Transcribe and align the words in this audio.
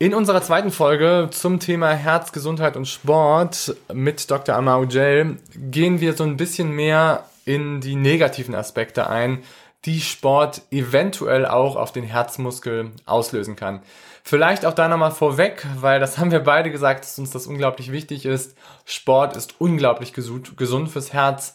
In 0.00 0.14
unserer 0.14 0.40
zweiten 0.42 0.70
Folge 0.70 1.28
zum 1.32 1.58
Thema 1.58 1.90
Herz, 1.90 2.30
Gesundheit 2.30 2.76
und 2.76 2.86
Sport 2.86 3.74
mit 3.92 4.30
Dr. 4.30 4.54
Amau 4.54 4.86
Gel 4.86 5.38
gehen 5.56 6.00
wir 6.00 6.12
so 6.12 6.22
ein 6.22 6.36
bisschen 6.36 6.70
mehr 6.70 7.24
in 7.44 7.80
die 7.80 7.96
negativen 7.96 8.54
Aspekte 8.54 9.10
ein, 9.10 9.42
die 9.86 10.00
Sport 10.00 10.62
eventuell 10.70 11.46
auch 11.46 11.74
auf 11.74 11.90
den 11.90 12.04
Herzmuskel 12.04 12.92
auslösen 13.06 13.56
kann. 13.56 13.82
Vielleicht 14.22 14.64
auch 14.66 14.74
da 14.74 14.86
nochmal 14.86 15.10
vorweg, 15.10 15.66
weil 15.80 15.98
das 15.98 16.16
haben 16.18 16.30
wir 16.30 16.44
beide 16.44 16.70
gesagt, 16.70 17.02
dass 17.02 17.18
uns 17.18 17.32
das 17.32 17.48
unglaublich 17.48 17.90
wichtig 17.90 18.24
ist. 18.24 18.56
Sport 18.84 19.36
ist 19.36 19.60
unglaublich 19.60 20.12
gesund 20.12 20.90
fürs 20.90 21.12
Herz. 21.12 21.54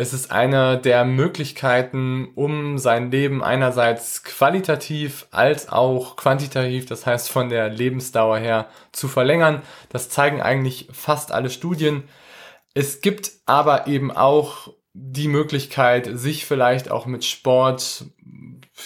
Es 0.00 0.12
ist 0.12 0.30
eine 0.30 0.78
der 0.78 1.04
Möglichkeiten, 1.04 2.28
um 2.36 2.78
sein 2.78 3.10
Leben 3.10 3.42
einerseits 3.42 4.22
qualitativ 4.22 5.26
als 5.32 5.70
auch 5.70 6.14
quantitativ, 6.14 6.86
das 6.86 7.04
heißt 7.04 7.28
von 7.28 7.48
der 7.48 7.68
Lebensdauer 7.68 8.38
her, 8.38 8.68
zu 8.92 9.08
verlängern. 9.08 9.60
Das 9.88 10.08
zeigen 10.08 10.40
eigentlich 10.40 10.88
fast 10.92 11.32
alle 11.32 11.50
Studien. 11.50 12.04
Es 12.74 13.00
gibt 13.00 13.32
aber 13.44 13.88
eben 13.88 14.12
auch 14.12 14.72
die 14.92 15.26
Möglichkeit, 15.26 16.08
sich 16.12 16.46
vielleicht 16.46 16.92
auch 16.92 17.06
mit 17.06 17.24
Sport 17.24 18.04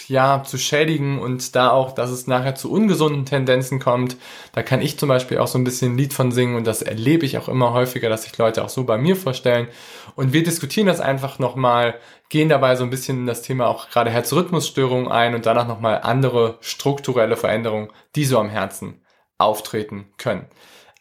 ja, 0.07 0.43
zu 0.43 0.57
schädigen 0.57 1.19
und 1.19 1.55
da 1.55 1.69
auch, 1.71 1.93
dass 1.93 2.09
es 2.09 2.27
nachher 2.27 2.55
zu 2.55 2.71
ungesunden 2.71 3.25
Tendenzen 3.25 3.79
kommt. 3.79 4.17
Da 4.51 4.63
kann 4.63 4.81
ich 4.81 4.97
zum 4.97 5.09
Beispiel 5.09 5.37
auch 5.37 5.47
so 5.47 5.57
ein 5.57 5.63
bisschen 5.63 5.93
ein 5.93 5.97
Lied 5.97 6.13
von 6.13 6.31
singen 6.31 6.55
und 6.55 6.65
das 6.65 6.81
erlebe 6.81 7.25
ich 7.25 7.37
auch 7.37 7.47
immer 7.47 7.73
häufiger, 7.73 8.09
dass 8.09 8.23
sich 8.23 8.37
Leute 8.37 8.63
auch 8.63 8.69
so 8.69 8.83
bei 8.83 8.97
mir 8.97 9.15
vorstellen. 9.15 9.67
Und 10.15 10.33
wir 10.33 10.43
diskutieren 10.43 10.87
das 10.87 10.99
einfach 10.99 11.39
nochmal, 11.39 11.95
gehen 12.29 12.49
dabei 12.49 12.75
so 12.75 12.83
ein 12.83 12.89
bisschen 12.89 13.19
in 13.19 13.25
das 13.25 13.41
Thema 13.41 13.67
auch 13.67 13.89
gerade 13.89 14.11
Herzrhythmusstörungen 14.11 15.11
ein 15.11 15.35
und 15.35 15.45
danach 15.45 15.67
nochmal 15.67 16.01
andere 16.03 16.57
strukturelle 16.61 17.37
Veränderungen, 17.37 17.89
die 18.15 18.25
so 18.25 18.39
am 18.39 18.49
Herzen 18.49 19.01
auftreten 19.37 20.07
können. 20.17 20.47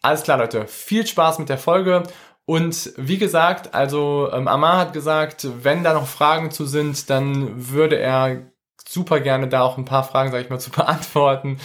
Alles 0.00 0.22
klar, 0.22 0.38
Leute. 0.38 0.66
Viel 0.66 1.06
Spaß 1.06 1.38
mit 1.38 1.48
der 1.48 1.58
Folge. 1.58 2.02
Und 2.44 2.92
wie 2.96 3.18
gesagt, 3.18 3.74
also 3.74 4.28
ähm, 4.32 4.48
Amar 4.48 4.78
hat 4.78 4.92
gesagt, 4.92 5.46
wenn 5.62 5.84
da 5.84 5.94
noch 5.94 6.08
Fragen 6.08 6.50
zu 6.50 6.66
sind, 6.66 7.08
dann 7.08 7.70
würde 7.70 7.98
er 7.98 8.51
super 8.92 9.20
gerne 9.20 9.48
da 9.48 9.62
auch 9.62 9.78
ein 9.78 9.86
paar 9.86 10.04
Fragen, 10.04 10.30
sage 10.30 10.44
ich 10.44 10.50
mal, 10.50 10.58
zu 10.60 10.70
beantworten. 10.70 11.58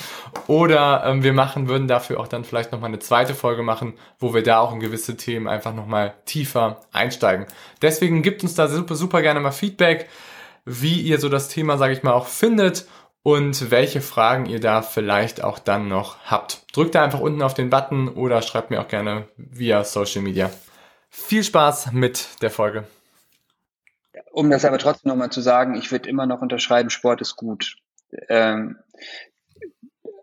Oder 0.47 1.03
ähm, 1.05 1.23
wir 1.23 1.33
machen, 1.33 1.67
würden 1.67 1.87
dafür 1.87 2.19
auch 2.19 2.27
dann 2.27 2.43
vielleicht 2.43 2.71
nochmal 2.71 2.89
eine 2.89 2.99
zweite 2.99 3.35
Folge 3.35 3.63
machen, 3.63 3.93
wo 4.19 4.33
wir 4.33 4.43
da 4.43 4.59
auch 4.59 4.73
in 4.73 4.79
gewisse 4.79 5.17
Themen 5.17 5.47
einfach 5.47 5.73
nochmal 5.73 6.13
tiefer 6.25 6.81
einsteigen. 6.93 7.45
Deswegen 7.81 8.21
gibt 8.21 8.43
uns 8.43 8.55
da 8.55 8.67
super, 8.67 8.95
super 8.95 9.21
gerne 9.21 9.39
mal 9.39 9.51
Feedback, 9.51 10.07
wie 10.65 11.01
ihr 11.01 11.19
so 11.19 11.29
das 11.29 11.49
Thema, 11.49 11.77
sage 11.77 11.93
ich 11.93 12.03
mal, 12.03 12.13
auch 12.13 12.27
findet 12.27 12.87
und 13.23 13.71
welche 13.71 13.99
Fragen 13.99 14.45
ihr 14.45 14.61
da 14.61 14.81
vielleicht 14.81 15.43
auch 15.43 15.59
dann 15.59 15.89
noch 15.89 16.17
habt. 16.25 16.63
Drückt 16.71 16.95
da 16.95 17.03
einfach 17.03 17.19
unten 17.19 17.41
auf 17.41 17.53
den 17.53 17.69
Button 17.69 18.07
oder 18.07 18.41
schreibt 18.41 18.69
mir 18.69 18.79
auch 18.79 18.87
gerne 18.87 19.27
via 19.35 19.83
Social 19.83 20.21
Media. 20.21 20.49
Viel 21.09 21.43
Spaß 21.43 21.91
mit 21.91 22.41
der 22.41 22.51
Folge. 22.51 22.85
Um 24.37 24.51
das 24.51 24.65
aber 24.65 24.77
trotzdem 24.77 25.09
nochmal 25.09 25.31
zu 25.31 25.41
sagen, 25.41 25.73
ich 25.73 25.91
würde 25.91 26.07
immer 26.07 26.27
noch 26.27 26.43
unterschreiben, 26.43 26.91
Sport 26.91 27.21
ist 27.21 27.37
gut. 27.37 27.77
Ähm, 28.29 28.77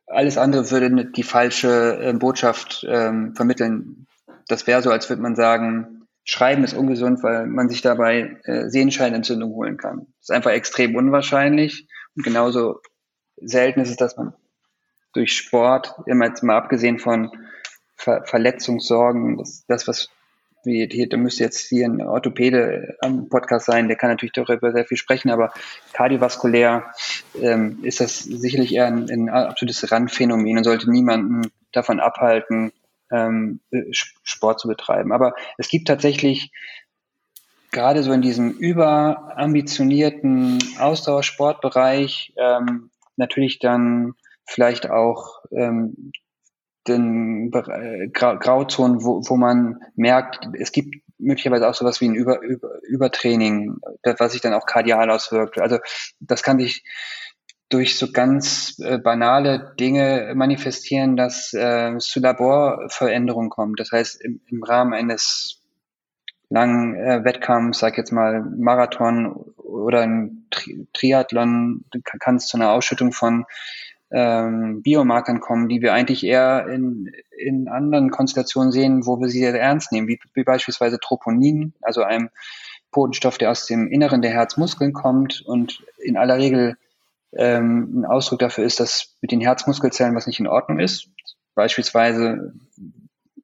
alles 0.06 0.38
andere 0.38 0.70
würde 0.70 1.06
die 1.06 1.25
falsche 1.25 1.98
äh, 2.00 2.12
Botschaft 2.12 2.86
ähm, 2.88 3.34
vermitteln. 3.34 4.06
Das 4.47 4.69
wäre 4.69 4.82
so, 4.82 4.92
als 4.92 5.08
würde 5.08 5.20
man 5.20 5.34
sagen, 5.34 6.06
Schreiben 6.22 6.62
ist 6.62 6.75
ungesund, 6.75 7.25
weil 7.25 7.48
man 7.48 7.69
sich 7.69 7.82
dabei 7.82 8.38
äh, 8.44 8.69
Sehenscheinentzündung 8.69 9.50
holen 9.50 9.78
kann. 9.78 10.06
Das 10.20 10.28
ist 10.28 10.31
einfach 10.31 10.52
extrem 10.52 10.94
unwahrscheinlich. 10.94 11.88
Und 12.14 12.22
genauso 12.22 12.82
selten 13.34 13.81
ist 13.81 13.91
es, 13.91 13.96
dass 13.96 14.16
man 14.16 14.32
durch 15.12 15.32
Sport, 15.32 15.96
immer 16.06 16.26
jetzt 16.26 16.44
mal 16.44 16.56
abgesehen 16.56 17.00
von 17.00 17.32
Ver 17.96 18.22
Verletzungssorgen, 18.26 19.38
das, 19.38 19.64
das, 19.66 19.88
was 19.88 20.08
wie, 20.64 21.08
da 21.08 21.16
müsste 21.16 21.44
jetzt 21.44 21.69
hier 21.69 21.86
ein 21.86 22.02
Orthopäde 22.02 22.97
am 23.00 23.28
Podcast 23.28 23.66
sein, 23.66 23.88
der 23.88 23.97
kann 23.97 24.10
natürlich 24.10 24.32
darüber 24.32 24.72
sehr 24.72 24.84
viel 24.84 24.97
sprechen, 24.97 25.30
aber 25.30 25.52
kardiovaskulär 25.92 26.92
ähm, 27.41 27.78
ist 27.82 28.00
das 28.00 28.20
sicherlich 28.20 28.75
eher 28.75 28.86
ein, 28.86 29.08
ein 29.10 29.28
absolutes 29.28 29.91
Randphänomen 29.91 30.58
und 30.58 30.64
sollte 30.64 30.91
niemanden 30.91 31.50
davon 31.72 32.00
abhalten, 32.00 32.72
ähm, 33.10 33.60
Sport 33.92 34.60
zu 34.60 34.69
betreiben. 34.69 35.12
Aber 35.12 35.34
es 35.58 35.69
gibt 35.69 35.88
tatsächlich 35.88 36.52
gerade 37.70 38.02
so 38.02 38.12
in 38.12 38.22
diesem 38.22 38.52
überambitionierten 38.52 40.58
Ausdauersportbereich 40.78 42.32
ähm, 42.36 42.91
natürlich 43.16 43.58
dann 43.58 44.14
vielleicht 44.46 44.91
auch 44.91 45.41
ähm, 45.50 46.12
den 46.86 47.52
äh, 47.52 48.08
Grauzonen, 48.08 49.02
wo, 49.04 49.22
wo 49.26 49.36
man 49.36 49.80
merkt, 49.96 50.48
es 50.58 50.72
gibt 50.72 50.96
möglicherweise 51.18 51.68
auch 51.68 51.74
sowas 51.74 52.00
wie 52.00 52.08
ein 52.08 52.14
Über, 52.14 52.40
Über, 52.40 52.82
Übertraining, 52.82 53.78
was 54.18 54.32
sich 54.32 54.40
dann 54.40 54.54
auch 54.54 54.66
kardial 54.66 55.10
auswirkt. 55.10 55.58
Also 55.58 55.78
das 56.20 56.42
kann 56.42 56.58
sich 56.58 56.84
durch 57.68 57.98
so 57.98 58.12
ganz 58.12 58.78
äh, 58.78 58.98
banale 58.98 59.74
Dinge 59.80 60.32
manifestieren, 60.34 61.16
dass 61.16 61.52
äh, 61.54 61.96
zu 61.98 62.20
Laborveränderungen 62.20 63.50
kommt. 63.50 63.80
Das 63.80 63.90
heißt, 63.90 64.22
im, 64.22 64.40
im 64.46 64.62
Rahmen 64.62 64.92
eines 64.92 65.62
langen 66.50 66.94
äh, 66.94 67.24
Wettkampfs, 67.24 67.80
sag 67.80 67.96
jetzt 67.96 68.12
mal 68.12 68.42
Marathon 68.42 69.32
oder 69.56 70.02
ein 70.02 70.46
Tri 70.50 70.86
Triathlon, 70.92 71.84
kann 72.20 72.36
es 72.36 72.46
zu 72.46 72.56
einer 72.56 72.70
Ausschüttung 72.70 73.12
von 73.12 73.44
ähm, 74.14 74.82
Biomarkern 74.82 75.41
kommen, 75.41 75.69
die 75.69 75.82
wir 75.82 75.92
eigentlich 75.92 76.25
eher 76.25 76.69
in, 76.69 77.10
in 77.36 77.69
anderen 77.69 78.10
Konstellationen 78.10 78.70
sehen, 78.70 79.06
wo 79.06 79.19
wir 79.20 79.28
sie 79.28 79.41
sehr 79.41 79.60
ernst 79.60 79.91
nehmen, 79.91 80.06
wie, 80.06 80.20
wie 80.34 80.44
beispielsweise 80.44 81.00
Troponin, 81.00 81.75
also 81.82 82.02
einem 82.04 82.30
Botenstoff, 82.92 83.38
der 83.38 83.50
aus 83.50 83.66
dem 83.66 83.88
Inneren 83.88 84.22
der 84.22 84.30
Herzmuskeln 84.30 84.92
kommt 84.92 85.42
und 85.44 85.84
in 85.98 86.16
aller 86.16 86.38
Regel 86.38 86.76
ähm, 87.32 88.02
ein 88.02 88.04
Ausdruck 88.04 88.38
dafür 88.38 88.64
ist, 88.64 88.78
dass 88.78 89.16
mit 89.20 89.32
den 89.32 89.41
Herzmuskelzellen 89.41 90.14
was 90.14 90.28
nicht 90.28 90.38
in 90.38 90.46
Ordnung 90.46 90.78
ist, 90.78 91.08
beispielsweise 91.56 92.52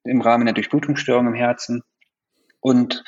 im 0.05 0.21
Rahmen 0.21 0.45
der 0.45 0.55
Durchblutungsstörung 0.55 1.27
im 1.27 1.35
Herzen. 1.35 1.83
Und 2.61 3.03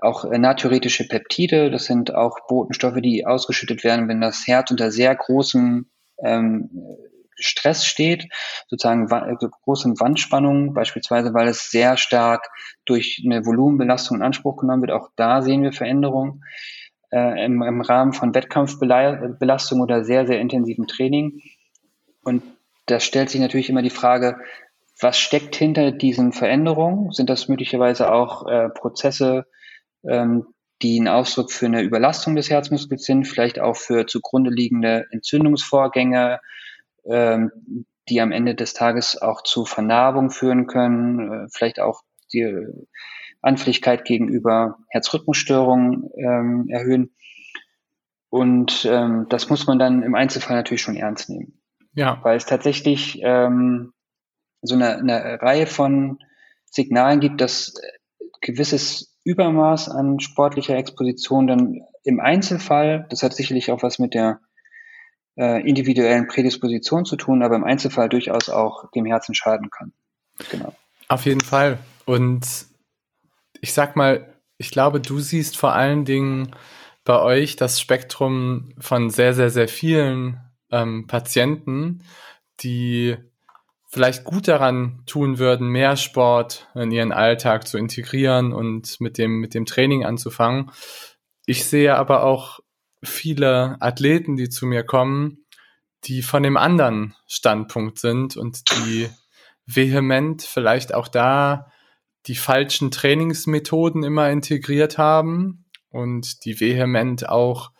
auch 0.00 0.24
äh, 0.26 0.38
natriuretische 0.38 1.08
Peptide, 1.08 1.72
das 1.72 1.86
sind 1.86 2.14
auch 2.14 2.46
Botenstoffe, 2.46 3.00
die 3.00 3.26
ausgeschüttet 3.26 3.82
werden, 3.82 4.06
wenn 4.06 4.20
das 4.20 4.46
Herz 4.46 4.70
unter 4.70 4.92
sehr 4.92 5.16
großem 5.16 5.86
ähm, 6.22 6.70
Stress 7.40 7.86
steht, 7.86 8.28
sozusagen 8.68 9.10
also 9.10 9.48
große 9.48 9.88
Wandspannungen, 9.98 10.74
beispielsweise, 10.74 11.32
weil 11.34 11.48
es 11.48 11.70
sehr 11.70 11.96
stark 11.96 12.48
durch 12.84 13.22
eine 13.24 13.44
Volumenbelastung 13.46 14.18
in 14.18 14.22
Anspruch 14.22 14.58
genommen 14.58 14.82
wird. 14.82 14.92
Auch 14.92 15.10
da 15.16 15.42
sehen 15.42 15.62
wir 15.62 15.72
Veränderungen 15.72 16.44
äh, 17.10 17.44
im, 17.44 17.62
im 17.62 17.80
Rahmen 17.80 18.12
von 18.12 18.34
Wettkampfbelastung 18.34 19.80
oder 19.80 20.04
sehr, 20.04 20.26
sehr 20.26 20.40
intensivem 20.40 20.86
Training. 20.86 21.40
Und 22.22 22.42
da 22.86 23.00
stellt 23.00 23.30
sich 23.30 23.40
natürlich 23.40 23.70
immer 23.70 23.82
die 23.82 23.90
Frage, 23.90 24.36
was 25.00 25.18
steckt 25.18 25.56
hinter 25.56 25.92
diesen 25.92 26.32
Veränderungen? 26.32 27.12
Sind 27.12 27.30
das 27.30 27.48
möglicherweise 27.48 28.12
auch 28.12 28.46
äh, 28.46 28.68
Prozesse, 28.68 29.46
ähm, 30.04 30.46
die 30.82 30.98
ein 30.98 31.08
Ausdruck 31.08 31.52
für 31.52 31.66
eine 31.66 31.82
Überlastung 31.82 32.36
des 32.36 32.50
Herzmuskels 32.50 33.04
sind, 33.04 33.26
vielleicht 33.26 33.60
auch 33.60 33.76
für 33.76 34.06
zugrunde 34.06 34.50
liegende 34.50 35.06
Entzündungsvorgänge, 35.10 36.40
ähm, 37.04 37.84
die 38.08 38.20
am 38.20 38.32
Ende 38.32 38.54
des 38.54 38.72
Tages 38.72 39.20
auch 39.20 39.42
zu 39.42 39.64
Vernarbung 39.64 40.30
führen 40.30 40.66
können, 40.66 41.32
äh, 41.32 41.48
vielleicht 41.50 41.80
auch 41.80 42.02
die 42.32 42.66
Anfälligkeit 43.42 44.04
gegenüber 44.04 44.78
Herzrhythmusstörungen 44.88 46.10
ähm, 46.16 46.68
erhöhen. 46.68 47.14
Und 48.28 48.86
ähm, 48.88 49.26
das 49.28 49.48
muss 49.48 49.66
man 49.66 49.78
dann 49.78 50.02
im 50.02 50.14
Einzelfall 50.14 50.56
natürlich 50.56 50.82
schon 50.82 50.96
ernst 50.96 51.28
nehmen. 51.30 51.60
Ja. 51.94 52.20
Weil 52.22 52.36
es 52.36 52.46
tatsächlich 52.46 53.20
ähm, 53.22 53.92
so 54.62 54.74
eine, 54.74 54.96
eine 54.96 55.42
Reihe 55.42 55.66
von 55.66 56.18
Signalen 56.64 57.20
gibt, 57.20 57.40
dass 57.40 57.74
gewisses 58.40 59.09
Übermaß 59.24 59.88
an 59.88 60.20
sportlicher 60.20 60.76
Exposition 60.76 61.46
dann 61.46 61.80
im 62.04 62.20
Einzelfall, 62.20 63.06
das 63.10 63.22
hat 63.22 63.34
sicherlich 63.34 63.70
auch 63.70 63.82
was 63.82 63.98
mit 63.98 64.14
der 64.14 64.40
äh, 65.36 65.66
individuellen 65.68 66.26
Prädisposition 66.26 67.04
zu 67.04 67.16
tun, 67.16 67.42
aber 67.42 67.56
im 67.56 67.64
Einzelfall 67.64 68.08
durchaus 68.08 68.48
auch 68.48 68.90
dem 68.92 69.06
Herzen 69.06 69.34
schaden 69.34 69.70
kann. 69.70 69.92
Genau. 70.50 70.74
Auf 71.08 71.26
jeden 71.26 71.40
Fall. 71.40 71.78
Und 72.06 72.66
ich 73.60 73.72
sag 73.72 73.96
mal, 73.96 74.34
ich 74.58 74.70
glaube, 74.70 75.00
du 75.00 75.20
siehst 75.20 75.56
vor 75.56 75.72
allen 75.72 76.04
Dingen 76.04 76.54
bei 77.04 77.20
euch 77.20 77.56
das 77.56 77.80
Spektrum 77.80 78.72
von 78.78 79.10
sehr, 79.10 79.34
sehr, 79.34 79.50
sehr 79.50 79.68
vielen 79.68 80.40
ähm, 80.70 81.06
Patienten, 81.06 82.04
die 82.60 83.16
vielleicht 83.90 84.24
gut 84.24 84.46
daran 84.46 85.02
tun 85.06 85.38
würden, 85.38 85.68
mehr 85.68 85.96
Sport 85.96 86.68
in 86.74 86.92
ihren 86.92 87.12
Alltag 87.12 87.66
zu 87.66 87.76
integrieren 87.76 88.52
und 88.52 89.00
mit 89.00 89.18
dem, 89.18 89.40
mit 89.40 89.52
dem 89.52 89.66
Training 89.66 90.04
anzufangen. 90.04 90.70
Ich 91.44 91.64
sehe 91.64 91.96
aber 91.96 92.22
auch 92.22 92.60
viele 93.02 93.76
Athleten, 93.80 94.36
die 94.36 94.48
zu 94.48 94.66
mir 94.66 94.84
kommen, 94.84 95.44
die 96.04 96.22
von 96.22 96.42
dem 96.42 96.56
anderen 96.56 97.14
Standpunkt 97.26 97.98
sind 97.98 98.36
und 98.36 98.70
die 98.70 99.08
vehement 99.66 100.42
vielleicht 100.42 100.94
auch 100.94 101.08
da 101.08 101.70
die 102.26 102.36
falschen 102.36 102.90
Trainingsmethoden 102.90 104.04
immer 104.04 104.30
integriert 104.30 104.98
haben 104.98 105.64
und 105.88 106.44
die 106.44 106.60
vehement 106.60 107.28
auch, 107.28 107.72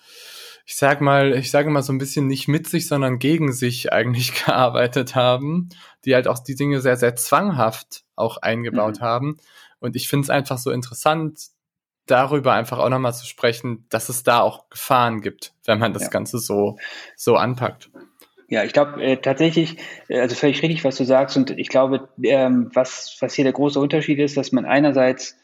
ich 0.71 0.77
sag 0.77 1.01
mal, 1.01 1.35
ich 1.35 1.51
sage 1.51 1.69
mal 1.69 1.83
so 1.83 1.93
ein 1.93 1.99
bisschen 1.99 2.29
nicht 2.29 2.47
mit 2.47 2.69
sich, 2.69 2.87
sondern 2.87 3.19
gegen 3.19 3.53
sich 3.53 3.93
eigentlich 3.93 4.45
gearbeitet 4.45 5.17
haben, 5.17 5.69
die 6.05 6.15
halt 6.15 6.29
auch 6.29 6.39
die 6.39 6.55
Dinge 6.55 6.81
sehr, 6.81 6.97
sehr 6.97 7.17
zwanghaft 7.17 8.05
auch 8.15 8.37
eingebaut 8.37 9.01
mhm. 9.01 9.05
haben. 9.05 9.37
Und 9.81 9.97
ich 9.97 10.09
finde 10.09 10.27
es 10.27 10.31
einfach 10.31 10.59
so 10.59 10.71
interessant, 10.71 11.41
darüber 12.07 12.53
einfach 12.53 12.79
auch 12.79 12.89
nochmal 12.89 13.15
zu 13.15 13.27
sprechen, 13.27 13.85
dass 13.91 14.09
es 14.09 14.23
da 14.23 14.43
auch 14.43 14.71
Gefahren 14.71 15.23
gibt, 15.23 15.55
wenn 15.65 15.81
man 15.81 15.93
das 15.93 16.05
ja. 16.05 16.09
Ganze 16.09 16.39
so, 16.39 16.79
so 17.17 17.35
anpackt. 17.35 17.91
Ja, 18.47 18.63
ich 18.63 18.73
glaube 18.73 19.03
äh, 19.03 19.17
tatsächlich, 19.17 19.77
äh, 20.07 20.21
also 20.21 20.37
völlig 20.37 20.63
richtig, 20.63 20.85
was 20.85 20.95
du 20.95 21.05
sagst. 21.05 21.37
Und 21.37 21.51
ich 21.51 21.69
glaube, 21.69 22.09
ähm, 22.23 22.71
was, 22.75 23.17
was 23.19 23.35
hier 23.35 23.45
der 23.45 23.55
große 23.55 23.81
Unterschied 23.81 24.21
ist, 24.21 24.37
dass 24.37 24.53
man 24.53 24.67
einerseits 24.67 25.37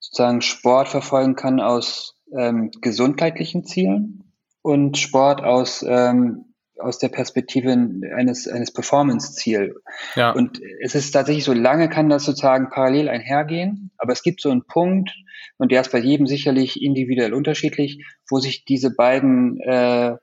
sozusagen 0.00 0.42
Sport 0.42 0.88
verfolgen 0.88 1.34
kann 1.34 1.60
aus 1.60 2.18
ähm, 2.36 2.70
gesundheitlichen 2.82 3.64
Zielen 3.64 4.25
und 4.66 4.98
Sport 4.98 5.44
aus, 5.44 5.84
ähm, 5.88 6.46
aus 6.76 6.98
der 6.98 7.08
Perspektive 7.08 7.70
eines, 7.70 8.48
eines 8.48 8.72
Performance-Ziel. 8.72 9.76
Ja. 10.16 10.32
Und 10.32 10.60
es 10.82 10.96
ist 10.96 11.12
tatsächlich 11.12 11.44
so, 11.44 11.52
lange 11.52 11.88
kann 11.88 12.08
das 12.08 12.24
sozusagen 12.24 12.68
parallel 12.68 13.08
einhergehen, 13.08 13.92
aber 13.96 14.12
es 14.12 14.24
gibt 14.24 14.40
so 14.40 14.50
einen 14.50 14.66
Punkt, 14.66 15.12
und 15.58 15.70
der 15.70 15.82
ist 15.82 15.92
bei 15.92 16.00
jedem 16.00 16.26
sicherlich 16.26 16.82
individuell 16.82 17.32
unterschiedlich, 17.32 18.04
wo 18.28 18.40
sich 18.40 18.64
diese 18.64 18.92
beiden 18.92 19.60
äh, 19.60 20.16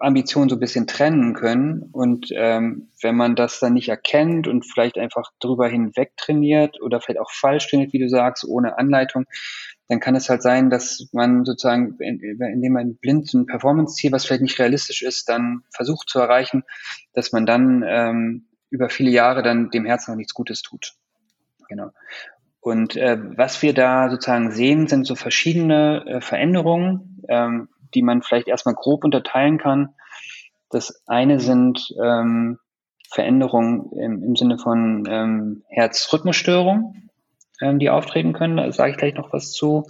Ambitionen 0.00 0.48
so 0.48 0.56
ein 0.56 0.60
bisschen 0.60 0.88
trennen 0.88 1.34
können. 1.34 1.88
Und 1.92 2.30
ähm, 2.34 2.90
wenn 3.00 3.14
man 3.14 3.36
das 3.36 3.60
dann 3.60 3.74
nicht 3.74 3.88
erkennt 3.88 4.48
und 4.48 4.66
vielleicht 4.66 4.98
einfach 4.98 5.30
drüber 5.38 5.68
hinweg 5.68 6.16
trainiert 6.16 6.82
oder 6.82 7.00
vielleicht 7.00 7.20
auch 7.20 7.30
falsch 7.30 7.70
trainiert, 7.70 7.92
wie 7.92 8.00
du 8.00 8.08
sagst, 8.08 8.44
ohne 8.44 8.76
Anleitung, 8.76 9.24
dann 9.88 10.00
kann 10.00 10.14
es 10.14 10.28
halt 10.28 10.42
sein, 10.42 10.70
dass 10.70 11.08
man 11.12 11.44
sozusagen, 11.44 11.96
indem 11.98 12.72
man 12.72 12.96
blind 12.96 13.32
ein 13.32 13.46
Performance-Ziel, 13.46 14.12
was 14.12 14.26
vielleicht 14.26 14.42
nicht 14.42 14.58
realistisch 14.58 15.02
ist, 15.02 15.28
dann 15.28 15.62
versucht 15.70 16.08
zu 16.08 16.18
erreichen, 16.18 16.64
dass 17.14 17.32
man 17.32 17.46
dann 17.46 17.82
ähm, 17.86 18.46
über 18.70 18.90
viele 18.90 19.10
Jahre 19.10 19.42
dann 19.42 19.70
dem 19.70 19.86
Herzen 19.86 20.12
noch 20.12 20.16
nichts 20.16 20.34
Gutes 20.34 20.62
tut. 20.62 20.94
Genau. 21.68 21.90
Und 22.60 22.96
äh, 22.96 23.18
was 23.36 23.62
wir 23.62 23.72
da 23.72 24.10
sozusagen 24.10 24.50
sehen, 24.50 24.88
sind 24.88 25.06
so 25.06 25.14
verschiedene 25.14 26.04
äh, 26.06 26.20
Veränderungen. 26.20 27.24
Ähm, 27.28 27.68
die 27.94 28.02
man 28.02 28.22
vielleicht 28.22 28.48
erstmal 28.48 28.74
grob 28.74 29.04
unterteilen 29.04 29.58
kann. 29.58 29.94
Das 30.70 31.02
eine 31.06 31.40
sind 31.40 31.94
ähm, 32.02 32.58
Veränderungen 33.10 33.90
im, 33.92 34.22
im 34.22 34.36
Sinne 34.36 34.58
von 34.58 35.06
ähm, 35.08 35.62
Herzrhythmusstörungen, 35.68 37.07
ähm, 37.60 37.78
die 37.78 37.90
auftreten 37.90 38.32
können. 38.32 38.56
Da 38.56 38.70
sage 38.72 38.92
ich 38.92 38.96
gleich 38.96 39.14
noch 39.14 39.32
was 39.32 39.52
zu. 39.52 39.84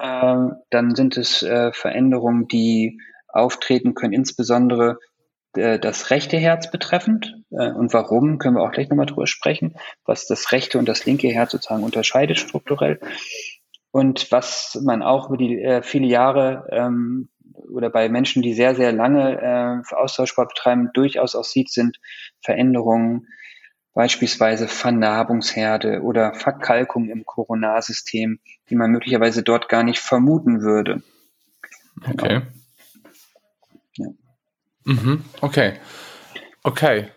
Ähm, 0.00 0.54
dann 0.70 0.94
sind 0.94 1.16
es 1.16 1.42
äh, 1.42 1.72
Veränderungen, 1.72 2.48
die 2.48 3.00
auftreten 3.28 3.94
können, 3.94 4.12
insbesondere 4.12 4.98
äh, 5.54 5.78
das 5.78 6.10
rechte 6.10 6.38
Herz 6.38 6.70
betreffend. 6.70 7.34
Äh, 7.50 7.70
und 7.70 7.92
warum, 7.92 8.38
können 8.38 8.56
wir 8.56 8.62
auch 8.62 8.72
gleich 8.72 8.88
nochmal 8.88 9.06
drüber 9.06 9.26
sprechen, 9.26 9.74
was 10.04 10.26
das 10.26 10.52
rechte 10.52 10.78
und 10.78 10.88
das 10.88 11.04
linke 11.04 11.28
Herz 11.28 11.52
sozusagen 11.52 11.84
unterscheidet 11.84 12.38
strukturell. 12.38 13.00
Und 13.90 14.32
was 14.32 14.80
man 14.82 15.02
auch 15.02 15.28
über 15.28 15.36
die 15.36 15.60
äh, 15.60 15.82
viele 15.82 16.06
Jahre 16.06 16.66
ähm, 16.70 17.28
oder 17.70 17.90
bei 17.90 18.08
Menschen, 18.08 18.42
die 18.42 18.54
sehr, 18.54 18.74
sehr 18.74 18.92
lange 18.92 19.82
äh, 19.90 19.94
Austauschsport 19.94 20.48
betreiben, 20.48 20.90
durchaus 20.94 21.36
auch 21.36 21.44
sieht, 21.44 21.70
sind 21.70 21.98
Veränderungen, 22.40 23.26
beispielsweise 23.94 24.68
Vernarbungsherde 24.68 26.00
oder 26.02 26.34
Verkalkung 26.34 27.10
im 27.10 27.24
Koronarsystem, 27.26 28.40
die 28.70 28.76
man 28.76 28.90
möglicherweise 28.90 29.42
dort 29.42 29.68
gar 29.68 29.82
nicht 29.82 30.00
vermuten 30.00 30.62
würde. 30.62 31.02
Okay. 32.08 32.42
Ja. 33.96 34.06
Mhm, 34.84 35.24
okay. 35.40 35.74
Okay. 36.62 37.08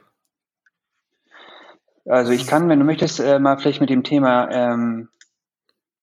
Also 2.05 2.33
ich 2.33 2.45
kann, 2.45 2.69
wenn 2.69 2.79
du 2.79 2.85
möchtest, 2.85 3.19
äh, 3.19 3.39
mal 3.39 3.57
vielleicht 3.57 3.81
mit 3.81 3.89
dem 3.89 4.03
Thema 4.03 4.49
ähm, 4.51 5.09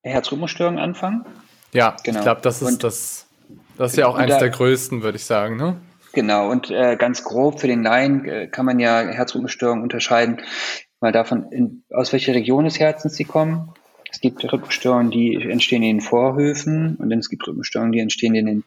Herzrhythmusstörungen 0.02 0.80
anfangen. 0.80 1.24
Ja, 1.72 1.96
genau. 2.02 2.18
ich 2.18 2.24
glaube, 2.24 2.40
das 2.40 2.60
ist 2.60 2.68
und, 2.68 2.84
das, 2.84 3.26
das 3.78 3.92
ist 3.92 3.98
ja 3.98 4.06
auch 4.06 4.16
eines 4.16 4.34
da, 4.34 4.40
der 4.40 4.50
größten, 4.50 5.02
würde 5.02 5.16
ich 5.16 5.24
sagen, 5.24 5.56
ne? 5.56 5.80
Genau, 6.12 6.50
und 6.50 6.70
äh, 6.70 6.96
ganz 6.96 7.24
grob 7.24 7.60
für 7.60 7.66
den 7.66 7.82
Laien 7.82 8.24
äh, 8.26 8.46
kann 8.46 8.66
man 8.66 8.78
ja 8.78 9.00
Herzrhythmusstörungen 9.00 9.82
unterscheiden, 9.82 10.42
mal 11.00 11.12
davon, 11.12 11.50
in, 11.50 11.84
aus 11.90 12.12
welcher 12.12 12.34
Region 12.34 12.64
des 12.64 12.78
Herzens 12.78 13.16
sie 13.16 13.24
kommen. 13.24 13.72
Es 14.10 14.20
gibt 14.20 14.44
Rhythmusstörungen, 14.44 15.10
die 15.10 15.34
entstehen 15.36 15.82
in 15.82 15.98
den 15.98 16.00
Vorhöfen 16.02 16.96
und 16.96 17.08
dann 17.08 17.18
es 17.18 17.30
gibt 17.30 17.46
Rhythmusstörungen, 17.46 17.92
die 17.92 18.00
entstehen 18.00 18.34
in 18.34 18.46
den 18.46 18.64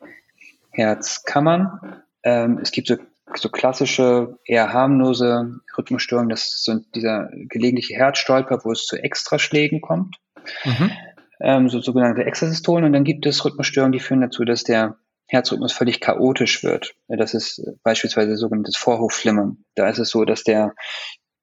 Herzkammern. 0.72 2.02
Ähm, 2.24 2.60
es 2.62 2.72
gibt 2.72 2.88
so, 2.88 2.96
so 3.36 3.50
klassische, 3.50 4.40
eher 4.46 4.74
harmlose 4.74 5.60
Rhythmusstörungen, 5.78 6.30
das 6.30 6.64
sind 6.64 6.96
dieser 6.96 7.30
gelegentliche 7.32 7.94
Herzstolper, 7.94 8.62
wo 8.64 8.72
es 8.72 8.86
zu 8.86 8.98
Extraschlägen 8.98 9.82
kommt. 9.82 10.18
Mhm 10.64 10.92
ähm, 11.40 11.70
so 11.70 11.82
sogenannte 11.82 12.24
Extrasystolen. 12.24 12.86
Und 12.86 12.94
dann 12.94 13.04
gibt 13.04 13.26
es 13.26 13.44
Rhythmusstörungen, 13.44 13.92
die 13.92 14.00
führen 14.00 14.22
dazu, 14.22 14.46
dass 14.46 14.64
der 14.64 14.98
Herzrhythmus 15.28 15.74
völlig 15.74 16.00
chaotisch 16.00 16.64
wird. 16.64 16.96
Das 17.08 17.34
ist 17.34 17.62
beispielsweise 17.84 18.38
sogenanntes 18.38 18.78
Vorhofflimmern. 18.78 19.66
Da 19.76 19.90
ist 19.90 20.00
es 20.00 20.10
so, 20.10 20.26
dass 20.26 20.44
der 20.44 20.74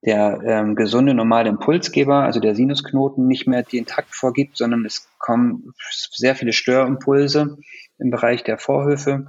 der 0.05 0.41
ähm, 0.45 0.75
gesunde 0.75 1.13
normale 1.13 1.49
Impulsgeber, 1.49 2.23
also 2.23 2.39
der 2.41 2.55
Sinusknoten, 2.55 3.25
nicht 3.25 3.47
mehr 3.47 3.63
den 3.63 3.85
Takt 3.85 4.13
vorgibt, 4.13 4.57
sondern 4.57 4.85
es 4.85 5.07
kommen 5.17 5.73
sehr 6.11 6.35
viele 6.35 6.51
Störimpulse 6.51 7.57
im 7.99 8.09
Bereich 8.09 8.43
der 8.43 8.57
Vorhöfe 8.57 9.27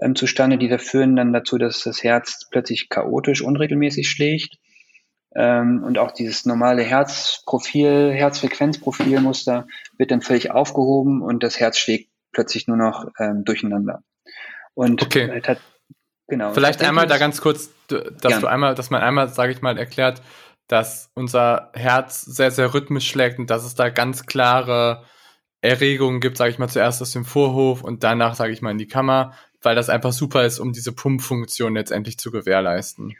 ähm, 0.00 0.14
zustande, 0.14 0.56
die 0.56 0.68
da 0.68 0.78
führen 0.78 1.16
dann 1.16 1.32
dazu, 1.32 1.58
dass 1.58 1.82
das 1.82 2.02
Herz 2.02 2.48
plötzlich 2.50 2.88
chaotisch 2.88 3.42
unregelmäßig 3.42 4.08
schlägt 4.08 4.56
ähm, 5.34 5.82
und 5.84 5.98
auch 5.98 6.12
dieses 6.12 6.46
normale 6.46 6.82
Herzprofil, 6.82 8.10
Herzfrequenzprofilmuster 8.12 9.66
wird 9.98 10.10
dann 10.10 10.22
völlig 10.22 10.50
aufgehoben 10.50 11.20
und 11.20 11.42
das 11.42 11.60
Herz 11.60 11.76
schlägt 11.76 12.07
plötzlich 12.32 12.66
nur 12.68 12.76
noch 12.76 13.06
ähm, 13.18 13.44
durcheinander. 13.44 14.02
Und 14.74 15.02
okay. 15.02 15.42
Hat, 15.42 15.60
genau. 16.26 16.52
Vielleicht 16.52 16.82
einmal 16.82 17.06
da 17.06 17.18
ganz 17.18 17.40
kurz, 17.40 17.70
dass 17.88 18.12
gern. 18.20 18.40
du 18.40 18.46
einmal, 18.46 18.74
dass 18.74 18.90
man 18.90 19.02
einmal, 19.02 19.28
sage 19.28 19.52
ich 19.52 19.62
mal, 19.62 19.78
erklärt, 19.78 20.22
dass 20.68 21.10
unser 21.14 21.70
Herz 21.74 22.22
sehr, 22.22 22.50
sehr 22.50 22.74
rhythmisch 22.74 23.08
schlägt 23.08 23.38
und 23.38 23.50
dass 23.50 23.64
es 23.64 23.74
da 23.74 23.88
ganz 23.88 24.26
klare 24.26 25.04
Erregungen 25.60 26.20
gibt, 26.20 26.36
sage 26.36 26.50
ich 26.50 26.58
mal, 26.58 26.68
zuerst 26.68 27.02
aus 27.02 27.12
dem 27.12 27.24
Vorhof 27.24 27.82
und 27.82 28.04
danach, 28.04 28.34
sage 28.34 28.52
ich 28.52 28.62
mal, 28.62 28.70
in 28.70 28.78
die 28.78 28.86
Kammer, 28.86 29.32
weil 29.62 29.74
das 29.74 29.88
einfach 29.88 30.12
super 30.12 30.44
ist, 30.44 30.60
um 30.60 30.72
diese 30.72 30.92
Pumpfunktion 30.92 31.74
letztendlich 31.74 32.18
zu 32.18 32.30
gewährleisten. 32.30 33.16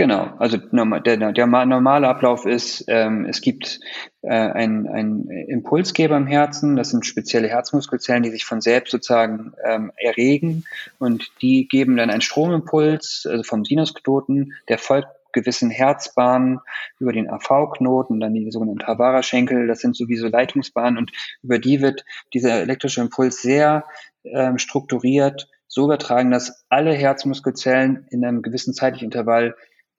Genau, 0.00 0.32
also 0.38 0.56
der, 0.56 1.32
der 1.32 1.46
normale 1.46 2.08
Ablauf 2.08 2.46
ist, 2.46 2.86
ähm, 2.88 3.26
es 3.26 3.42
gibt 3.42 3.80
äh, 4.22 4.30
einen 4.30 5.28
Impulsgeber 5.28 6.16
im 6.16 6.26
Herzen, 6.26 6.74
das 6.76 6.88
sind 6.88 7.04
spezielle 7.04 7.48
Herzmuskelzellen, 7.48 8.22
die 8.22 8.30
sich 8.30 8.46
von 8.46 8.62
selbst 8.62 8.92
sozusagen 8.92 9.52
ähm, 9.62 9.92
erregen. 9.96 10.64
Und 10.98 11.30
die 11.42 11.68
geben 11.68 11.98
dann 11.98 12.08
einen 12.08 12.22
Stromimpuls, 12.22 13.28
also 13.30 13.42
vom 13.42 13.66
Sinusknoten, 13.66 14.54
der 14.70 14.78
folgt 14.78 15.10
gewissen 15.34 15.68
Herzbahnen 15.68 16.60
über 16.98 17.12
den 17.12 17.28
AV-Knoten, 17.28 18.20
dann 18.20 18.32
die 18.32 18.50
sogenannten 18.50 18.86
Havara-Schenkel, 18.86 19.66
das 19.66 19.80
sind 19.80 19.94
sowieso 19.94 20.28
Leitungsbahnen. 20.28 20.96
Und 20.96 21.12
über 21.42 21.58
die 21.58 21.82
wird 21.82 22.06
dieser 22.32 22.62
elektrische 22.62 23.02
Impuls 23.02 23.42
sehr 23.42 23.84
ähm, 24.24 24.56
strukturiert 24.56 25.46
so 25.70 25.84
übertragen, 25.84 26.32
dass 26.32 26.64
alle 26.68 26.92
Herzmuskelzellen 26.92 28.04
in 28.10 28.24
einem 28.24 28.42
gewissen 28.42 28.74
zeitlichen 28.74 29.04
Intervall 29.04 29.54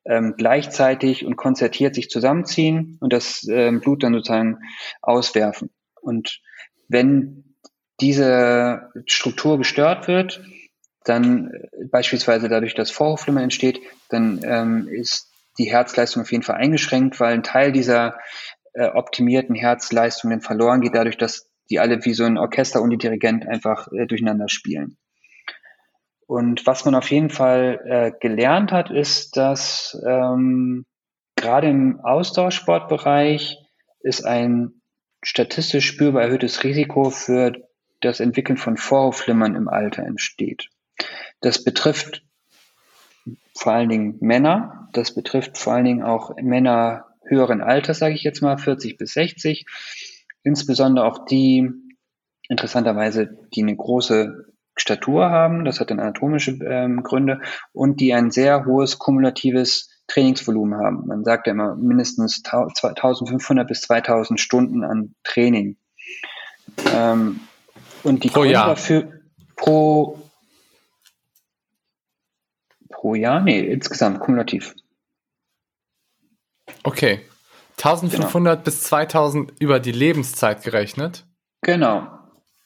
ähm, 0.06 0.36
gleichzeitig 0.38 1.26
und 1.26 1.36
konzertiert 1.36 1.96
sich 1.96 2.10
zusammenziehen 2.10 2.98
und 3.02 3.14
das 3.14 3.46
ähm, 3.50 3.82
Blut 3.82 4.04
dann 4.04 4.14
sozusagen 4.14 4.60
auswerfen. 5.02 5.70
Und 6.02 6.42
wenn 6.88 7.56
diese 8.00 8.90
Struktur 9.06 9.58
gestört 9.58 10.08
wird, 10.08 10.42
dann 11.04 11.52
äh, 11.52 11.86
beispielsweise 11.86 12.50
dadurch, 12.50 12.76
dass 12.76 12.92
Vorhofflimmern 12.92 13.44
entsteht, 13.44 13.80
dann 14.10 14.42
ähm, 14.44 14.88
ist 14.88 15.32
die 15.58 15.72
Herzleistung 15.72 16.24
auf 16.24 16.32
jeden 16.32 16.44
Fall 16.44 16.56
eingeschränkt, 16.56 17.20
weil 17.20 17.34
ein 17.34 17.44
Teil 17.44 17.72
dieser 17.72 18.18
äh, 18.74 18.88
optimierten 18.88 19.56
Herzleistungen 19.56 20.42
verloren 20.42 20.82
geht, 20.82 20.96
dadurch, 20.96 21.18
dass 21.18 21.50
die 21.70 21.80
alle 21.80 22.04
wie 22.06 22.14
so 22.14 22.24
ein 22.24 22.38
Orchester 22.38 22.82
und 22.82 22.90
die 22.90 22.98
Dirigent 22.98 23.48
einfach 23.48 23.88
äh, 23.92 24.06
durcheinander 24.08 24.50
spielen. 24.50 24.98
Und 26.32 26.66
was 26.66 26.86
man 26.86 26.96
auf 26.96 27.12
jeden 27.12 27.30
Fall 27.30 27.82
äh, 27.84 28.12
gelernt 28.18 28.72
hat, 28.72 28.90
ist, 28.90 29.36
dass 29.36 30.02
ähm, 30.08 30.86
gerade 31.36 31.68
im 31.68 32.00
Ausdauersportbereich 32.00 33.58
ist 34.00 34.24
ein 34.24 34.82
statistisch 35.22 35.88
spürbar 35.88 36.24
erhöhtes 36.24 36.64
Risiko 36.64 37.10
für 37.10 37.52
das 38.00 38.22
Entwickeln 38.22 38.56
von 38.56 38.78
Vorhofflimmern 38.78 39.56
im 39.56 39.68
Alter 39.68 40.04
entsteht. 40.04 40.70
Das 41.42 41.66
betrifft 41.66 42.24
vor 43.54 43.74
allen 43.74 43.90
Dingen 43.90 44.16
Männer, 44.22 44.88
das 44.94 45.14
betrifft 45.14 45.58
vor 45.58 45.74
allen 45.74 45.84
Dingen 45.84 46.04
auch 46.04 46.38
Männer 46.38 47.08
höheren 47.26 47.60
Alters, 47.60 48.00
sage 48.00 48.16
ich 48.16 48.24
jetzt 48.24 48.42
mal, 48.42 48.58
40 48.58 48.98
bis 48.98 49.12
60, 49.16 49.66
insbesondere 50.44 51.04
auch 51.08 51.26
die, 51.26 51.70
interessanterweise, 52.48 53.38
die 53.54 53.64
eine 53.64 53.76
große 53.76 54.51
Statur 54.82 55.30
haben, 55.30 55.66
das 55.66 55.80
hat 55.80 55.92
dann 55.92 56.00
anatomische 56.00 56.52
ähm, 56.66 57.04
Gründe, 57.04 57.42
und 57.72 58.00
die 58.00 58.14
ein 58.14 58.32
sehr 58.32 58.66
hohes 58.66 59.00
kumulatives 59.00 59.90
Trainingsvolumen 60.08 60.80
haben. 60.80 61.08
Man 61.08 61.24
sagt 61.24 61.48
ja 61.48 61.54
immer 61.54 61.76
mindestens 61.76 62.44
1500 62.44 63.68
bis 63.68 63.82
2000 63.82 64.40
Stunden 64.40 64.84
an 64.84 65.16
Training. 65.24 65.78
Ähm, 66.94 67.40
und 68.04 68.24
die 68.24 68.30
pro 68.30 68.42
Gründe 68.42 68.54
Jahr. 68.54 68.68
dafür 68.68 69.22
pro 69.56 70.20
pro 72.90 73.16
Jahr, 73.16 73.42
nee, 73.42 73.60
insgesamt 73.60 74.20
kumulativ. 74.20 74.76
Okay. 76.84 77.22
1500 77.78 78.54
genau. 78.58 78.64
bis 78.64 78.84
2000 78.84 79.54
über 79.60 79.80
die 79.80 79.92
Lebenszeit 79.92 80.64
gerechnet? 80.64 81.26
Genau. 81.62 82.08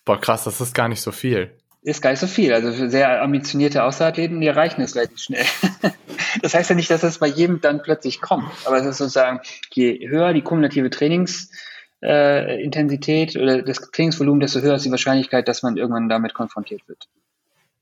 Boah, 0.04 0.20
krass, 0.20 0.44
das 0.44 0.60
ist 0.60 0.74
gar 0.74 0.88
nicht 0.90 1.02
so 1.02 1.12
viel. 1.12 1.58
Ist 1.86 2.02
gar 2.02 2.10
nicht 2.10 2.20
so 2.20 2.26
viel. 2.26 2.52
Also 2.52 2.88
sehr 2.88 3.22
ambitionierte 3.22 3.84
Außerathleten, 3.84 4.42
die 4.42 4.48
erreichen 4.48 4.82
es 4.82 4.96
relativ 4.96 5.20
schnell. 5.20 5.46
das 6.42 6.56
heißt 6.56 6.72
ja 6.72 6.76
nicht, 6.76 6.90
dass 6.90 7.04
es 7.04 7.20
bei 7.20 7.28
jedem 7.28 7.62
dann 7.62 7.84
plötzlich 7.84 8.22
kommt. 8.22 8.50
Aber 8.66 8.78
es 8.78 8.88
ist 8.88 8.98
sozusagen, 8.98 9.40
je 9.72 10.10
höher 10.10 10.34
die 10.34 10.42
kumulative 10.42 10.90
Trainingsintensität 10.90 13.36
äh, 13.36 13.40
oder 13.40 13.62
das 13.62 13.82
Trainingsvolumen, 13.92 14.40
desto 14.40 14.62
höher 14.62 14.74
ist 14.74 14.86
die 14.86 14.90
Wahrscheinlichkeit, 14.90 15.48
dass 15.48 15.62
man 15.62 15.78
irgendwann 15.78 16.10
damit 16.10 16.34
konfrontiert 16.34 16.82
wird. 16.88 17.08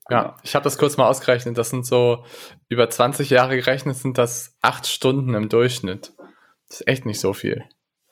Ja, 0.09 0.35
ich 0.43 0.53
habe 0.53 0.65
das 0.65 0.77
kurz 0.77 0.97
mal 0.97 1.07
ausgerechnet. 1.07 1.57
Das 1.57 1.69
sind 1.69 1.85
so 1.85 2.25
über 2.67 2.89
20 2.89 3.29
Jahre 3.29 3.55
gerechnet, 3.55 3.95
sind 3.95 4.17
das 4.17 4.57
acht 4.61 4.85
Stunden 4.85 5.33
im 5.33 5.47
Durchschnitt. 5.47 6.11
Das 6.67 6.81
ist 6.81 6.87
echt 6.89 7.05
nicht 7.05 7.21
so 7.21 7.31
viel. 7.31 7.63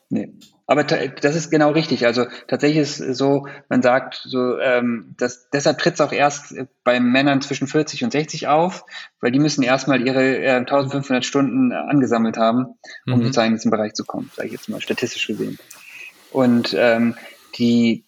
Nee. 0.07 0.31
Aber 0.71 0.85
das 0.85 1.35
ist 1.35 1.49
genau 1.51 1.71
richtig. 1.71 2.05
Also 2.05 2.27
tatsächlich 2.47 2.77
ist 2.79 3.01
es 3.01 3.17
so, 3.17 3.45
man 3.67 3.81
sagt 3.81 4.21
so, 4.23 4.57
ähm, 4.57 5.15
dass, 5.17 5.49
deshalb 5.49 5.79
tritt 5.79 5.95
es 5.95 5.99
auch 5.99 6.13
erst 6.13 6.55
bei 6.85 7.01
Männern 7.01 7.41
zwischen 7.41 7.67
40 7.67 8.05
und 8.05 8.13
60 8.13 8.47
auf, 8.47 8.85
weil 9.19 9.33
die 9.33 9.39
müssen 9.39 9.63
erstmal 9.63 10.07
ihre 10.07 10.37
äh, 10.37 10.51
1500 10.51 11.25
Stunden 11.25 11.73
angesammelt 11.73 12.37
haben, 12.37 12.75
um 13.05 13.15
mhm. 13.15 13.23
sozusagen 13.23 13.49
in 13.49 13.55
diesen 13.55 13.69
Bereich 13.69 13.95
zu 13.95 14.05
kommen, 14.05 14.31
sage 14.33 14.47
ich 14.47 14.53
jetzt 14.53 14.69
mal 14.69 14.79
statistisch 14.79 15.27
gesehen. 15.27 15.59
Und 16.31 16.73
ähm, 16.79 17.15
die, 17.57 18.05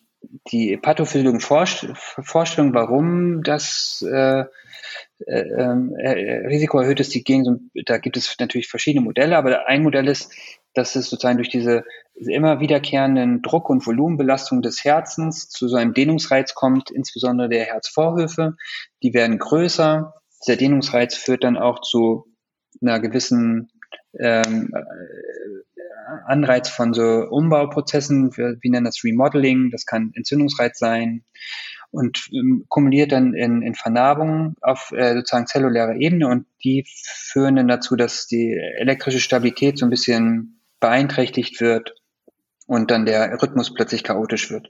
die 0.50 0.77
Pathophysiologen-Vorstellung, 0.77 2.74
warum 2.74 3.43
das 3.43 4.05
äh, 4.10 4.46
äh, 5.20 5.41
äh, 5.41 6.48
Risiko 6.48 6.79
erhöht 6.79 7.00
ist, 7.00 7.13
die 7.13 7.24
gehen, 7.24 7.72
da 7.86 7.98
gibt 7.98 8.17
es 8.17 8.36
natürlich 8.39 8.67
verschiedene 8.67 9.03
Modelle, 9.03 9.38
aber 9.38 9.67
ein 9.67 9.84
Modell 9.84 10.08
ist, 10.08 10.32
dass 10.74 10.96
es 10.96 11.10
sozusagen 11.10 11.38
durch 11.38 11.50
diese 11.50 11.84
immer 12.15 12.60
wiederkehrenden 12.60 13.41
Druck- 13.41 13.70
und 13.70 13.86
Volumenbelastung 13.86 14.62
des 14.62 14.84
Herzens 14.84 15.50
zu 15.50 15.67
so 15.67 15.77
einem 15.77 15.93
Dehnungsreiz 15.93 16.55
kommt, 16.55 16.89
insbesondere 16.91 17.50
der 17.50 17.65
Herzvorhöfe. 17.65 18.55
Die 19.01 19.13
werden 19.13 19.38
größer. 19.38 20.13
Dieser 20.46 20.58
Dehnungsreiz 20.58 21.15
führt 21.15 21.43
dann 21.43 21.58
auch 21.58 21.82
zu 21.82 22.25
einer 22.82 23.00
gewissen 23.00 23.70
ähm, 24.20 24.72
Anreiz 26.25 26.70
von 26.70 26.93
so 26.93 27.03
Umbauprozessen, 27.29 28.36
wir, 28.36 28.58
wir 28.60 28.72
nennen 28.72 28.86
das 28.86 29.03
Remodeling, 29.03 29.70
das 29.72 29.86
kann 29.86 30.12
Entzündungsreiz 30.15 30.77
sein 30.77 31.24
und 31.93 32.27
ähm, 32.33 32.65
kumuliert 32.69 33.12
dann 33.12 33.33
in, 33.33 33.62
in 33.62 33.75
Vernarbungen 33.75 34.55
auf 34.62 34.91
äh, 34.91 35.13
sozusagen 35.13 35.45
zellulärer 35.45 35.95
Ebene 35.95 36.27
und 36.27 36.47
die 36.63 36.85
führen 36.88 37.55
dann 37.55 37.67
dazu, 37.67 37.95
dass 37.95 38.25
die 38.25 38.51
elektrische 38.53 39.19
Stabilität 39.19 39.77
so 39.77 39.85
ein 39.85 39.91
bisschen 39.91 40.59
beeinträchtigt 40.79 41.62
wird 41.62 41.93
und 42.65 42.89
dann 42.89 43.05
der 43.05 43.41
Rhythmus 43.41 43.73
plötzlich 43.73 44.03
chaotisch 44.03 44.50
wird. 44.50 44.69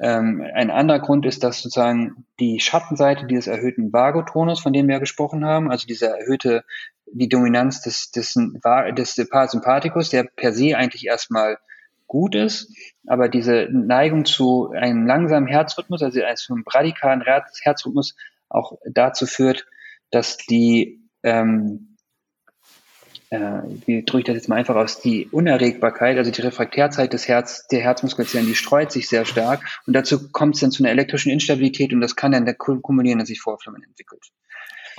Ähm, 0.00 0.42
ein 0.54 0.70
anderer 0.70 1.00
Grund 1.00 1.26
ist, 1.26 1.44
dass 1.44 1.60
sozusagen 1.60 2.24
die 2.40 2.60
Schattenseite 2.60 3.26
dieses 3.26 3.46
erhöhten 3.46 3.92
Vagotonus, 3.92 4.60
von 4.60 4.72
dem 4.72 4.86
wir 4.86 4.94
ja 4.94 5.00
gesprochen 5.00 5.44
haben, 5.44 5.70
also 5.70 5.86
diese 5.86 6.06
erhöhte, 6.06 6.64
die 7.12 7.28
Dominanz 7.28 7.82
des, 7.82 8.10
des, 8.10 8.34
des 8.34 9.28
Parasympathikus, 9.28 10.08
der 10.08 10.24
per 10.24 10.52
se 10.52 10.76
eigentlich 10.76 11.06
erstmal 11.06 11.58
gut 12.08 12.34
ist, 12.34 12.74
aber 13.06 13.28
diese 13.28 13.68
Neigung 13.70 14.24
zu 14.24 14.70
einem 14.70 15.06
langsamen 15.06 15.46
Herzrhythmus, 15.46 16.02
also 16.02 16.20
zu 16.34 16.52
einem 16.52 16.64
radikalen 16.66 17.22
Herzrhythmus 17.22 18.16
auch 18.48 18.72
dazu 18.90 19.26
führt, 19.26 19.66
dass 20.10 20.38
die 20.38 21.08
ähm, 21.22 21.88
äh, 23.30 23.60
wie 23.86 24.04
drücke 24.04 24.20
ich 24.20 24.24
das 24.24 24.36
jetzt 24.36 24.48
mal 24.48 24.56
einfach 24.56 24.76
aus, 24.76 25.00
die 25.00 25.28
Unerregbarkeit, 25.30 26.16
also 26.16 26.30
die 26.30 26.40
Refraktärzeit 26.40 27.12
des 27.12 27.28
Herz, 27.28 27.66
der 27.68 27.80
Herzmuskelzellen, 27.80 28.46
die 28.46 28.54
streut 28.54 28.90
sich 28.90 29.08
sehr 29.08 29.26
stark 29.26 29.62
und 29.86 29.92
dazu 29.92 30.30
kommt 30.32 30.54
es 30.54 30.62
dann 30.62 30.70
zu 30.70 30.82
einer 30.82 30.92
elektrischen 30.92 31.30
Instabilität 31.30 31.92
und 31.92 32.00
das 32.00 32.16
kann 32.16 32.32
dann 32.32 32.46
der 32.46 32.54
kumulieren, 32.54 33.18
dass 33.18 33.28
sich 33.28 33.40
Vorflammen 33.40 33.82
entwickelt. 33.82 34.30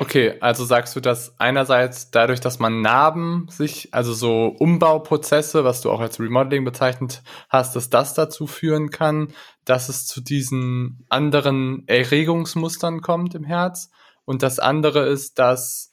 Okay, 0.02 0.36
also 0.40 0.64
sagst 0.64 0.96
du, 0.96 1.02
dass 1.02 1.38
einerseits 1.42 2.10
dadurch, 2.10 2.40
dass 2.40 2.58
man 2.58 2.80
Narben 2.80 3.48
sich, 3.50 3.94
also 3.94 4.14
so 4.14 4.46
Umbauprozesse, 4.58 5.66
was 5.66 5.82
du 5.82 5.92
auch 5.92 6.00
als 6.00 6.22
Remodeling 6.22 6.64
bezeichnet 6.64 7.22
hast, 7.50 7.76
dass 7.76 7.90
das 7.90 8.14
dazu 8.14 8.48
führen 8.48 8.92
kann, 8.92 9.34
dass 9.66 9.90
es 9.90 10.08
zu 10.08 10.22
diesen 10.22 11.06
anderen 11.10 11.84
Erregungsmustern 11.88 13.02
kommt 13.02 13.36
im 13.36 13.44
Herz. 13.44 13.90
Und 14.24 14.42
das 14.42 14.58
andere 14.58 15.06
ist, 15.06 15.38
dass 15.38 15.92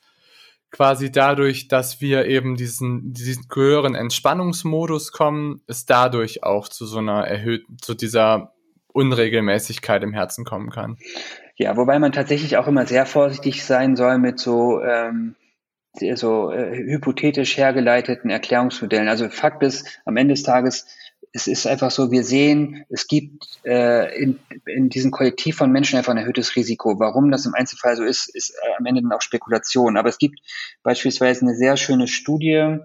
quasi 0.70 1.10
dadurch, 1.10 1.66
dass 1.66 2.00
wir 2.00 2.26
eben 2.26 2.54
diesen, 2.54 3.12
diesen 3.12 3.48
höheren 3.52 3.96
Entspannungsmodus 3.96 5.10
kommen, 5.10 5.62
es 5.66 5.84
dadurch 5.84 6.44
auch 6.44 6.68
zu 6.68 6.86
so 6.86 6.98
einer 6.98 7.26
erhöhten, 7.26 7.78
zu 7.80 7.94
dieser 7.94 8.52
Unregelmäßigkeit 8.96 10.02
im 10.02 10.14
Herzen 10.14 10.44
kommen 10.44 10.70
kann. 10.70 10.96
Ja, 11.56 11.76
wobei 11.76 11.98
man 11.98 12.12
tatsächlich 12.12 12.56
auch 12.56 12.66
immer 12.66 12.86
sehr 12.86 13.06
vorsichtig 13.06 13.64
sein 13.64 13.94
soll 13.94 14.18
mit 14.18 14.38
so, 14.38 14.80
ähm, 14.82 15.36
so 16.14 16.50
äh, 16.50 16.76
hypothetisch 16.76 17.56
hergeleiteten 17.56 18.30
Erklärungsmodellen. 18.30 19.08
Also 19.08 19.28
Fakt 19.28 19.62
ist, 19.62 20.00
am 20.04 20.16
Ende 20.16 20.34
des 20.34 20.42
Tages, 20.42 20.86
es 21.32 21.46
ist 21.46 21.66
einfach 21.66 21.90
so, 21.90 22.10
wir 22.10 22.24
sehen, 22.24 22.84
es 22.88 23.06
gibt 23.06 23.60
äh, 23.64 24.18
in, 24.18 24.38
in 24.64 24.88
diesem 24.88 25.10
Kollektiv 25.10 25.56
von 25.56 25.70
Menschen 25.70 25.98
einfach 25.98 26.12
ein 26.12 26.18
erhöhtes 26.18 26.56
Risiko. 26.56 26.98
Warum 26.98 27.30
das 27.30 27.44
im 27.44 27.54
Einzelfall 27.54 27.96
so 27.96 28.04
ist, 28.04 28.34
ist 28.34 28.50
äh, 28.50 28.76
am 28.78 28.86
Ende 28.86 29.02
dann 29.02 29.12
auch 29.12 29.20
Spekulation. 29.20 29.98
Aber 29.98 30.08
es 30.08 30.16
gibt 30.16 30.40
beispielsweise 30.82 31.42
eine 31.42 31.54
sehr 31.54 31.76
schöne 31.76 32.08
Studie 32.08 32.78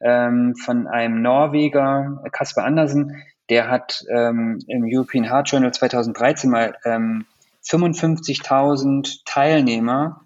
ähm, 0.00 0.54
von 0.56 0.86
einem 0.86 1.22
Norweger, 1.22 2.22
Kasper 2.32 2.64
Andersen, 2.64 3.22
der 3.48 3.70
hat 3.70 4.04
ähm, 4.10 4.58
im 4.66 4.84
European 4.86 5.24
Heart 5.24 5.50
Journal 5.50 5.72
2013 5.72 6.50
mal 6.50 6.76
ähm, 6.84 7.26
55.000 7.64 9.20
Teilnehmer 9.24 10.22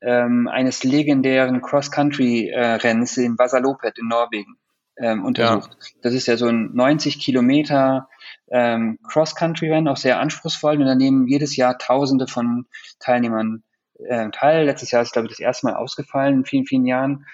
ähm, 0.00 0.48
eines 0.48 0.82
legendären 0.84 1.60
Cross-Country-Renns 1.60 3.16
in 3.18 3.38
Vasalopet 3.38 3.98
in 3.98 4.08
Norwegen 4.08 4.56
ähm, 4.96 5.24
untersucht. 5.24 5.76
Ja. 5.78 5.86
Das 6.02 6.14
ist 6.14 6.26
ja 6.26 6.36
so 6.36 6.46
ein 6.46 6.70
90 6.74 7.20
Kilometer 7.20 8.08
ähm, 8.50 8.98
Cross-Country-Rennen, 9.08 9.88
auch 9.88 9.96
sehr 9.96 10.20
anspruchsvoll. 10.20 10.78
Und 10.78 10.86
da 10.86 10.94
nehmen 10.94 11.26
jedes 11.26 11.56
Jahr 11.56 11.78
Tausende 11.78 12.26
von 12.26 12.66
Teilnehmern 12.98 13.62
äh, 13.98 14.30
teil. 14.30 14.64
Letztes 14.64 14.90
Jahr 14.90 15.02
ist, 15.02 15.12
glaube 15.12 15.26
ich, 15.26 15.32
das 15.32 15.40
erste 15.40 15.66
Mal 15.66 15.76
ausgefallen 15.76 16.38
in 16.38 16.44
vielen, 16.44 16.66
vielen 16.66 16.86
Jahren. 16.86 17.26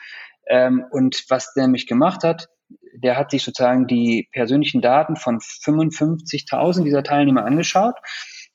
Ähm, 0.48 0.84
und 0.90 1.24
was 1.28 1.54
der 1.54 1.64
nämlich 1.64 1.86
gemacht 1.86 2.24
hat, 2.24 2.48
der 3.02 3.16
hat 3.16 3.30
sich 3.30 3.42
sozusagen 3.42 3.86
die 3.86 4.28
persönlichen 4.32 4.80
Daten 4.80 5.16
von 5.16 5.38
55.000 5.38 6.84
dieser 6.84 7.02
Teilnehmer 7.02 7.44
angeschaut 7.44 7.96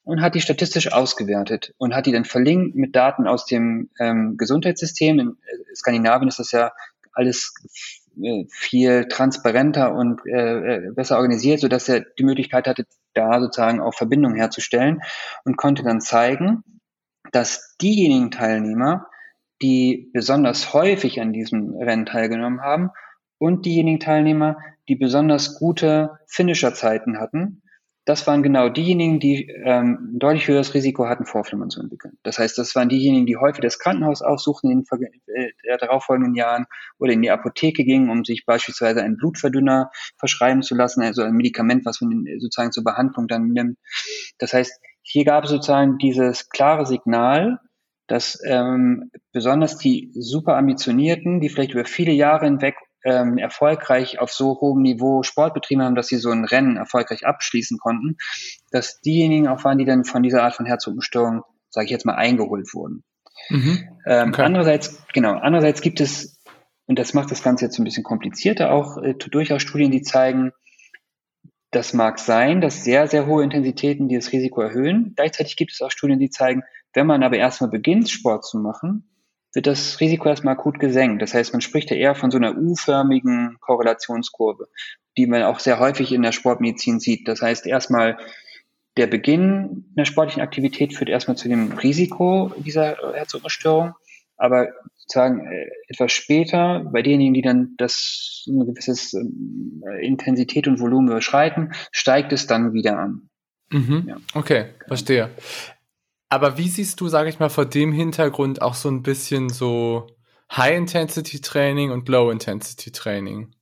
und 0.03 0.21
hat 0.21 0.35
die 0.35 0.41
statistisch 0.41 0.91
ausgewertet 0.91 1.73
und 1.77 1.95
hat 1.95 2.05
die 2.05 2.11
dann 2.11 2.25
verlinkt 2.25 2.75
mit 2.75 2.95
Daten 2.95 3.27
aus 3.27 3.45
dem 3.45 3.89
ähm, 3.99 4.35
Gesundheitssystem. 4.37 5.19
In 5.19 5.29
äh, 5.29 5.75
Skandinavien 5.75 6.27
ist 6.27 6.39
das 6.39 6.51
ja 6.51 6.71
alles 7.13 7.53
äh, 8.21 8.45
viel 8.49 9.07
transparenter 9.07 9.93
und 9.93 10.21
äh, 10.25 10.87
äh, 10.87 10.91
besser 10.91 11.17
organisiert, 11.17 11.59
so 11.59 11.67
dass 11.67 11.87
er 11.87 12.01
die 12.01 12.23
Möglichkeit 12.23 12.67
hatte, 12.67 12.85
da 13.13 13.39
sozusagen 13.39 13.81
auch 13.81 13.93
Verbindungen 13.93 14.37
herzustellen 14.37 15.01
und 15.43 15.57
konnte 15.57 15.83
dann 15.83 16.01
zeigen, 16.01 16.63
dass 17.31 17.75
diejenigen 17.81 18.31
Teilnehmer, 18.31 19.07
die 19.61 20.09
besonders 20.13 20.73
häufig 20.73 21.21
an 21.21 21.33
diesem 21.33 21.75
Rennen 21.75 22.05
teilgenommen 22.05 22.61
haben 22.61 22.89
und 23.41 23.65
diejenigen 23.65 23.99
Teilnehmer, 23.99 24.57
die 24.87 24.95
besonders 24.95 25.57
gute 25.57 26.19
Finisher-Zeiten 26.27 27.17
hatten, 27.19 27.63
das 28.05 28.27
waren 28.27 28.43
genau 28.43 28.69
diejenigen, 28.69 29.19
die 29.19 29.47
ähm, 29.47 30.13
ein 30.13 30.19
deutlich 30.19 30.47
höheres 30.47 30.75
Risiko 30.75 31.07
hatten, 31.07 31.25
Vorflimmern 31.25 31.71
zu 31.71 31.81
entwickeln. 31.81 32.17
Das 32.21 32.37
heißt, 32.37 32.57
das 32.59 32.75
waren 32.75 32.89
diejenigen, 32.89 33.25
die 33.25 33.37
häufig 33.37 33.61
das 33.61 33.79
Krankenhaus 33.79 34.21
aufsuchten 34.21 34.69
in 34.69 34.83
den 34.83 35.09
äh, 35.33 35.77
darauffolgenden 35.79 36.35
Jahren 36.35 36.65
oder 36.99 37.13
in 37.13 37.21
die 37.23 37.31
Apotheke 37.31 37.83
gingen, 37.83 38.11
um 38.11 38.25
sich 38.25 38.45
beispielsweise 38.45 39.01
einen 39.01 39.17
Blutverdünner 39.17 39.89
verschreiben 40.17 40.61
zu 40.61 40.75
lassen, 40.75 41.01
also 41.01 41.23
ein 41.23 41.33
Medikament, 41.33 41.83
was 41.83 41.99
man 42.01 42.25
sozusagen 42.37 42.71
zur 42.71 42.83
Behandlung 42.83 43.27
dann 43.27 43.47
nimmt. 43.47 43.79
Das 44.37 44.53
heißt, 44.53 44.79
hier 45.01 45.25
gab 45.25 45.45
es 45.45 45.49
sozusagen 45.49 45.97
dieses 45.97 46.49
klare 46.49 46.85
Signal, 46.85 47.59
dass 48.05 48.39
ähm, 48.45 49.09
besonders 49.31 49.77
die 49.77 50.11
super 50.13 50.57
ambitionierten, 50.57 51.39
die 51.39 51.49
vielleicht 51.49 51.73
über 51.73 51.85
viele 51.85 52.11
Jahre 52.11 52.45
hinweg 52.45 52.75
ähm, 53.03 53.37
erfolgreich 53.37 54.19
auf 54.19 54.31
so 54.31 54.59
hohem 54.59 54.81
Niveau 54.81 55.23
Sport 55.23 55.53
betrieben 55.53 55.81
haben, 55.81 55.95
dass 55.95 56.07
sie 56.07 56.17
so 56.17 56.29
ein 56.31 56.45
Rennen 56.45 56.77
erfolgreich 56.77 57.25
abschließen 57.25 57.77
konnten, 57.77 58.17
dass 58.71 59.01
diejenigen 59.01 59.47
auch 59.47 59.63
waren, 59.63 59.77
die 59.77 59.85
dann 59.85 60.05
von 60.05 60.23
dieser 60.23 60.43
Art 60.43 60.55
von 60.55 60.65
Herzrhythmusstörung, 60.65 61.43
sage 61.69 61.85
ich 61.85 61.91
jetzt 61.91 62.05
mal, 62.05 62.15
eingeholt 62.15 62.73
wurden. 62.73 63.03
Mhm. 63.49 63.79
Ähm, 64.05 64.29
okay. 64.29 64.43
Andererseits, 64.43 65.03
genau, 65.13 65.33
andererseits 65.33 65.81
gibt 65.81 65.99
es, 65.99 66.39
und 66.85 66.99
das 66.99 67.13
macht 67.13 67.31
das 67.31 67.43
Ganze 67.43 67.65
jetzt 67.65 67.79
ein 67.79 67.83
bisschen 67.83 68.03
komplizierter, 68.03 68.71
auch 68.71 68.97
äh, 68.97 69.13
durchaus 69.13 69.61
Studien, 69.61 69.91
die 69.91 70.01
zeigen, 70.01 70.51
das 71.71 71.93
mag 71.93 72.19
sein, 72.19 72.59
dass 72.59 72.83
sehr, 72.83 73.07
sehr 73.07 73.25
hohe 73.25 73.43
Intensitäten 73.43 74.09
dieses 74.09 74.33
Risiko 74.33 74.61
erhöhen. 74.61 75.13
Gleichzeitig 75.15 75.55
gibt 75.55 75.71
es 75.71 75.81
auch 75.81 75.89
Studien, 75.89 76.19
die 76.19 76.29
zeigen, 76.29 76.63
wenn 76.93 77.07
man 77.07 77.23
aber 77.23 77.37
erstmal 77.37 77.69
beginnt, 77.69 78.09
Sport 78.09 78.45
zu 78.45 78.59
machen, 78.59 79.09
wird 79.53 79.67
das 79.67 79.99
Risiko 79.99 80.29
erstmal 80.29 80.53
akut 80.53 80.79
gesenkt. 80.79 81.21
Das 81.21 81.33
heißt, 81.33 81.53
man 81.53 81.61
spricht 81.61 81.91
ja 81.91 81.97
eher 81.97 82.15
von 82.15 82.31
so 82.31 82.37
einer 82.37 82.57
U-förmigen 82.57 83.57
Korrelationskurve, 83.59 84.67
die 85.17 85.27
man 85.27 85.43
auch 85.43 85.59
sehr 85.59 85.79
häufig 85.79 86.11
in 86.11 86.21
der 86.21 86.31
Sportmedizin 86.31 86.99
sieht. 86.99 87.27
Das 87.27 87.41
heißt, 87.41 87.65
erstmal 87.67 88.17
der 88.97 89.07
Beginn 89.07 89.85
einer 89.95 90.05
sportlichen 90.05 90.41
Aktivität 90.41 90.93
führt 90.93 91.09
erstmal 91.09 91.37
zu 91.37 91.47
dem 91.47 91.71
Risiko 91.73 92.51
dieser 92.57 92.97
Herzrhythmusstörung, 93.13 93.93
aber 94.37 94.69
sozusagen 94.95 95.45
äh, 95.45 95.69
etwas 95.87 96.11
später, 96.11 96.85
bei 96.91 97.01
denjenigen, 97.01 97.33
die 97.33 97.41
dann 97.41 97.75
das 97.77 98.45
ein 98.47 98.65
gewisses 98.65 99.13
ähm, 99.13 99.83
Intensität 100.01 100.67
und 100.67 100.79
Volumen 100.79 101.07
überschreiten, 101.07 101.73
steigt 101.91 102.33
es 102.33 102.47
dann 102.47 102.73
wieder 102.73 102.97
an. 102.97 103.29
Mhm. 103.69 104.05
Ja. 104.07 104.17
Okay, 104.33 104.67
verstehe. 104.87 105.29
Aber 106.31 106.57
wie 106.57 106.69
siehst 106.69 107.01
du, 107.01 107.09
sage 107.09 107.27
ich 107.27 107.39
mal, 107.39 107.49
vor 107.49 107.65
dem 107.65 107.91
Hintergrund 107.91 108.61
auch 108.61 108.75
so 108.75 108.89
ein 108.89 109.03
bisschen 109.03 109.49
so 109.49 110.07
High-Intensity-Training 110.55 111.91
und 111.91 112.07
Low-Intensity-Training? 112.07 113.53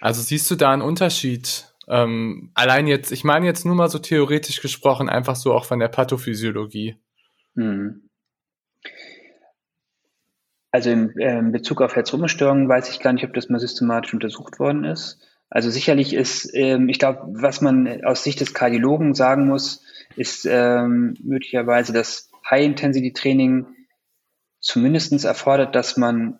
Also 0.00 0.22
siehst 0.22 0.50
du 0.50 0.54
da 0.54 0.72
einen 0.72 0.80
Unterschied? 0.80 1.74
Ähm, 1.88 2.52
allein 2.54 2.86
jetzt, 2.86 3.12
ich 3.12 3.22
meine 3.22 3.44
jetzt 3.44 3.66
nur 3.66 3.74
mal 3.74 3.90
so 3.90 3.98
theoretisch 3.98 4.62
gesprochen, 4.62 5.10
einfach 5.10 5.36
so 5.36 5.52
auch 5.52 5.66
von 5.66 5.78
der 5.78 5.88
Pathophysiologie. 5.88 6.96
Hm. 7.54 8.08
Also 10.70 10.88
in, 10.88 11.18
äh, 11.18 11.38
in 11.38 11.52
Bezug 11.52 11.82
auf 11.82 11.96
Herzrhythmusstörungen 11.96 12.66
weiß 12.66 12.88
ich 12.88 13.00
gar 13.00 13.12
nicht, 13.12 13.24
ob 13.24 13.34
das 13.34 13.50
mal 13.50 13.60
systematisch 13.60 14.14
untersucht 14.14 14.58
worden 14.58 14.84
ist. 14.84 15.20
Also 15.50 15.68
sicherlich 15.68 16.14
ist, 16.14 16.50
ähm, 16.54 16.88
ich 16.88 16.98
glaube, 16.98 17.20
was 17.26 17.60
man 17.60 18.02
aus 18.06 18.24
Sicht 18.24 18.40
des 18.40 18.54
Kardiologen 18.54 19.12
sagen 19.12 19.46
muss, 19.46 19.82
ist 20.16 20.46
ähm, 20.46 21.16
möglicherweise 21.22 21.92
das 21.92 22.30
High-Intensity-Training 22.50 23.66
zumindestens 24.60 25.24
erfordert, 25.24 25.74
dass 25.74 25.96
man 25.96 26.38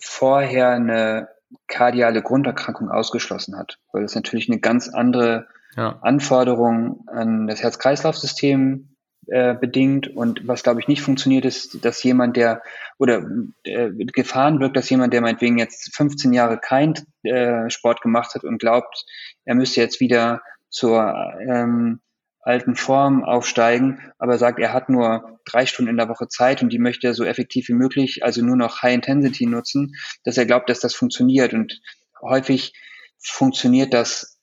vorher 0.00 0.70
eine 0.70 1.28
kardiale 1.68 2.22
Grunderkrankung 2.22 2.90
ausgeschlossen 2.90 3.56
hat, 3.56 3.78
weil 3.92 4.02
das 4.02 4.14
natürlich 4.14 4.48
eine 4.48 4.60
ganz 4.60 4.88
andere 4.88 5.46
ja. 5.76 5.98
Anforderung 6.02 7.06
an 7.08 7.46
das 7.46 7.62
Herz-Kreislauf-System 7.62 8.94
äh, 9.26 9.54
bedingt 9.54 10.08
und 10.08 10.46
was 10.46 10.62
glaube 10.62 10.80
ich 10.80 10.88
nicht 10.88 11.00
funktioniert 11.00 11.44
ist, 11.44 11.84
dass 11.84 12.02
jemand, 12.02 12.36
der 12.36 12.62
oder 12.98 13.24
äh, 13.64 13.90
Gefahren 13.90 14.60
wirkt, 14.60 14.76
dass 14.76 14.90
jemand, 14.90 15.12
der 15.12 15.22
meinetwegen 15.22 15.58
jetzt 15.58 15.94
15 15.96 16.32
Jahre 16.32 16.58
kein 16.58 16.94
äh, 17.22 17.70
Sport 17.70 18.02
gemacht 18.02 18.34
hat 18.34 18.44
und 18.44 18.58
glaubt, 18.58 19.06
er 19.44 19.54
müsste 19.54 19.80
jetzt 19.80 20.00
wieder 20.00 20.42
zur 20.68 21.14
ähm, 21.40 22.00
alten 22.44 22.76
Form 22.76 23.24
aufsteigen, 23.24 24.00
aber 24.18 24.38
sagt, 24.38 24.58
er 24.58 24.72
hat 24.72 24.88
nur 24.90 25.40
drei 25.46 25.66
Stunden 25.66 25.90
in 25.90 25.96
der 25.96 26.08
Woche 26.08 26.28
Zeit 26.28 26.62
und 26.62 26.72
die 26.72 26.78
möchte 26.78 27.06
er 27.06 27.14
so 27.14 27.24
effektiv 27.24 27.68
wie 27.68 27.74
möglich, 27.74 28.22
also 28.22 28.44
nur 28.44 28.56
noch 28.56 28.82
High 28.82 28.94
Intensity 28.94 29.46
nutzen, 29.46 29.96
dass 30.24 30.36
er 30.36 30.46
glaubt, 30.46 30.68
dass 30.68 30.80
das 30.80 30.94
funktioniert. 30.94 31.54
Und 31.54 31.80
häufig 32.20 32.74
funktioniert 33.18 33.94
das 33.94 34.38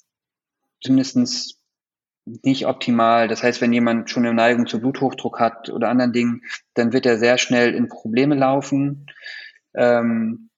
zumindestens 0.81 1.59
nicht 2.25 2.65
optimal. 2.65 3.27
Das 3.27 3.43
heißt, 3.43 3.61
wenn 3.61 3.73
jemand 3.73 4.09
schon 4.09 4.25
eine 4.25 4.33
Neigung 4.33 4.67
zu 4.67 4.79
Bluthochdruck 4.79 5.39
hat 5.39 5.69
oder 5.69 5.89
anderen 5.89 6.13
Dingen, 6.13 6.41
dann 6.73 6.93
wird 6.93 7.05
er 7.05 7.17
sehr 7.17 7.37
schnell 7.37 7.73
in 7.73 7.87
Probleme 7.87 8.35
laufen. 8.35 9.07
Ähm, 9.73 10.50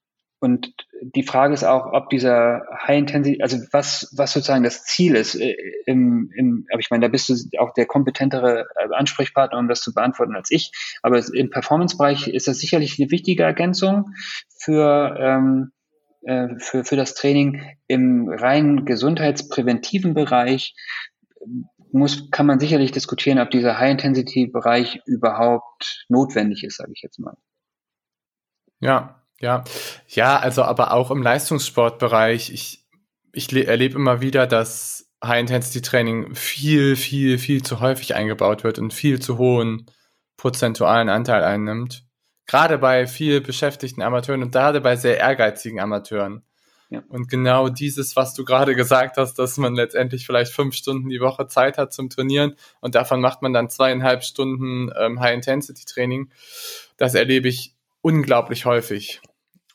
und 0.44 0.74
die 1.00 1.24
Frage 1.24 1.54
ist 1.54 1.64
auch, 1.64 1.94
ob 1.94 2.10
dieser 2.10 2.64
High 2.86 2.98
Intensity, 2.98 3.42
also 3.42 3.60
was, 3.72 4.14
was 4.14 4.34
sozusagen 4.34 4.66
das 4.66 4.84
Ziel 4.84 5.16
ist, 5.16 5.36
äh, 5.36 5.56
im, 5.86 6.30
im, 6.36 6.68
aber 6.70 6.82
ich 6.82 6.90
meine, 6.90 7.06
da 7.06 7.08
bist 7.08 7.30
du 7.30 7.60
auch 7.60 7.74
der 7.74 7.86
kompetentere 7.86 8.66
äh, 8.76 8.94
Ansprechpartner, 8.94 9.58
um 9.58 9.70
das 9.70 9.80
zu 9.80 9.94
beantworten 9.94 10.36
als 10.36 10.52
ich. 10.52 10.74
Aber 11.02 11.24
im 11.34 11.50
Performance-Bereich 11.50 12.28
ist 12.28 12.50
das 12.50 12.60
sicherlich 12.60 13.00
eine 13.00 13.10
wichtige 13.10 13.44
Ergänzung 13.44 14.10
für, 14.58 15.16
ähm, 15.18 15.72
äh, 16.24 16.50
für, 16.58 16.84
für 16.84 16.98
das 16.98 17.16
Training. 17.16 17.62
Im 17.88 18.28
rein 18.28 18.84
gesundheitspräventiven 18.84 20.14
Bereich 20.14 20.76
muss, 21.94 22.32
kann 22.32 22.48
man 22.48 22.60
sicherlich 22.60 22.92
diskutieren, 22.92 23.40
ob 23.40 23.50
dieser 23.50 23.80
High-Intensity-Bereich 23.80 25.04
überhaupt 25.06 26.06
notwendig 26.10 26.66
ist, 26.66 26.76
sage 26.76 26.92
ich 26.94 27.02
jetzt 27.02 27.20
mal. 27.20 27.38
Ja, 28.82 29.23
ja, 29.44 29.66
ja, 30.08 30.40
also 30.40 30.64
aber 30.64 30.94
auch 30.94 31.12
im 31.12 31.22
Leistungssportbereich, 31.22 32.50
ich, 32.50 32.86
ich 33.34 33.54
erlebe 33.54 33.96
immer 33.96 34.22
wieder, 34.22 34.48
dass 34.48 35.12
High-Intensity-Training 35.22 36.34
viel, 36.34 36.96
viel, 36.96 37.38
viel 37.38 37.62
zu 37.62 37.82
häufig 37.82 38.16
eingebaut 38.16 38.64
wird 38.64 38.80
und 38.80 38.94
viel 38.94 39.20
zu 39.20 39.38
hohen 39.38 39.86
prozentualen 40.38 41.10
Anteil 41.10 41.44
einnimmt. 41.44 42.06
Gerade 42.48 42.78
bei 42.78 43.06
viel 43.06 43.42
beschäftigten 43.42 44.02
Amateuren 44.02 44.44
und 44.44 44.52
gerade 44.52 44.80
bei 44.80 44.96
sehr 44.96 45.18
ehrgeizigen 45.18 45.82
Amateuren. 45.82 46.44
Ja. 46.90 47.04
Und 47.10 47.28
genau 47.28 47.68
dieses, 47.68 48.16
was 48.16 48.34
du 48.36 48.46
gerade 48.46 48.76
gesagt 48.76 49.18
hast, 49.18 49.34
dass 49.40 49.58
man 49.58 49.76
letztendlich 49.76 50.26
vielleicht 50.26 50.54
fünf 50.54 50.74
Stunden 50.74 51.10
die 51.10 51.20
Woche 51.20 51.48
Zeit 51.48 51.78
hat 51.78 51.92
zum 51.92 52.10
Trainieren 52.10 52.56
und 52.80 52.96
davon 52.96 53.20
macht 53.20 53.42
man 53.42 53.52
dann 53.52 53.70
zweieinhalb 53.70 54.24
Stunden 54.24 54.90
ähm, 54.98 55.20
High-Intensity-Training, 55.20 56.30
das 56.96 57.14
erlebe 57.14 57.50
ich 57.50 57.76
unglaublich 58.02 58.66
häufig. 58.66 59.22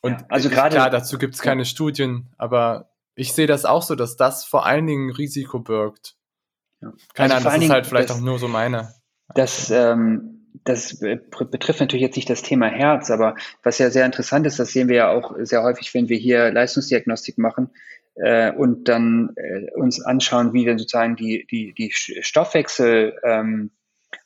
Und 0.00 0.12
ja, 0.12 0.26
also 0.28 0.48
gerade 0.48 0.76
klar, 0.76 0.90
dazu 0.90 1.18
gibt 1.18 1.34
es 1.34 1.40
keine 1.40 1.62
ja. 1.62 1.64
Studien, 1.64 2.28
aber 2.38 2.90
ich 3.14 3.32
sehe 3.32 3.46
das 3.46 3.64
auch 3.64 3.82
so, 3.82 3.94
dass 3.94 4.16
das 4.16 4.44
vor 4.44 4.64
allen 4.64 4.86
Dingen 4.86 5.10
Risiko 5.10 5.58
birgt. 5.58 6.16
Ja. 6.80 6.92
Keine 7.14 7.34
also 7.34 7.48
Ahnung, 7.48 7.60
das 7.60 7.68
ist 7.68 7.72
halt 7.72 7.86
vielleicht 7.86 8.10
das, 8.10 8.16
auch 8.18 8.20
nur 8.22 8.38
so 8.38 8.46
meine. 8.46 8.94
Das, 9.34 9.70
ähm, 9.70 10.46
das 10.64 11.00
betrifft 11.00 11.80
natürlich 11.80 12.02
jetzt 12.02 12.16
nicht 12.16 12.30
das 12.30 12.42
Thema 12.42 12.66
Herz, 12.66 13.10
aber 13.10 13.34
was 13.62 13.78
ja 13.78 13.90
sehr 13.90 14.06
interessant 14.06 14.46
ist, 14.46 14.58
das 14.58 14.72
sehen 14.72 14.88
wir 14.88 14.96
ja 14.96 15.10
auch 15.10 15.34
sehr 15.40 15.62
häufig, 15.62 15.92
wenn 15.94 16.08
wir 16.08 16.16
hier 16.16 16.52
Leistungsdiagnostik 16.52 17.38
machen 17.38 17.70
äh, 18.14 18.52
und 18.52 18.88
dann 18.88 19.30
äh, 19.36 19.70
uns 19.74 20.00
anschauen, 20.00 20.52
wie 20.52 20.64
denn 20.64 20.78
sozusagen 20.78 21.16
die, 21.16 21.46
die, 21.50 21.74
die 21.74 21.90
Stoffwechsel 21.92 23.18
ähm, 23.24 23.70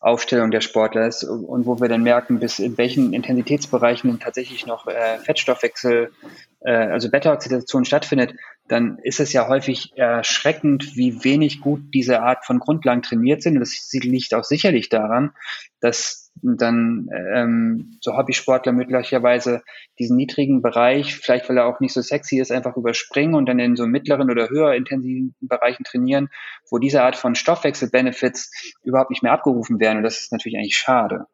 Aufstellung 0.00 0.50
der 0.50 0.60
Sportler 0.60 1.06
ist 1.06 1.24
und 1.24 1.66
wo 1.66 1.80
wir 1.80 1.88
dann 1.88 2.02
merken, 2.02 2.38
bis 2.38 2.58
in 2.58 2.78
welchen 2.78 3.12
Intensitätsbereichen 3.12 4.18
tatsächlich 4.20 4.66
noch 4.66 4.86
äh, 4.86 5.18
Fettstoffwechsel, 5.18 6.12
äh, 6.60 6.72
also 6.72 7.10
Beta-Oxidation 7.10 7.84
stattfindet, 7.84 8.34
dann 8.68 8.98
ist 9.02 9.20
es 9.20 9.32
ja 9.32 9.48
häufig 9.48 9.92
erschreckend, 9.96 10.96
wie 10.96 11.24
wenig 11.24 11.60
gut 11.60 11.82
diese 11.94 12.22
Art 12.22 12.44
von 12.44 12.58
Grundlagen 12.58 13.02
trainiert 13.02 13.42
sind. 13.42 13.54
Und 13.54 13.60
das 13.60 13.88
liegt 13.92 14.34
auch 14.34 14.44
sicherlich 14.44 14.88
daran, 14.88 15.32
dass 15.80 16.21
dann 16.42 17.08
ähm, 17.12 17.98
so 18.00 18.16
Hobbysportler 18.16 18.72
möglicherweise 18.72 19.62
diesen 19.98 20.16
niedrigen 20.16 20.62
Bereich, 20.62 21.16
vielleicht 21.16 21.48
weil 21.48 21.58
er 21.58 21.66
auch 21.66 21.80
nicht 21.80 21.92
so 21.92 22.00
sexy 22.00 22.40
ist, 22.40 22.50
einfach 22.50 22.76
überspringen 22.76 23.34
und 23.34 23.46
dann 23.46 23.58
in 23.58 23.76
so 23.76 23.86
mittleren 23.86 24.30
oder 24.30 24.48
höher 24.48 24.74
intensiven 24.74 25.34
Bereichen 25.40 25.84
trainieren, 25.84 26.28
wo 26.70 26.78
diese 26.78 27.02
Art 27.02 27.16
von 27.16 27.34
Stoffwechsel-Benefits 27.34 28.50
überhaupt 28.82 29.10
nicht 29.10 29.22
mehr 29.22 29.32
abgerufen 29.32 29.78
werden. 29.78 29.98
Und 29.98 30.04
das 30.04 30.20
ist 30.20 30.32
natürlich 30.32 30.56
eigentlich 30.56 30.76
schade, 30.76 31.26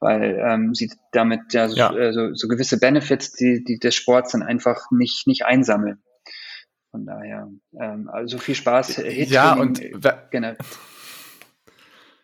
weil 0.00 0.42
ähm, 0.44 0.74
sie 0.74 0.90
damit 1.12 1.52
ja 1.52 1.68
so, 1.68 1.76
ja. 1.76 1.94
Äh, 1.94 2.12
so, 2.12 2.34
so 2.34 2.48
gewisse 2.48 2.78
Benefits, 2.78 3.32
die, 3.32 3.62
die 3.62 3.78
des 3.78 3.94
Sports 3.94 4.32
dann 4.32 4.42
einfach 4.42 4.90
nicht, 4.90 5.26
nicht 5.26 5.44
einsammeln. 5.44 6.02
Von 6.90 7.04
daher, 7.04 7.50
ähm, 7.78 8.08
also 8.10 8.38
viel 8.38 8.54
Spaß. 8.54 8.96
Hit 8.96 9.30
ja, 9.30 9.52
und 9.52 9.82
äh, 9.82 9.92
genau. 10.30 10.54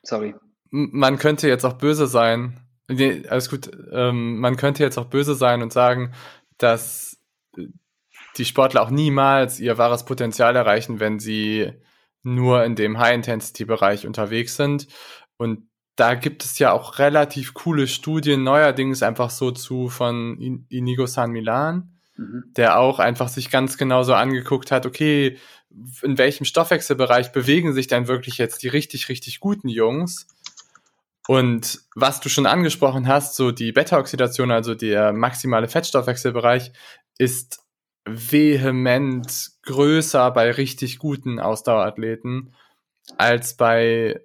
Sorry 0.02 0.34
man 0.72 1.18
könnte 1.18 1.48
jetzt 1.48 1.64
auch 1.64 1.74
böse 1.74 2.06
sein. 2.06 2.58
Nee, 2.88 3.22
alles 3.28 3.48
gut. 3.48 3.70
Ähm, 3.92 4.40
man 4.40 4.56
könnte 4.56 4.82
jetzt 4.82 4.98
auch 4.98 5.04
böse 5.04 5.34
sein 5.34 5.62
und 5.62 5.72
sagen, 5.72 6.12
dass 6.58 7.20
die 8.38 8.44
Sportler 8.44 8.82
auch 8.82 8.90
niemals 8.90 9.60
ihr 9.60 9.78
wahres 9.78 10.04
Potenzial 10.04 10.56
erreichen, 10.56 10.98
wenn 10.98 11.18
sie 11.18 11.72
nur 12.22 12.64
in 12.64 12.74
dem 12.74 12.98
High-Intensity-Bereich 12.98 14.06
unterwegs 14.06 14.56
sind. 14.56 14.88
Und 15.36 15.68
da 15.96 16.14
gibt 16.14 16.44
es 16.44 16.58
ja 16.58 16.72
auch 16.72 16.98
relativ 16.98 17.52
coole 17.52 17.86
Studien, 17.86 18.42
neuerdings 18.42 19.02
einfach 19.02 19.28
so 19.28 19.50
zu 19.50 19.88
von 19.88 20.64
Inigo 20.70 21.06
San 21.06 21.32
Milan, 21.32 21.98
mhm. 22.16 22.44
der 22.56 22.78
auch 22.78 22.98
einfach 22.98 23.28
sich 23.28 23.50
ganz 23.50 23.76
genau 23.76 24.02
so 24.02 24.14
angeguckt 24.14 24.70
hat, 24.70 24.86
okay, 24.86 25.36
in 26.02 26.16
welchem 26.16 26.44
Stoffwechselbereich 26.44 27.32
bewegen 27.32 27.74
sich 27.74 27.88
denn 27.88 28.08
wirklich 28.08 28.38
jetzt 28.38 28.62
die 28.62 28.68
richtig, 28.68 29.10
richtig 29.10 29.40
guten 29.40 29.68
Jungs? 29.68 30.26
Und 31.28 31.80
was 31.94 32.20
du 32.20 32.28
schon 32.28 32.46
angesprochen 32.46 33.06
hast, 33.06 33.36
so 33.36 33.52
die 33.52 33.72
Beta-Oxidation, 33.72 34.50
also 34.50 34.74
der 34.74 35.12
maximale 35.12 35.68
Fettstoffwechselbereich, 35.68 36.72
ist 37.18 37.62
vehement 38.04 39.50
größer 39.62 40.30
bei 40.32 40.50
richtig 40.50 40.98
guten 40.98 41.38
Ausdauerathleten 41.38 42.54
als 43.16 43.56
bei 43.56 44.20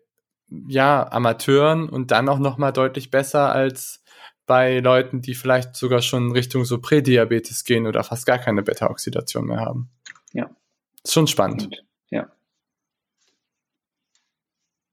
ja, 0.50 1.08
Amateuren 1.12 1.90
und 1.90 2.12
dann 2.12 2.30
auch 2.30 2.40
noch 2.40 2.58
mal 2.58 2.72
deutlich 2.72 3.12
besser 3.12 3.52
als 3.52 4.04
bei 4.46 4.80
Leuten, 4.80 5.22
die 5.22 5.36
vielleicht 5.36 5.76
sogar 5.76 6.02
schon 6.02 6.32
Richtung 6.32 6.64
so 6.64 6.80
Prädiabetes 6.80 7.66
gehen 7.66 7.86
oder 7.86 8.04
fast 8.04 8.26
gar 8.26 8.38
keine 8.40 8.64
Beta-Oxidation 8.64 9.46
mehr 9.46 9.60
haben. 9.60 9.90
Ja. 10.32 10.50
Ist 11.04 11.14
schon 11.14 11.28
spannend. 11.28 11.70
Ja. 12.10 12.32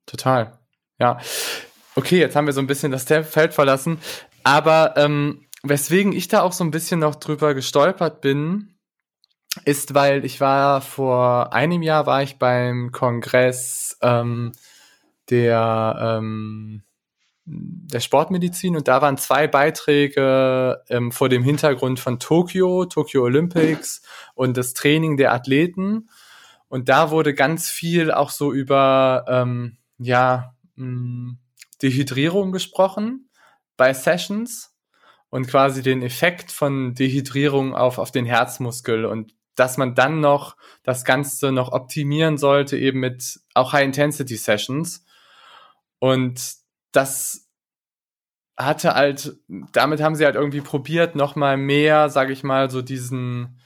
Total. 0.07 0.59
Ja. 0.99 1.19
Okay, 1.97 2.19
jetzt 2.19 2.35
haben 2.35 2.47
wir 2.47 2.53
so 2.53 2.61
ein 2.61 2.67
bisschen 2.67 2.93
das 2.93 3.05
Feld 3.05 3.55
verlassen. 3.55 3.99
Aber 4.43 4.95
ähm, 4.97 5.47
weswegen 5.63 6.13
ich 6.13 6.29
da 6.29 6.43
auch 6.43 6.53
so 6.53 6.65
ein 6.65 6.71
bisschen 6.71 7.01
noch 7.01 7.15
drüber 7.15 7.55
gestolpert 7.55 8.21
bin, 8.21 8.75
ist, 9.65 9.95
weil 9.95 10.25
ich 10.25 10.41
war 10.41 10.81
vor 10.81 11.53
einem 11.53 11.83
Jahr 11.83 12.07
war 12.07 12.23
ich 12.23 12.39
beim 12.39 12.91
Kongress 12.91 13.97
ähm, 14.03 14.53
der 15.31 16.19
ähm, 16.19 16.83
der 17.47 18.01
Sportmedizin 18.01 18.75
und 18.75 18.89
da 18.89 19.03
waren 19.03 19.19
zwei 19.19 19.47
Beiträge 19.47 20.83
ähm, 20.89 21.13
vor 21.13 21.29
dem 21.29 21.43
Hintergrund 21.43 22.01
von 22.01 22.19
Tokio, 22.19 22.87
Tokyo 22.87 23.23
Olympics 23.23 24.03
und 24.35 24.57
das 24.57 24.73
Training 24.73 25.17
der 25.19 25.33
Athleten 25.33 26.09
und 26.69 26.89
da 26.89 27.11
wurde 27.11 27.35
ganz 27.35 27.69
viel 27.69 28.11
auch 28.11 28.31
so 28.31 28.53
über 28.53 29.27
ähm, 29.29 29.77
ja 29.99 30.55
mh, 30.77 30.87
mm, 30.87 31.39
Dehydrierung 31.85 32.51
gesprochen 32.51 33.29
bei 33.77 33.93
Sessions 33.93 34.75
und 35.29 35.47
quasi 35.47 35.83
den 35.83 36.03
Effekt 36.03 36.51
von 36.51 36.95
Dehydrierung 36.95 37.75
auf, 37.75 37.99
auf 37.99 38.11
den 38.11 38.25
Herzmuskel 38.25 39.05
und 39.05 39.35
dass 39.55 39.77
man 39.77 39.95
dann 39.95 40.21
noch 40.21 40.57
das 40.83 41.05
Ganze 41.05 41.53
noch 41.53 41.73
optimieren 41.73 42.39
sollte, 42.39 42.79
eben 42.79 43.01
mit 43.01 43.41
auch 43.53 43.73
High-Intensity-Sessions. 43.73 45.05
Und 46.01 46.55
das 46.91 47.49
hatte 48.57 48.95
halt, 48.95 49.37
damit 49.73 50.01
haben 50.01 50.17
sie 50.17 50.25
halt 50.25 50.37
irgendwie 50.37 50.61
probiert, 50.61 51.15
nochmal 51.15 51.57
mehr, 51.57 52.09
sage 52.09 52.33
ich 52.33 52.43
mal, 52.43 52.71
so 52.71 52.83
diesen 52.83 53.61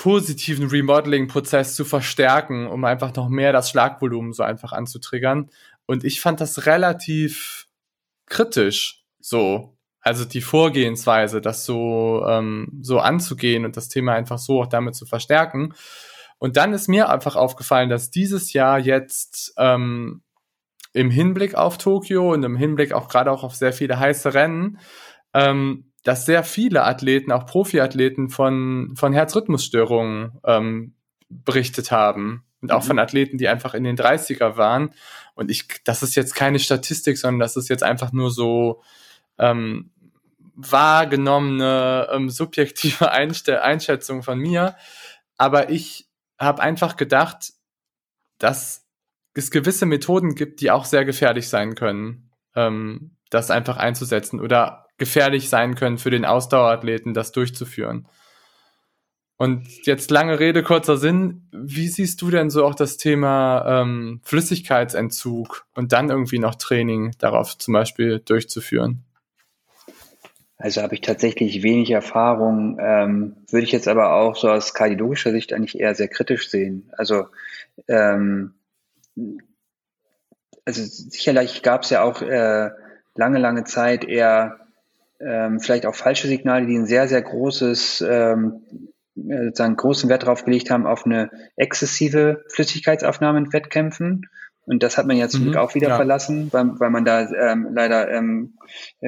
positiven 0.00 0.68
Remodeling-Prozess 0.68 1.74
zu 1.74 1.84
verstärken, 1.84 2.66
um 2.66 2.86
einfach 2.86 3.14
noch 3.14 3.28
mehr 3.28 3.52
das 3.52 3.68
Schlagvolumen 3.68 4.32
so 4.32 4.42
einfach 4.42 4.72
anzutriggern. 4.72 5.50
Und 5.90 6.04
ich 6.04 6.20
fand 6.20 6.40
das 6.40 6.66
relativ 6.66 7.66
kritisch 8.26 9.02
so. 9.18 9.76
Also 10.00 10.24
die 10.24 10.40
Vorgehensweise, 10.40 11.40
das 11.40 11.64
so, 11.64 12.24
ähm, 12.28 12.78
so 12.80 13.00
anzugehen 13.00 13.64
und 13.64 13.76
das 13.76 13.88
Thema 13.88 14.12
einfach 14.12 14.38
so 14.38 14.62
auch 14.62 14.68
damit 14.68 14.94
zu 14.94 15.04
verstärken. 15.04 15.74
Und 16.38 16.56
dann 16.56 16.72
ist 16.74 16.86
mir 16.86 17.08
einfach 17.08 17.34
aufgefallen, 17.34 17.88
dass 17.88 18.12
dieses 18.12 18.52
Jahr 18.52 18.78
jetzt 18.78 19.52
ähm, 19.58 20.22
im 20.92 21.10
Hinblick 21.10 21.56
auf 21.56 21.76
Tokio 21.76 22.34
und 22.34 22.44
im 22.44 22.54
Hinblick 22.54 22.92
auch 22.92 23.08
gerade 23.08 23.32
auch 23.32 23.42
auf 23.42 23.56
sehr 23.56 23.72
viele 23.72 23.98
heiße 23.98 24.32
Rennen, 24.32 24.78
ähm, 25.34 25.90
dass 26.04 26.24
sehr 26.24 26.44
viele 26.44 26.84
Athleten, 26.84 27.32
auch 27.32 27.46
Profiathleten 27.46 28.28
von, 28.28 28.94
von 28.94 29.12
Herzrhythmusstörungen 29.12 30.38
ähm, 30.44 30.94
berichtet 31.28 31.90
haben 31.90 32.44
und 32.62 32.72
auch 32.72 32.82
mhm. 32.82 32.88
von 32.88 32.98
Athleten, 32.98 33.38
die 33.38 33.48
einfach 33.48 33.74
in 33.74 33.84
den 33.84 33.96
30er 33.96 34.56
waren. 34.56 34.92
Und 35.34 35.50
ich, 35.50 35.66
das 35.84 36.02
ist 36.02 36.14
jetzt 36.14 36.34
keine 36.34 36.58
Statistik, 36.58 37.18
sondern 37.18 37.40
das 37.40 37.56
ist 37.56 37.68
jetzt 37.68 37.82
einfach 37.82 38.12
nur 38.12 38.30
so 38.30 38.82
ähm, 39.38 39.90
wahrgenommene 40.54 42.08
ähm, 42.12 42.30
subjektive 42.30 43.10
Einste 43.12 43.62
Einschätzung 43.62 44.22
von 44.22 44.38
mir. 44.38 44.76
Aber 45.36 45.70
ich 45.70 46.08
habe 46.38 46.62
einfach 46.62 46.96
gedacht, 46.96 47.52
dass 48.38 48.86
es 49.34 49.50
gewisse 49.50 49.86
Methoden 49.86 50.34
gibt, 50.34 50.60
die 50.60 50.70
auch 50.70 50.84
sehr 50.84 51.04
gefährlich 51.04 51.48
sein 51.48 51.74
können, 51.74 52.30
ähm, 52.54 53.16
das 53.30 53.50
einfach 53.50 53.76
einzusetzen 53.76 54.40
oder 54.40 54.86
gefährlich 54.98 55.48
sein 55.48 55.76
können 55.76 55.98
für 55.98 56.10
den 56.10 56.24
Ausdauerathleten, 56.24 57.14
das 57.14 57.32
durchzuführen. 57.32 58.06
Und 59.40 59.86
jetzt 59.86 60.10
lange 60.10 60.38
Rede, 60.38 60.62
kurzer 60.62 60.98
Sinn. 60.98 61.48
Wie 61.50 61.88
siehst 61.88 62.20
du 62.20 62.30
denn 62.30 62.50
so 62.50 62.62
auch 62.62 62.74
das 62.74 62.98
Thema 62.98 63.80
ähm, 63.80 64.20
Flüssigkeitsentzug 64.22 65.64
und 65.74 65.92
dann 65.92 66.10
irgendwie 66.10 66.38
noch 66.38 66.56
Training 66.56 67.12
darauf 67.18 67.56
zum 67.56 67.72
Beispiel 67.72 68.20
durchzuführen? 68.20 69.02
Also 70.58 70.82
habe 70.82 70.94
ich 70.94 71.00
tatsächlich 71.00 71.62
wenig 71.62 71.90
Erfahrung, 71.90 72.76
ähm, 72.82 73.36
würde 73.48 73.64
ich 73.64 73.72
jetzt 73.72 73.88
aber 73.88 74.12
auch 74.12 74.36
so 74.36 74.50
aus 74.50 74.74
kardiologischer 74.74 75.30
Sicht 75.30 75.54
eigentlich 75.54 75.80
eher 75.80 75.94
sehr 75.94 76.08
kritisch 76.08 76.50
sehen. 76.50 76.92
Also 76.98 77.28
ähm, 77.88 78.52
also 80.66 80.82
sicherlich 80.84 81.62
gab 81.62 81.84
es 81.84 81.88
ja 81.88 82.02
auch 82.02 82.20
äh, 82.20 82.68
lange, 83.14 83.38
lange 83.38 83.64
Zeit 83.64 84.04
eher 84.04 84.58
ähm, 85.18 85.60
vielleicht 85.60 85.86
auch 85.86 85.94
falsche 85.94 86.28
Signale, 86.28 86.66
die 86.66 86.76
ein 86.76 86.84
sehr, 86.84 87.08
sehr 87.08 87.22
großes, 87.22 88.04
ähm, 88.06 88.60
äh, 88.70 88.90
sozusagen 89.28 89.76
großen 89.76 90.08
Wert 90.08 90.22
darauf 90.22 90.44
gelegt 90.44 90.70
haben, 90.70 90.86
auf 90.86 91.06
eine 91.06 91.30
exzessive 91.56 92.44
Flüssigkeitsaufnahme 92.48 93.38
in 93.38 93.52
Wettkämpfen. 93.52 94.26
Und 94.66 94.82
das 94.82 94.98
hat 94.98 95.06
man 95.06 95.16
jetzt 95.16 95.38
mhm, 95.38 95.56
auch 95.56 95.74
wieder 95.74 95.88
ja. 95.88 95.96
verlassen, 95.96 96.48
weil, 96.52 96.78
weil 96.78 96.90
man 96.90 97.04
da 97.04 97.28
ähm, 97.28 97.68
leider 97.74 98.10
ähm, 98.10 98.54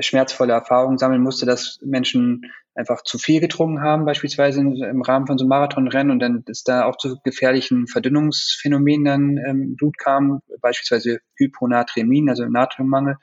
schmerzvolle 0.00 0.52
Erfahrungen 0.52 0.98
sammeln 0.98 1.22
musste, 1.22 1.46
dass 1.46 1.78
Menschen 1.82 2.50
einfach 2.74 3.02
zu 3.02 3.18
viel 3.18 3.40
getrunken 3.40 3.82
haben, 3.82 4.06
beispielsweise 4.06 4.60
im 4.60 5.02
Rahmen 5.02 5.26
von 5.26 5.36
so 5.36 5.44
einem 5.44 5.50
Marathonrennen 5.50 6.10
und 6.10 6.20
dann 6.20 6.42
ist 6.46 6.68
da 6.68 6.84
auch 6.84 6.96
zu 6.96 7.18
gefährlichen 7.22 7.86
Verdünnungsphänomenen 7.86 9.04
dann 9.04 9.36
ähm, 9.46 9.76
Blut 9.76 9.98
kam, 9.98 10.40
beispielsweise 10.60 11.20
Hyponatremien, 11.36 12.30
also 12.30 12.46
Natriummangel, 12.46 13.18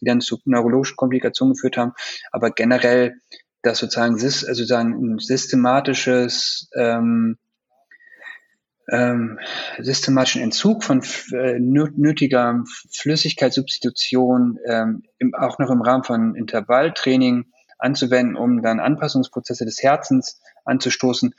die 0.00 0.06
dann 0.06 0.20
zu 0.20 0.38
neurologischen 0.46 0.96
Komplikationen 0.96 1.54
geführt 1.54 1.76
haben. 1.76 1.92
Aber 2.32 2.50
generell, 2.50 3.16
dass 3.64 3.78
sozusagen, 3.78 4.14
also 4.14 4.28
sozusagen 4.28 4.92
ein 4.92 5.18
systematisches 5.18 6.68
ähm, 6.76 7.38
ähm, 8.90 9.38
systematischen 9.78 10.42
Entzug 10.42 10.84
von 10.84 11.02
äh, 11.32 11.58
nötiger 11.58 12.62
Flüssigkeitssubstitution, 12.92 14.58
ähm, 14.66 15.02
im, 15.18 15.34
auch 15.34 15.58
noch 15.58 15.70
im 15.70 15.80
Rahmen 15.80 16.04
von 16.04 16.34
Intervalltraining 16.34 17.46
anzuwenden, 17.78 18.36
um 18.36 18.62
dann 18.62 18.80
Anpassungsprozesse 18.80 19.64
des 19.64 19.82
Herzens 19.82 20.40
anzustoßen, 20.66 21.34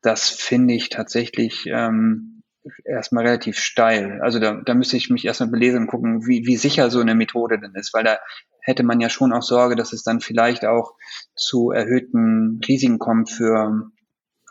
das 0.00 0.28
finde 0.28 0.74
ich 0.74 0.88
tatsächlich 0.88 1.66
ähm, 1.66 2.42
erstmal 2.84 3.26
relativ 3.26 3.58
steil. 3.58 4.20
Also 4.22 4.38
da, 4.38 4.60
da 4.64 4.74
müsste 4.74 4.96
ich 4.96 5.10
mich 5.10 5.24
erstmal 5.24 5.50
belesen 5.50 5.82
und 5.82 5.86
gucken, 5.88 6.26
wie, 6.26 6.46
wie 6.46 6.56
sicher 6.56 6.90
so 6.90 7.00
eine 7.00 7.14
Methode 7.14 7.58
denn 7.60 7.74
ist, 7.74 7.92
weil 7.92 8.04
da 8.04 8.18
hätte 8.66 8.82
man 8.82 9.00
ja 9.00 9.08
schon 9.08 9.32
auch 9.32 9.42
Sorge, 9.42 9.76
dass 9.76 9.92
es 9.92 10.02
dann 10.02 10.20
vielleicht 10.20 10.66
auch 10.66 10.94
zu 11.34 11.70
erhöhten 11.70 12.60
Risiken 12.66 12.98
kommt 12.98 13.30
für 13.30 13.90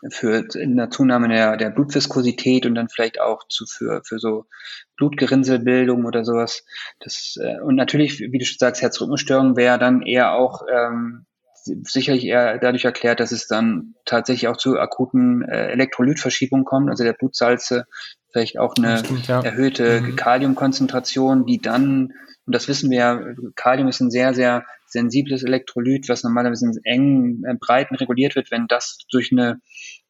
für 0.09 0.47
eine 0.55 0.89
Zunahme 0.89 1.29
der, 1.29 1.57
der 1.57 1.69
Blutviskosität 1.69 2.65
und 2.65 2.75
dann 2.75 2.89
vielleicht 2.89 3.19
auch 3.19 3.47
zu 3.47 3.65
für, 3.65 4.01
für 4.05 4.19
so 4.19 4.45
Blutgerinnselbildung 4.97 6.05
oder 6.05 6.23
sowas. 6.23 6.63
Das, 6.99 7.37
äh, 7.41 7.59
und 7.61 7.75
natürlich, 7.75 8.19
wie 8.19 8.37
du 8.37 8.45
schon 8.45 8.57
sagst, 8.59 8.81
Herzrhythmusstörung 8.81 9.55
wäre 9.55 9.79
dann 9.79 10.01
eher 10.01 10.33
auch 10.33 10.63
ähm, 10.71 11.25
sicherlich 11.65 12.25
eher 12.25 12.57
dadurch 12.59 12.85
erklärt, 12.85 13.19
dass 13.19 13.31
es 13.31 13.47
dann 13.47 13.95
tatsächlich 14.05 14.47
auch 14.47 14.57
zu 14.57 14.79
akuten 14.79 15.41
äh, 15.41 15.67
Elektrolytverschiebungen 15.71 16.65
kommt, 16.65 16.89
also 16.89 17.03
der 17.03 17.13
Blutsalze, 17.13 17.85
vielleicht 18.31 18.59
auch 18.59 18.75
eine 18.77 18.99
stimmt, 18.99 19.27
ja. 19.27 19.41
erhöhte 19.41 20.01
mhm. 20.01 20.15
Kaliumkonzentration, 20.15 21.45
die 21.45 21.59
dann, 21.59 22.13
und 22.45 22.53
das 22.53 22.67
wissen 22.67 22.89
wir 22.91 22.97
ja, 22.97 23.21
Kalium 23.55 23.87
ist 23.87 24.01
ein 24.01 24.11
sehr, 24.11 24.33
sehr 24.33 24.65
sensibles 24.85 25.43
Elektrolyt, 25.43 26.07
was 26.09 26.23
normalerweise 26.23 26.65
in 26.65 26.83
engen 26.83 27.43
äh, 27.45 27.55
Breiten 27.59 27.95
reguliert 27.95 28.35
wird, 28.35 28.51
wenn 28.51 28.67
das 28.67 28.99
durch 29.11 29.31
eine 29.31 29.59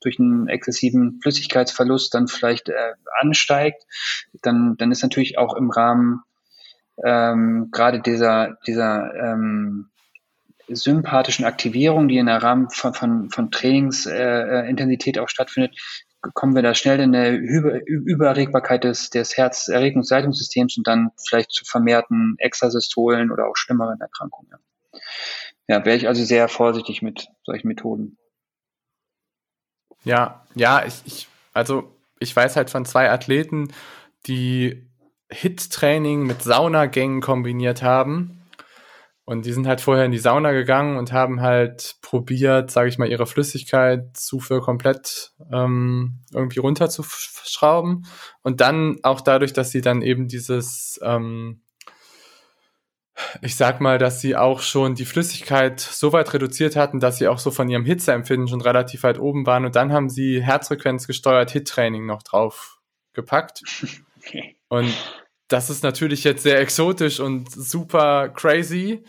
durch 0.01 0.19
einen 0.19 0.47
exzessiven 0.47 1.19
Flüssigkeitsverlust 1.21 2.13
dann 2.13 2.27
vielleicht 2.27 2.69
äh, 2.69 2.93
ansteigt, 3.19 3.83
dann 4.41 4.75
dann 4.77 4.91
ist 4.91 5.01
natürlich 5.01 5.37
auch 5.37 5.55
im 5.55 5.71
Rahmen 5.71 6.21
ähm, 7.03 7.69
gerade 7.71 8.01
dieser 8.01 8.57
dieser 8.67 9.13
ähm, 9.15 9.89
sympathischen 10.67 11.45
Aktivierung, 11.45 12.08
die 12.08 12.17
in 12.17 12.25
der 12.25 12.41
Rahmen 12.41 12.69
von, 12.69 12.93
von, 12.93 13.30
von 13.30 13.51
Trainingsintensität 13.51 15.17
äh, 15.17 15.19
auch 15.19 15.30
stattfindet, 15.30 15.78
kommen 16.34 16.56
wir 16.56 16.63
da 16.63 16.73
schnell 16.73 16.99
in 16.99 17.15
eine 17.15 17.36
Über 17.36 17.86
Übererregbarkeit 17.86 18.84
des, 18.84 19.10
des 19.12 19.38
Herzerregungsleitungssystems 19.38 20.78
und 20.78 20.88
dann 20.88 21.12
vielleicht 21.23 21.51
zu 21.51 21.65
vermehrten 21.65 22.36
Extrasystolen 22.39 23.32
oder 23.32 23.47
auch 23.47 23.56
schlimmeren 23.56 23.99
Erkrankungen. 24.01 24.49
Ja, 24.51 24.99
ja 25.67 25.86
wäre 25.86 25.97
ich 25.97 26.08
also 26.08 26.23
sehr 26.23 26.47
vorsichtig 26.47 27.01
mit 27.01 27.28
solchen 27.43 27.67
Methoden. 27.67 28.17
Ja, 30.04 30.45
ja, 30.56 30.84
ich, 30.86 31.01
ich 31.06 31.28
also 31.54 31.91
ich 32.19 32.36
weiß 32.36 32.56
halt 32.56 32.69
von 32.69 32.86
zwei 32.86 33.10
Athleten, 33.10 33.73
die 34.28 34.88
Hit-Training 35.30 36.23
mit 36.23 36.43
Saunagängen 36.43 37.21
kombiniert 37.21 37.82
haben. 37.82 38.44
Und 39.25 39.47
die 39.47 39.53
sind 39.53 39.65
halt 39.65 39.81
vorher 39.81 40.05
in 40.05 40.11
die 40.11 40.19
Sauna 40.19 40.51
gegangen 40.51 40.97
und 40.97 41.11
haben 41.11 41.41
halt 41.41 41.95
probiert, 42.01 42.69
sage 42.69 42.89
ich 42.89 42.99
mal, 42.99 43.09
ihre 43.09 43.25
Flüssigkeitszufuhr 43.25 44.61
komplett 44.61 45.31
ähm, 45.51 46.19
irgendwie 46.31 46.59
runterzuschrauben. 46.59 48.05
Und 48.43 48.61
dann 48.61 48.97
auch 49.01 49.21
dadurch, 49.21 49.51
dass 49.51 49.71
sie 49.71 49.81
dann 49.81 50.03
eben 50.03 50.27
dieses, 50.27 50.99
ähm, 51.01 51.61
ich 53.41 53.55
sag 53.55 53.81
mal, 53.81 53.97
dass 53.97 54.21
sie 54.21 54.35
auch 54.35 54.59
schon 54.59 54.93
die 54.93 55.05
Flüssigkeit 55.05 55.79
so 55.79 56.13
weit 56.13 56.31
reduziert 56.31 56.75
hatten, 56.75 56.99
dass 56.99 57.17
sie 57.17 57.27
auch 57.27 57.39
so 57.39 57.49
von 57.49 57.67
ihrem 57.67 57.85
Hitzeempfinden 57.85 58.47
schon 58.47 58.61
relativ 58.61 59.01
weit 59.01 59.19
oben 59.19 59.47
waren. 59.47 59.65
Und 59.65 59.75
dann 59.75 59.91
haben 59.91 60.09
sie 60.09 60.43
Herzfrequenz 60.43 61.07
gesteuert 61.07 61.49
Hit-Training 61.49 62.05
noch 62.05 62.21
drauf 62.21 62.79
gepackt. 63.13 63.61
Okay. 64.27 64.57
Und 64.69 64.91
das 65.47 65.69
ist 65.69 65.84
natürlich 65.84 66.23
jetzt 66.23 66.43
sehr 66.43 66.60
exotisch 66.60 67.19
und 67.19 67.51
super 67.51 68.29
crazy. 68.29 69.03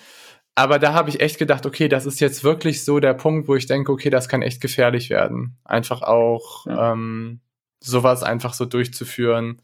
Aber 0.55 0.79
da 0.79 0.95
habe 0.95 1.11
ich 1.11 1.21
echt 1.21 1.39
gedacht, 1.39 1.67
okay, 1.67 1.89
das 1.89 2.07
ist 2.07 2.19
jetzt 2.19 2.43
wirklich 2.43 2.85
so 2.85 2.99
der 2.99 3.13
Punkt, 3.13 3.47
wo 3.47 3.57
ich 3.57 3.67
denke, 3.67 3.93
okay, 3.93 4.09
das 4.09 4.29
kann 4.29 4.41
echt 4.41 4.61
gefährlich 4.61 5.11
werden. 5.11 5.59
Einfach 5.65 6.03
auch 6.03 6.67
ja. 6.67 6.93
ähm, 6.93 7.41
sowas 7.81 8.23
einfach 8.23 8.55
so 8.55 8.65
durchzuführen, 8.65 9.61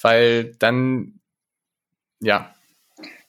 weil 0.00 0.56
dann, 0.58 1.20
ja. 2.20 2.54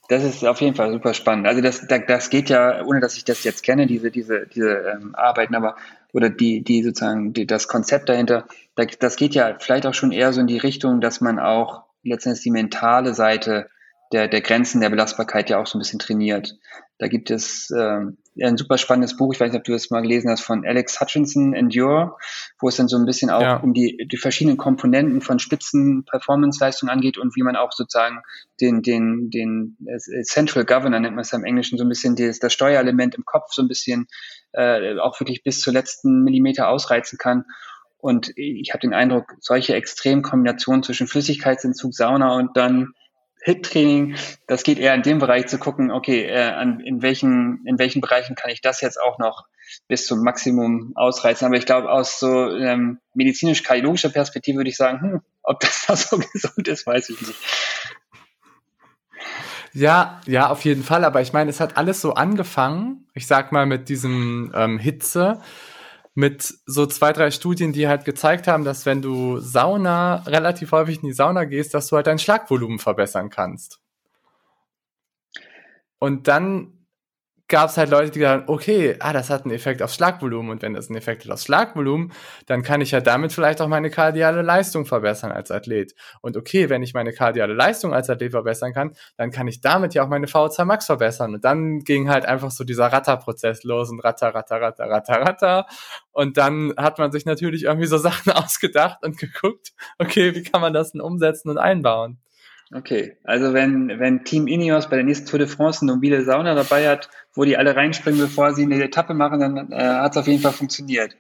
Das 0.08 0.24
ist 0.24 0.46
auf 0.46 0.62
jeden 0.62 0.76
Fall 0.76 0.92
super 0.92 1.14
spannend. 1.14 1.48
Also 1.48 1.62
das, 1.62 1.86
das 1.88 2.30
geht 2.30 2.50
ja, 2.50 2.84
ohne 2.86 3.02
dass 3.02 3.18
ich 3.18 3.26
das 3.26 3.44
jetzt 3.44 3.64
kenne, 3.64 3.88
diese, 3.88 4.10
diese, 4.10 4.48
diese 4.48 4.70
ähm, 4.70 5.14
Arbeiten, 5.14 5.56
aber 5.56 5.76
oder 6.14 6.30
die, 6.30 6.64
die 6.64 6.84
sozusagen 6.84 7.34
die, 7.34 7.46
das 7.46 7.68
Konzept 7.68 8.10
dahinter, 8.10 8.46
das 8.76 9.16
geht 9.16 9.34
ja 9.34 9.58
vielleicht 9.60 9.86
auch 9.86 9.94
schon 9.94 10.12
eher 10.12 10.34
so 10.34 10.42
in 10.42 10.48
die 10.48 10.58
Richtung, 10.58 11.00
dass 11.00 11.22
man 11.22 11.40
auch 11.40 11.84
letztendlich 12.04 12.44
die 12.44 12.52
mentale 12.52 13.14
Seite 13.14 13.70
der, 14.12 14.28
der 14.28 14.42
Grenzen 14.42 14.82
der 14.82 14.90
Belastbarkeit 14.90 15.50
ja 15.50 15.60
auch 15.60 15.68
so 15.68 15.78
ein 15.78 15.80
bisschen 15.80 16.00
trainiert. 16.00 16.58
Da 16.98 17.08
gibt 17.08 17.32
es 17.32 17.72
äh, 17.72 18.02
ein 18.44 18.58
super 18.58 18.78
spannendes 18.78 19.18
Buch, 19.18 19.34
ich 19.34 19.40
weiß 19.40 19.52
nicht, 19.52 19.60
ob 19.60 19.64
du 19.64 19.72
das 19.72 19.90
mal 19.90 20.02
gelesen 20.02 20.30
hast, 20.30 20.42
von 20.42 20.66
Alex 20.66 21.00
Hutchinson, 21.00 21.54
Endure, 21.54 22.16
wo 22.60 22.68
es 22.68 22.76
dann 22.76 22.88
so 22.88 22.98
ein 22.98 23.06
bisschen 23.06 23.30
auch 23.30 23.42
ja. 23.42 23.58
um 23.58 23.74
die, 23.74 24.08
die 24.12 24.18
verschiedenen 24.18 24.58
Komponenten 24.58 25.22
von 25.22 25.40
Spitzen-Performance-Leistung 25.40 26.90
angeht 26.90 27.18
und 27.18 27.36
wie 27.36 27.42
man 27.42 27.56
auch 27.56 27.72
sozusagen 27.72 28.22
den, 28.60 28.82
den, 28.82 29.30
den 29.32 29.78
Central 30.24 30.66
Governor, 30.66 31.00
nennt 31.00 31.16
man 31.16 31.24
es 31.24 31.32
ja 31.32 31.40
im 31.40 31.46
Englischen, 31.46 31.78
so 31.78 31.86
ein 31.86 31.90
bisschen 31.90 32.16
das, 32.16 32.40
das 32.40 32.54
Steuerelement 32.54 33.16
im 33.16 33.26
Kopf 33.26 33.52
so 33.52 33.62
ein 33.62 33.68
bisschen 33.68 34.08
äh, 34.54 35.00
auch 35.00 35.20
wirklich 35.20 35.44
bis 35.44 35.60
zur 35.60 35.74
letzten 35.74 36.24
Millimeter 36.24 36.68
ausreizen 36.68 37.18
kann 37.18 37.46
und 38.02 38.34
ich 38.36 38.72
habe 38.72 38.82
den 38.82 38.94
Eindruck, 38.94 39.36
solche 39.40 39.76
Extremkombinationen 39.76 40.84
zwischen 40.84 41.08
Flüssigkeitsentzug, 41.08 41.94
Sauna 41.94 42.36
und 42.36 42.58
dann 42.58 42.94
HIT-Training, 43.44 44.16
das 44.48 44.64
geht 44.64 44.78
eher 44.78 44.94
in 44.94 45.02
dem 45.02 45.20
Bereich 45.20 45.48
zu 45.48 45.58
gucken, 45.58 45.92
okay, 45.92 46.26
äh, 46.26 46.50
an, 46.50 46.80
in, 46.80 47.02
welchen, 47.02 47.66
in 47.66 47.80
welchen 47.80 48.02
Bereichen 48.02 48.36
kann 48.36 48.52
ich 48.52 48.62
das 48.62 48.82
jetzt 48.82 49.02
auch 49.02 49.18
noch 49.18 49.46
bis 49.88 50.06
zum 50.06 50.24
Maximum 50.24 50.92
ausreizen. 50.96 51.46
Aber 51.46 51.56
ich 51.56 51.66
glaube, 51.66 51.90
aus 51.90 52.20
so 52.20 52.50
ähm, 52.56 53.00
medizinisch-kardiologischer 53.16 54.10
Perspektive 54.10 54.58
würde 54.58 54.70
ich 54.70 54.78
sagen, 54.78 55.02
hm, 55.02 55.22
ob 55.42 55.60
das 55.60 55.86
da 55.88 55.96
so 55.96 56.20
gesund 56.20 56.68
ist, 56.68 56.86
weiß 56.86 57.10
ich 57.10 57.22
nicht. 57.22 57.40
Ja, 59.74 60.22
ja, 60.28 60.50
auf 60.50 60.64
jeden 60.66 60.84
Fall. 60.84 61.06
Aber 61.06 61.22
ich 61.22 61.34
meine, 61.34 61.50
es 61.50 61.60
hat 61.60 61.78
alles 61.78 62.02
so 62.02 62.14
angefangen, 62.14 63.08
ich 63.14 63.26
sag 63.26 63.52
mal, 63.52 63.66
mit 63.66 63.90
diesem 63.90 64.52
ähm, 64.54 64.78
Hitze 64.78 65.42
mit 66.14 66.54
so 66.66 66.86
zwei, 66.86 67.14
drei 67.14 67.32
Studien, 67.32 67.72
die 67.72 67.88
halt 67.88 68.04
gezeigt 68.06 68.48
haben, 68.48 68.66
dass 68.66 68.86
wenn 68.86 69.02
du 69.02 69.40
Sauna, 69.40 70.16
relativ 70.24 70.72
häufig 70.74 71.02
in 71.02 71.08
die 71.08 71.14
Sauna 71.14 71.46
gehst, 71.46 71.74
dass 71.74 71.88
du 71.88 71.96
halt 71.96 72.08
dein 72.08 72.20
Schlagvolumen 72.20 72.80
verbessern 72.80 73.30
kannst. 73.30 73.80
Und 76.00 76.28
dann 76.28 76.81
gab 77.52 77.70
es 77.70 77.78
halt 77.78 77.90
Leute, 77.90 78.12
die 78.12 78.20
gesagt 78.20 78.50
okay, 78.50 78.96
ah, 79.00 79.14
das 79.14 79.30
hat 79.30 79.44
einen 79.44 79.54
Effekt 79.54 79.84
aufs 79.84 79.96
Schlagvolumen 79.96 80.50
und 80.50 80.62
wenn 80.62 80.74
das 80.74 80.90
einen 80.90 80.98
Effekt 80.98 81.26
hat 81.26 81.32
aufs 81.32 81.44
Schlagvolumen, 81.44 82.12
dann 82.48 82.64
kann 82.64 82.82
ich 82.82 82.92
ja 82.92 83.02
damit 83.02 83.34
vielleicht 83.34 83.62
auch 83.62 83.68
meine 83.68 83.90
kardiale 83.90 84.42
Leistung 84.42 84.86
verbessern 84.86 85.32
als 85.32 85.52
Athlet. 85.52 85.94
Und 86.22 86.38
okay, 86.38 86.70
wenn 86.70 86.82
ich 86.82 86.94
meine 86.94 87.12
kardiale 87.14 87.54
Leistung 87.54 87.94
als 87.94 88.10
Athlet 88.10 88.32
verbessern 88.32 88.74
kann, 88.74 88.94
dann 89.18 89.32
kann 89.32 89.48
ich 89.48 89.60
damit 89.62 89.94
ja 89.94 90.04
auch 90.04 90.08
meine 90.08 90.28
VZ 90.28 90.66
Max 90.66 90.86
verbessern. 90.86 91.36
Und 91.36 91.44
dann 91.44 91.80
ging 91.80 92.10
halt 92.10 92.26
einfach 92.26 92.52
so 92.52 92.64
dieser 92.64 92.88
Ratterprozess 92.88 93.64
los 93.64 93.92
und 93.92 94.00
Ratter, 94.00 94.34
Ratter, 94.34 94.62
Ratter, 94.62 94.90
Ratter, 94.90 95.22
Ratter. 95.22 95.66
Und 96.14 96.38
dann 96.38 96.74
hat 96.78 97.00
man 97.00 97.12
sich 97.12 97.26
natürlich 97.26 97.64
irgendwie 97.64 97.88
so 97.88 97.98
Sachen 98.00 98.32
ausgedacht 98.32 99.04
und 99.04 99.18
geguckt, 99.18 99.74
okay, 100.00 100.34
wie 100.34 100.44
kann 100.44 100.62
man 100.62 100.74
das 100.74 100.94
denn 100.94 101.02
umsetzen 101.02 101.50
und 101.50 101.58
einbauen? 101.58 102.20
Okay, 102.74 103.18
also 103.26 103.54
wenn, 103.54 104.00
wenn 104.00 104.24
Team 104.24 104.48
Ineos 104.48 104.90
bei 104.90 104.96
der 104.96 105.04
nächsten 105.04 105.28
Tour 105.28 105.40
de 105.40 105.48
France 105.48 105.82
eine 105.82 105.94
mobile 105.94 106.24
Sauna 106.24 106.56
dabei 106.56 106.88
hat, 106.88 107.10
wo 107.34 107.44
die 107.44 107.58
alle 107.58 107.76
reinspringen, 107.76 108.22
bevor 108.22 108.54
sie 108.54 108.64
eine 108.64 108.82
Etappe 108.82 109.14
machen, 109.14 109.42
dann 109.42 109.72
äh, 109.74 109.76
hat 109.76 110.12
es 110.12 110.18
auf 110.18 110.28
jeden 110.28 110.42
Fall 110.42 110.54
funktioniert. 110.54 111.14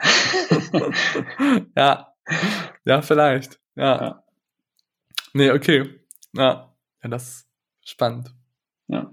ja, 1.76 2.14
ja, 2.84 3.02
vielleicht. 3.02 3.58
Ja. 3.74 4.00
ja. 4.00 4.24
Nee, 5.32 5.50
okay. 5.50 6.00
Ja, 6.34 6.72
ja 7.02 7.08
das 7.08 7.28
ist 7.28 7.48
spannend. 7.82 8.32
Ja. 8.86 9.10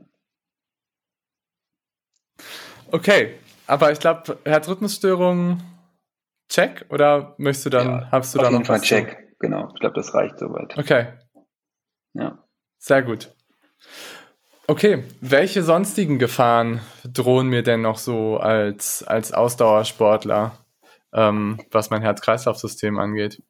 Okay, 2.91 3.33
aber 3.65 3.91
ich 3.91 3.99
glaube, 3.99 4.37
Herzrhythmusstörungen, 4.45 5.63
check, 6.49 6.85
oder 6.89 7.33
möchtest 7.39 7.65
du 7.65 7.69
dann, 7.71 7.87
ja, 7.87 8.07
hast 8.11 8.35
du 8.35 8.39
da 8.39 8.51
noch 8.51 8.67
was? 8.69 8.83
Check. 8.83 9.26
Genau. 9.39 9.69
Ich 9.73 9.79
glaube, 9.79 9.95
das 9.95 10.13
reicht 10.13 10.39
soweit. 10.39 10.77
Okay. 10.77 11.07
Ja. 12.13 12.43
Sehr 12.79 13.03
gut. 13.03 13.33
Okay, 14.69 15.03
welche 15.21 15.63
sonstigen 15.63 16.19
Gefahren 16.19 16.81
drohen 17.05 17.47
mir 17.47 17.63
denn 17.63 17.81
noch 17.81 17.97
so 17.97 18.37
als, 18.37 19.01
als 19.01 19.31
Ausdauersportler, 19.31 20.57
ähm, 21.13 21.59
was 21.71 21.89
mein 21.89 22.01
Herz-Kreislauf-System 22.01 22.99
angeht? 22.99 23.41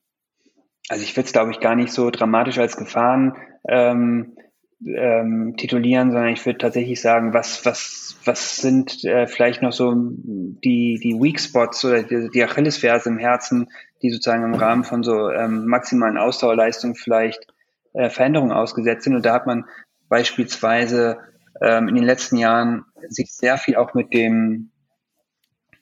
Also 0.90 1.04
ich 1.04 1.18
würde 1.18 1.26
es, 1.26 1.34
glaube 1.34 1.52
ich, 1.52 1.60
gar 1.60 1.76
nicht 1.76 1.92
so 1.92 2.12
dramatisch 2.12 2.60
als 2.60 2.78
Gefahren 2.78 3.36
ähm, 3.68 4.38
ähm, 4.86 5.56
titulieren, 5.58 6.12
sondern 6.12 6.30
ich 6.30 6.46
würde 6.46 6.60
tatsächlich 6.60 7.02
sagen, 7.02 7.34
was, 7.34 7.66
was, 7.66 8.18
was 8.26 8.58
sind 8.58 9.04
äh, 9.04 9.26
vielleicht 9.26 9.64
noch 9.64 9.74
so 9.74 9.94
die, 9.96 11.00
die 11.02 11.20
Weak 11.20 11.40
Spots 11.40 11.84
oder 11.84 12.04
die, 12.04 12.30
die 12.30 12.44
Achillesferse 12.44 13.10
im 13.10 13.18
Herzen, 13.18 13.70
die 14.02 14.10
sozusagen 14.10 14.44
im 14.44 14.56
Rahmen 14.56 14.84
von 14.84 15.04
so 15.04 15.30
ähm, 15.30 15.66
maximalen 15.66 16.18
Ausdauerleistungen 16.18 16.96
vielleicht 16.96 17.48
äh, 17.94 18.10
Veränderungen 18.10 18.52
ausgesetzt 18.52 19.04
sind. 19.04 19.16
Und 19.16 19.26
da 19.26 19.34
hat 19.34 19.48
man 19.48 19.66
beispielsweise 20.10 21.18
ähm, 21.62 21.88
in 21.88 21.96
den 21.96 22.04
letzten 22.04 22.38
Jahren 22.38 22.86
sich 23.10 23.34
sehr 23.34 23.58
viel 23.58 23.76
auch 23.76 23.94
mit 23.94 24.14
dem 24.14 24.72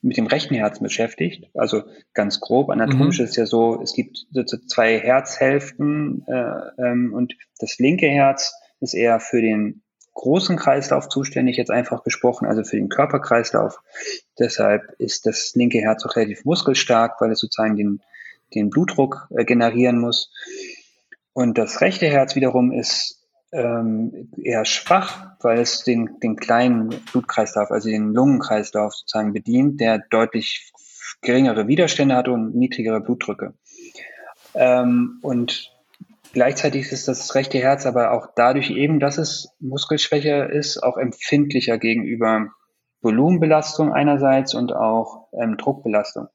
mit 0.01 0.17
dem 0.17 0.28
rechten 0.28 0.54
Herz 0.54 0.80
beschäftigt. 0.80 1.49
Also 1.56 1.82
ganz 2.13 2.39
grob, 2.39 2.69
anatomisch 2.69 3.17
mhm. 3.17 3.25
ist 3.25 3.38
ja 3.38 3.47
so, 3.47 3.82
es 3.82 3.95
gibt 3.95 4.28
so 4.30 4.43
zwei 4.43 4.99
Herzhälften 4.99 6.23
äh, 6.28 6.82
ähm, 6.82 7.12
und 7.12 7.34
das 7.60 7.80
linke 7.80 8.06
Herz 8.06 8.54
ist 8.82 8.93
eher 8.93 9.19
für 9.19 9.41
den 9.41 9.82
großen 10.15 10.58
Kreislauf 10.58 11.08
zuständig, 11.10 11.58
jetzt 11.58 11.69
einfach 11.69 12.04
gesprochen, 12.04 12.47
also 12.47 12.63
für 12.63 12.78
den 12.78 12.89
Körperkreislauf. 12.89 13.80
Deshalb 14.39 14.82
ist 14.97 15.28
das 15.28 15.54
linke 15.54 15.80
Herz 15.80 16.04
auch 16.06 16.15
relativ 16.15 16.45
muskelstark, 16.45 17.21
weil 17.21 17.32
es 17.32 17.39
sozusagen 17.39 17.75
den, 17.75 18.01
den 18.56 18.69
Blutdruck 18.71 19.28
äh, 19.38 19.45
generieren 19.45 19.99
muss. 19.99 20.32
Und 21.34 21.58
das 21.58 21.82
rechte 21.82 22.08
Herz 22.08 22.36
wiederum 22.36 22.71
ist 22.71 23.21
ähm, 23.51 24.32
eher 24.41 24.65
schwach, 24.65 25.36
weil 25.41 25.60
es 25.60 25.84
den, 25.84 26.19
den 26.23 26.38
kleinen 26.38 26.89
Blutkreislauf, 27.12 27.69
also 27.71 27.89
den 27.89 28.13
Lungenkreislauf 28.13 28.93
sozusagen 28.93 29.34
bedient, 29.34 29.80
der 29.80 29.99
deutlich 30.10 30.71
geringere 31.21 31.67
Widerstände 31.67 32.15
hat 32.15 32.28
und 32.28 32.56
niedrigere 32.56 33.01
Blutdrücke. 33.01 33.54
Ähm, 34.54 35.19
und 35.21 35.74
Gleichzeitig 36.36 36.91
ist 36.91 37.08
das 37.08 37.34
rechte 37.34 37.60
Herz 37.60 37.86
aber 37.86 38.12
auch 38.12 38.28
dadurch 38.36 38.69
eben, 38.69 39.00
dass 39.00 39.17
es 39.17 39.56
muskelschwächer 39.62 40.50
ist, 40.50 40.84
auch 40.84 40.98
empfindlicher 40.98 41.78
gegenüber 41.78 42.50
Volumenbelastung 43.02 43.93
einerseits 43.93 44.54
und 44.54 44.76
auch 44.76 45.30
ähm, 45.32 45.56
Druckbelastung. 45.56 46.28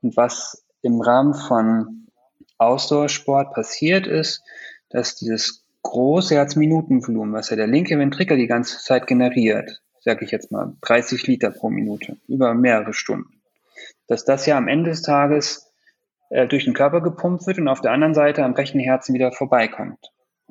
Und 0.00 0.16
was 0.16 0.64
im 0.82 1.00
Rahmen 1.00 1.34
von 1.34 2.06
Ausdauersport 2.56 3.52
passiert 3.52 4.06
ist, 4.06 4.44
dass 4.90 5.16
dieses 5.16 5.66
große 5.82 6.36
Herzminutenvolumen, 6.36 7.34
was 7.34 7.50
ja 7.50 7.56
der 7.56 7.66
linke 7.66 7.98
Ventrikel 7.98 8.36
die 8.36 8.46
ganze 8.46 8.78
Zeit 8.78 9.08
generiert, 9.08 9.82
sage 9.98 10.24
ich 10.24 10.30
jetzt 10.30 10.52
mal, 10.52 10.76
30 10.82 11.26
Liter 11.26 11.50
pro 11.50 11.68
Minute 11.68 12.16
über 12.28 12.54
mehrere 12.54 12.92
Stunden, 12.92 13.42
dass 14.06 14.24
das 14.24 14.46
ja 14.46 14.56
am 14.56 14.68
Ende 14.68 14.90
des 14.90 15.02
Tages 15.02 15.71
äh, 16.32 16.48
durch 16.48 16.64
den 16.64 16.74
Körper 16.74 17.02
gepumpt 17.02 17.46
wird 17.46 17.58
und 17.58 17.68
auf 17.68 17.82
der 17.82 17.92
anderen 17.92 18.14
Seite 18.14 18.42
am 18.42 18.54
rechten 18.54 18.80
Herzen 18.80 19.14
wieder 19.14 19.32
vorbeikommt. 19.32 19.98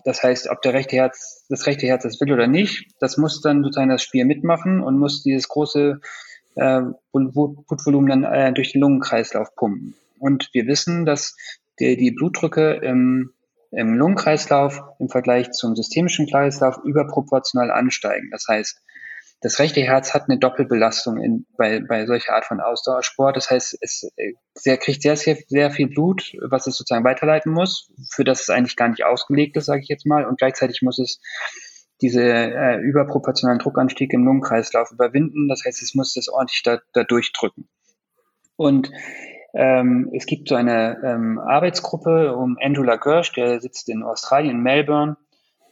Das 0.04 0.24
heißt, 0.24 0.50
ob 0.50 0.62
der 0.62 0.74
rechte 0.74 0.96
Herz, 0.96 1.46
das 1.50 1.66
rechte 1.66 1.88
Herz 1.88 2.04
das 2.04 2.20
will 2.22 2.32
oder 2.32 2.48
nicht, 2.48 2.92
das 3.00 3.18
muss 3.18 3.42
dann 3.42 3.64
sozusagen 3.64 3.90
das 3.90 4.04
Spiel 4.04 4.26
mitmachen 4.26 4.82
und 4.82 4.98
muss 4.98 5.24
dieses 5.24 5.48
große 5.48 6.00
äh, 6.56 6.82
Blutvolumen 7.12 8.10
dann 8.10 8.24
äh, 8.24 8.54
durch 8.54 8.74
den 8.74 8.82
Lungenkreislauf 8.82 9.56
pumpen. 9.56 9.96
Und 10.20 10.50
wir 10.54 10.68
wissen, 10.68 11.06
dass 11.06 11.36
die, 11.80 11.98
die 11.98 12.12
Blutdrücke 12.12 12.74
im, 12.74 13.32
im 13.72 13.96
Lungenkreislauf 13.96 14.82
im 15.00 15.10
Vergleich 15.10 15.52
zum 15.52 15.76
systemischen 15.76 16.28
Kreislauf 16.28 16.78
überproportional 16.84 17.72
ansteigen. 17.72 18.30
Das 18.32 18.46
heißt, 18.48 18.82
das 19.42 19.58
rechte 19.58 19.82
Herz 19.82 20.14
hat 20.14 20.30
eine 20.30 20.38
Doppelbelastung 20.38 21.18
in, 21.18 21.46
bei, 21.58 21.80
bei 21.80 22.06
solcher 22.06 22.36
Art 22.36 22.46
von 22.46 22.62
Ausdauersport. 22.62 23.36
Das 23.36 23.50
heißt, 23.50 23.78
es 23.82 24.10
äh, 24.16 24.34
sehr, 24.54 24.78
kriegt 24.78 25.02
sehr, 25.02 25.18
sehr, 25.18 25.38
sehr 25.48 25.72
viel 25.72 25.88
Blut, 25.88 26.34
was 26.50 26.68
es 26.68 26.78
sozusagen 26.78 27.04
weiterleiten 27.04 27.52
muss, 27.52 27.92
für 28.14 28.24
das 28.24 28.42
es 28.42 28.50
eigentlich 28.52 28.76
gar 28.76 28.90
nicht 28.90 29.04
ausgelegt 29.04 29.58
ist, 29.58 29.66
sage 29.66 29.82
ich 29.82 29.88
jetzt 29.88 30.06
mal. 30.06 30.26
Und 30.26 30.38
gleichzeitig 30.38 30.84
muss 30.84 31.00
es 31.00 31.20
diese 32.02 32.24
äh, 32.24 32.78
überproportionalen 32.78 33.60
Druckanstieg 33.60 34.14
im 34.14 34.26
Lungenkreislauf 34.26 34.92
überwinden. 34.92 35.48
Das 35.48 35.64
heißt, 35.66 35.82
es 35.82 35.96
muss 35.96 36.14
das 36.14 36.30
ordentlich 36.30 36.62
da, 36.64 36.80
da 36.94 37.04
durchdrücken. 37.04 37.68
Und 38.56 38.92
ähm, 39.56 40.12
es 40.16 40.28
gibt 40.28 40.50
so 40.50 40.56
eine 40.56 41.02
ähm, 41.04 41.40
Arbeitsgruppe 41.40 42.36
um 42.36 42.58
Andrew 42.62 42.84
LaGersh, 42.84 43.34
der 43.34 43.60
sitzt 43.60 43.90
in 43.90 44.04
Australien, 44.04 44.58
in 44.58 44.64
Melbourne, 44.64 45.18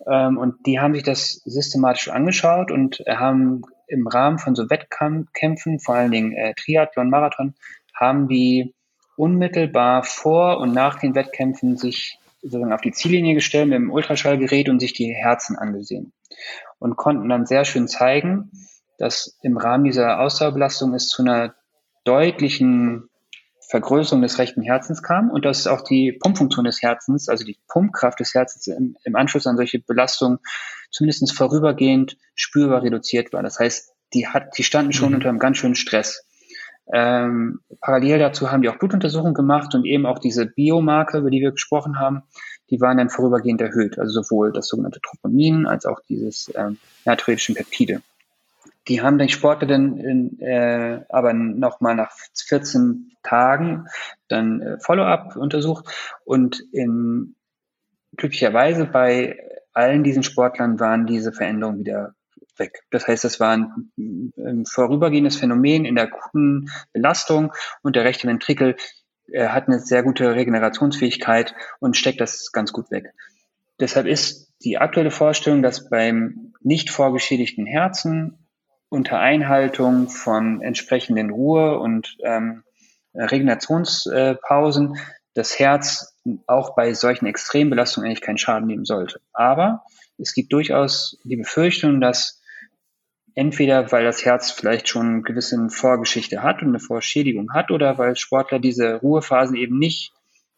und 0.06 0.66
die 0.66 0.80
haben 0.80 0.94
sich 0.94 1.04
das 1.04 1.42
systematisch 1.46 2.10
angeschaut 2.10 2.72
und 2.72 3.04
haben 3.08 3.64
im 3.88 4.08
Rahmen 4.08 4.40
von 4.40 4.56
so 4.56 4.70
Wettkämpfen, 4.70 5.80
vor 5.80 5.96
allen 5.96 6.12
Dingen 6.12 6.32
äh, 6.34 6.54
Triathlon, 6.54 7.10
Marathon, 7.10 7.56
haben 7.94 8.28
die 8.28 8.74
unmittelbar 9.18 10.04
vor 10.04 10.60
und 10.60 10.74
nach 10.74 11.00
den 11.00 11.16
Wettkämpfen 11.16 11.76
sich 11.76 12.18
sozusagen 12.42 12.72
auf 12.72 12.82
die 12.82 12.94
Ziellinie 12.94 13.34
gestellt 13.34 13.68
mit 13.68 13.78
dem 13.78 13.92
Ultraschallgerät 13.92 14.70
und 14.70 14.80
sich 14.80 14.94
die 14.94 15.14
Herzen 15.14 15.58
angesehen 15.58 16.14
und 16.78 16.96
konnten 16.96 17.28
dann 17.28 17.46
sehr 17.46 17.66
schön 17.66 17.88
zeigen, 17.90 18.52
dass 18.98 19.38
im 19.42 19.58
Rahmen 19.58 19.84
dieser 19.84 20.22
Ausdauerbelastung 20.22 20.94
es 20.94 21.10
zu 21.10 21.22
einer 21.22 21.54
deutlichen 22.06 23.09
Vergrößerung 23.70 24.24
des 24.24 24.40
rechten 24.40 24.64
Herzens 24.64 25.04
kam 25.04 25.30
und 25.30 25.46
dass 25.46 25.68
auch 25.68 25.82
die 25.82 26.12
Pumpfunktion 26.12 26.66
des 26.66 26.82
Herzens, 26.82 27.30
also 27.30 27.46
die 27.46 27.58
Pumpkraft 27.68 28.20
des 28.20 28.34
Herzens 28.34 28.66
im, 28.66 28.98
im 29.04 29.16
Anschluss 29.16 29.46
an 29.46 29.58
solche 29.58 29.80
Belastungen 29.80 30.40
zumindest 30.90 31.32
vorübergehend 31.34 32.18
spürbar 32.34 32.82
reduziert 32.82 33.32
war. 33.32 33.44
Das 33.44 33.60
heißt, 33.60 33.94
die, 34.16 34.28
hat, 34.28 34.58
die 34.58 34.64
standen 34.64 34.92
schon 34.92 35.10
mhm. 35.10 35.16
unter 35.16 35.30
einem 35.30 35.38
ganz 35.38 35.58
schönen 35.58 35.76
Stress. 35.76 36.26
Ähm, 36.92 37.60
parallel 37.80 38.18
dazu 38.18 38.52
haben 38.52 38.64
die 38.64 38.70
auch 38.70 38.80
Blutuntersuchungen 38.80 39.36
gemacht 39.36 39.76
und 39.76 39.86
eben 39.86 40.08
auch 40.08 40.18
diese 40.18 40.48
Biomarker, 40.48 41.20
über 41.20 41.30
die 41.30 41.42
wir 41.42 41.52
gesprochen 41.52 42.00
haben, 42.00 42.24
die 42.72 42.82
waren 42.82 42.98
dann 42.98 43.12
vorübergehend 43.12 43.62
erhöht. 43.62 44.00
Also 44.00 44.24
sowohl 44.24 44.52
das 44.52 44.68
sogenannte 44.68 45.00
Troponin 45.00 45.68
als 45.68 45.86
auch 45.86 46.00
dieses 46.10 46.52
ähm, 46.56 46.80
natriuretischen 47.06 47.54
Peptide. 47.54 48.02
Die 48.88 49.02
haben 49.02 49.18
die 49.18 49.30
Sportler 49.30 49.68
dann 49.68 50.40
äh, 50.40 51.02
aber 51.10 51.34
nochmal 51.34 51.96
nach 51.96 52.12
14 52.36 53.12
Tagen 53.24 53.86
dann 54.28 54.62
äh, 54.62 54.80
Follow-up 54.80 55.36
untersucht 55.36 55.86
und 56.26 56.64
in, 56.72 57.36
glücklicherweise 58.16 58.86
bei 58.86 59.38
allen 59.74 60.04
diesen 60.04 60.24
Sportlern 60.24 60.80
waren 60.80 61.06
diese 61.06 61.32
Veränderungen 61.32 61.80
wieder 61.80 62.16
weg. 62.58 62.84
Das 62.92 63.08
heißt, 63.08 63.24
das 63.24 63.40
war 63.40 63.52
ein, 63.52 63.92
ein 63.98 64.66
vorübergehendes 64.66 65.38
Phänomen 65.38 65.86
in 65.86 65.96
der 65.96 66.06
akuten 66.06 66.70
Belastung 66.92 67.54
und 67.82 67.96
der 67.96 68.04
rechte 68.04 68.28
Ventrikel 68.28 68.76
äh, 69.32 69.48
hat 69.48 69.68
eine 69.68 69.80
sehr 69.80 70.04
gute 70.04 70.36
Regenerationsfähigkeit 70.36 71.54
und 71.80 71.98
steckt 71.98 72.22
das 72.22 72.52
ganz 72.52 72.74
gut 72.74 72.92
weg. 72.92 73.14
Deshalb 73.80 74.08
ist 74.08 74.52
die 74.64 74.78
aktuelle 74.78 75.12
Vorstellung, 75.12 75.62
dass 75.62 75.90
beim 75.90 76.54
nicht 76.62 76.90
vorgeschädigten 76.90 77.66
Herzen 77.66 78.39
unter 78.90 79.20
Einhaltung 79.20 80.10
von 80.10 80.62
entsprechenden 80.62 81.30
Ruhe- 81.30 81.80
und 81.80 82.18
ähm, 82.24 82.64
Regenerationspausen 83.14 84.98
das 85.34 85.60
Herz 85.60 86.16
auch 86.48 86.76
bei 86.76 86.94
solchen 86.94 87.26
Extrembelastungen 87.26 88.08
eigentlich 88.08 88.22
keinen 88.22 88.38
Schaden 88.38 88.68
nehmen 88.68 88.86
sollte. 88.86 89.22
Aber 89.32 89.84
es 90.18 90.34
gibt 90.34 90.52
durchaus 90.52 91.20
die 91.24 91.38
Befürchtung, 91.38 92.02
dass 92.02 92.42
entweder 93.36 93.92
weil 93.92 94.04
das 94.04 94.26
Herz 94.26 94.52
vielleicht 94.52 94.90
schon 94.90 95.08
eine 95.08 95.22
gewisse 95.22 95.70
Vorgeschichte 95.70 96.44
hat 96.44 96.62
und 96.62 96.70
eine 96.70 96.80
Vorschädigung 96.80 97.54
hat 97.54 97.72
oder 97.72 97.98
weil 97.98 98.16
Sportler 98.16 98.60
diese 98.60 98.96
Ruhephasen 98.96 99.56
eben 99.56 99.78
nicht 99.78 100.12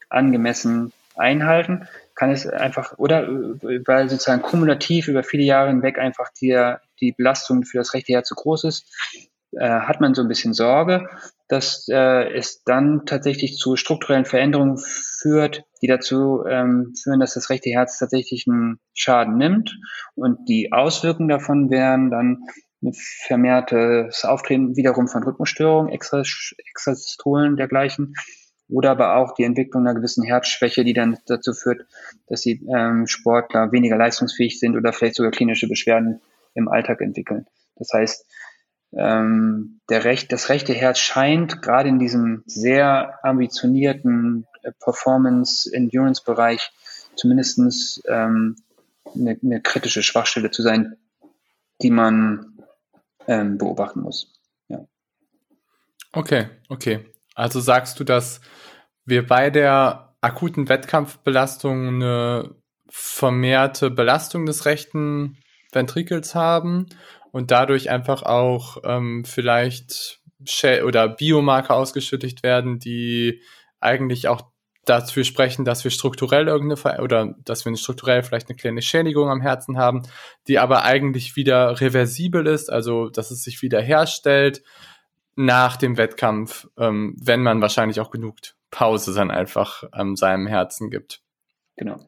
angemessen 0.10 0.94
einhalten, 1.16 1.88
kann 2.22 2.30
es 2.30 2.46
einfach, 2.46 3.00
oder 3.00 3.28
weil 3.28 4.08
sozusagen 4.08 4.44
kumulativ 4.44 5.08
über 5.08 5.24
viele 5.24 5.42
Jahre 5.42 5.70
hinweg 5.70 5.98
einfach 5.98 6.30
die, 6.40 6.76
die 7.00 7.14
Belastung 7.14 7.64
für 7.64 7.80
das 7.80 7.96
rechte 7.96 8.14
Herz 8.14 8.28
zu 8.28 8.36
groß 8.36 8.66
ist, 8.66 8.86
äh, 9.54 9.68
hat 9.68 10.02
man 10.02 10.14
so 10.14 10.22
ein 10.22 10.28
bisschen 10.28 10.54
Sorge, 10.54 11.10
dass 11.48 11.88
äh, 11.90 12.32
es 12.32 12.64
dann 12.64 13.08
tatsächlich 13.08 13.58
zu 13.58 13.76
strukturellen 13.76 14.26
Veränderungen 14.26 14.78
führt, 14.78 15.64
die 15.82 15.88
dazu 15.88 16.44
ähm, 16.48 16.94
führen, 17.02 17.20
dass 17.20 17.34
das 17.34 17.50
rechte 17.50 17.72
Herz 17.72 17.98
tatsächlich 17.98 18.46
einen 18.48 18.80
Schaden 18.94 19.38
nimmt. 19.38 19.76
Und 20.14 20.48
die 20.48 20.72
Auswirkungen 20.72 21.30
davon 21.30 21.72
wären 21.72 22.12
dann 22.12 22.44
ein 22.84 22.94
vermehrtes 23.26 24.26
Auftreten 24.26 24.76
wiederum 24.76 25.08
von 25.08 25.24
Rhythmusstörungen, 25.24 25.92
Extrasystolen 25.92 27.58
dergleichen 27.58 28.14
oder 28.72 28.92
aber 28.92 29.16
auch 29.18 29.34
die 29.34 29.44
Entwicklung 29.44 29.84
einer 29.84 29.96
gewissen 29.96 30.24
Herzschwäche, 30.24 30.84
die 30.84 30.94
dann 30.94 31.18
dazu 31.28 31.54
führt, 31.54 31.86
dass 32.28 32.42
die 32.42 32.66
ähm, 32.74 33.06
Sportler 33.08 33.72
weniger 33.72 33.98
leistungsfähig 33.98 34.60
sind 34.60 34.76
oder 34.76 34.94
vielleicht 34.94 35.16
sogar 35.16 35.32
klinische 35.32 35.68
Beschwerden 35.68 36.22
im 36.54 36.68
Alltag 36.68 37.02
entwickeln. 37.02 37.46
Das 37.76 37.92
heißt, 37.94 38.26
ähm, 38.94 39.80
der 39.90 40.04
Recht, 40.04 40.32
das 40.32 40.50
rechte 40.50 40.74
Herz 40.74 41.00
scheint 41.00 41.62
gerade 41.62 41.90
in 41.90 42.00
diesem 42.00 42.44
sehr 42.46 43.20
ambitionierten 43.24 44.48
äh, 44.64 44.72
Performance-Endurance-Bereich 44.84 46.72
zumindest 47.16 48.02
ähm, 48.08 48.56
eine, 49.14 49.38
eine 49.42 49.62
kritische 49.62 50.04
Schwachstelle 50.04 50.52
zu 50.52 50.62
sein, 50.62 50.98
die 51.82 51.92
man 51.92 52.58
ähm, 53.28 53.58
beobachten 53.58 54.02
muss. 54.02 54.34
Ja. 54.68 54.86
Okay, 56.12 56.50
okay. 56.70 57.11
Also 57.36 57.60
sagst 57.60 58.00
du, 58.00 58.04
dass 58.04 58.42
wir 59.06 59.26
bei 59.26 59.50
der 59.50 60.16
akuten 60.22 60.70
Wettkampfbelastung 60.70 61.88
eine 61.88 62.56
vermehrte 62.90 63.90
Belastung 63.90 64.46
des 64.46 64.66
rechten 64.66 65.38
Ventrikels 65.72 66.36
haben 66.36 66.88
und 67.32 67.52
dadurch 67.52 67.90
einfach 67.90 68.24
auch 68.24 68.78
ähm, 68.84 69.24
vielleicht 69.26 70.20
Shell 70.46 70.84
oder 70.84 71.08
Biomarker 71.08 71.76
ausgeschüttet 71.76 72.44
werden, 72.44 72.80
die 72.80 73.42
eigentlich 73.80 74.28
auch 74.28 74.52
dafür 74.86 75.24
sprechen, 75.24 75.64
dass 75.64 75.84
wir 75.84 75.92
strukturell 75.92 76.48
irgendeine 76.48 76.78
Ver 76.78 77.04
oder 77.04 77.36
dass 77.46 77.66
wir 77.66 77.76
strukturell 77.78 78.24
vielleicht 78.24 78.50
eine 78.50 78.58
kleine 78.58 78.82
Schädigung 78.82 79.30
am 79.30 79.42
Herzen 79.42 79.78
haben, 79.78 80.04
die 80.48 80.60
aber 80.60 80.84
eigentlich 80.84 81.36
wieder 81.36 81.80
reversibel 81.80 82.48
ist, 82.48 82.72
also 82.72 83.10
dass 83.10 83.32
es 83.32 83.44
sich 83.44 83.62
wieder 83.62 83.82
herstellt 83.82 84.64
nach 85.36 85.78
dem 85.78 85.98
Wettkampf, 85.98 86.68
ähm, 86.78 87.16
wenn 87.20 87.42
man 87.42 87.62
wahrscheinlich 87.62 88.00
auch 88.00 88.12
genug 88.12 88.38
Pause 88.70 89.14
dann 89.14 89.32
einfach 89.32 89.84
ähm, 89.94 90.16
seinem 90.16 90.48
Herzen 90.48 90.90
gibt. 90.90 91.22
Genau. 91.76 92.00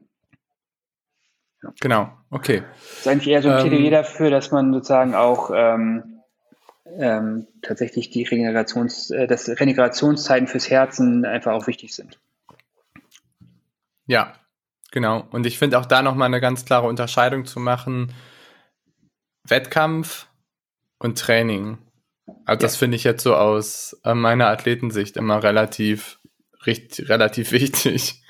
Ja. 1.62 1.73
Genau, 1.79 2.12
okay. 2.29 2.63
Das 2.79 2.99
ist 2.99 3.07
eigentlich 3.07 3.27
eher 3.27 3.41
so 3.41 3.49
ein 3.49 3.59
ähm, 3.59 3.69
Plädoyer 3.69 3.91
dafür, 3.91 4.30
dass 4.30 4.51
man 4.51 4.74
sozusagen 4.74 5.15
auch 5.15 5.51
ähm, 5.53 6.21
ähm, 6.97 7.47
tatsächlich 7.61 8.09
die 8.09 8.24
Regenerations, 8.24 9.11
äh, 9.11 9.28
dass 9.28 9.47
Regenerationszeiten 9.47 10.47
fürs 10.47 10.69
Herzen 10.69 11.26
einfach 11.26 11.53
auch 11.53 11.67
wichtig 11.67 11.95
sind. 11.95 12.19
Ja, 14.05 14.34
genau. 14.91 15.26
Und 15.32 15.45
ich 15.45 15.57
finde 15.57 15.80
auch 15.80 15.86
da 15.86 16.01
nochmal 16.01 16.28
eine 16.28 16.41
ganz 16.41 16.65
klare 16.65 16.88
Unterscheidung 16.88 17.45
zu 17.45 17.59
machen. 17.59 18.13
Wettkampf 19.45 20.28
und 20.99 21.17
Training. 21.17 21.78
Also 22.26 22.41
ja. 22.47 22.55
das 22.55 22.78
finde 22.78 22.95
ich 22.95 23.03
jetzt 23.03 23.24
so 23.24 23.36
aus 23.36 23.99
äh, 24.03 24.13
meiner 24.13 24.47
Athletensicht 24.47 25.17
immer 25.17 25.43
relativ, 25.43 26.19
richtig, 26.65 27.09
relativ 27.09 27.51
wichtig, 27.53 28.24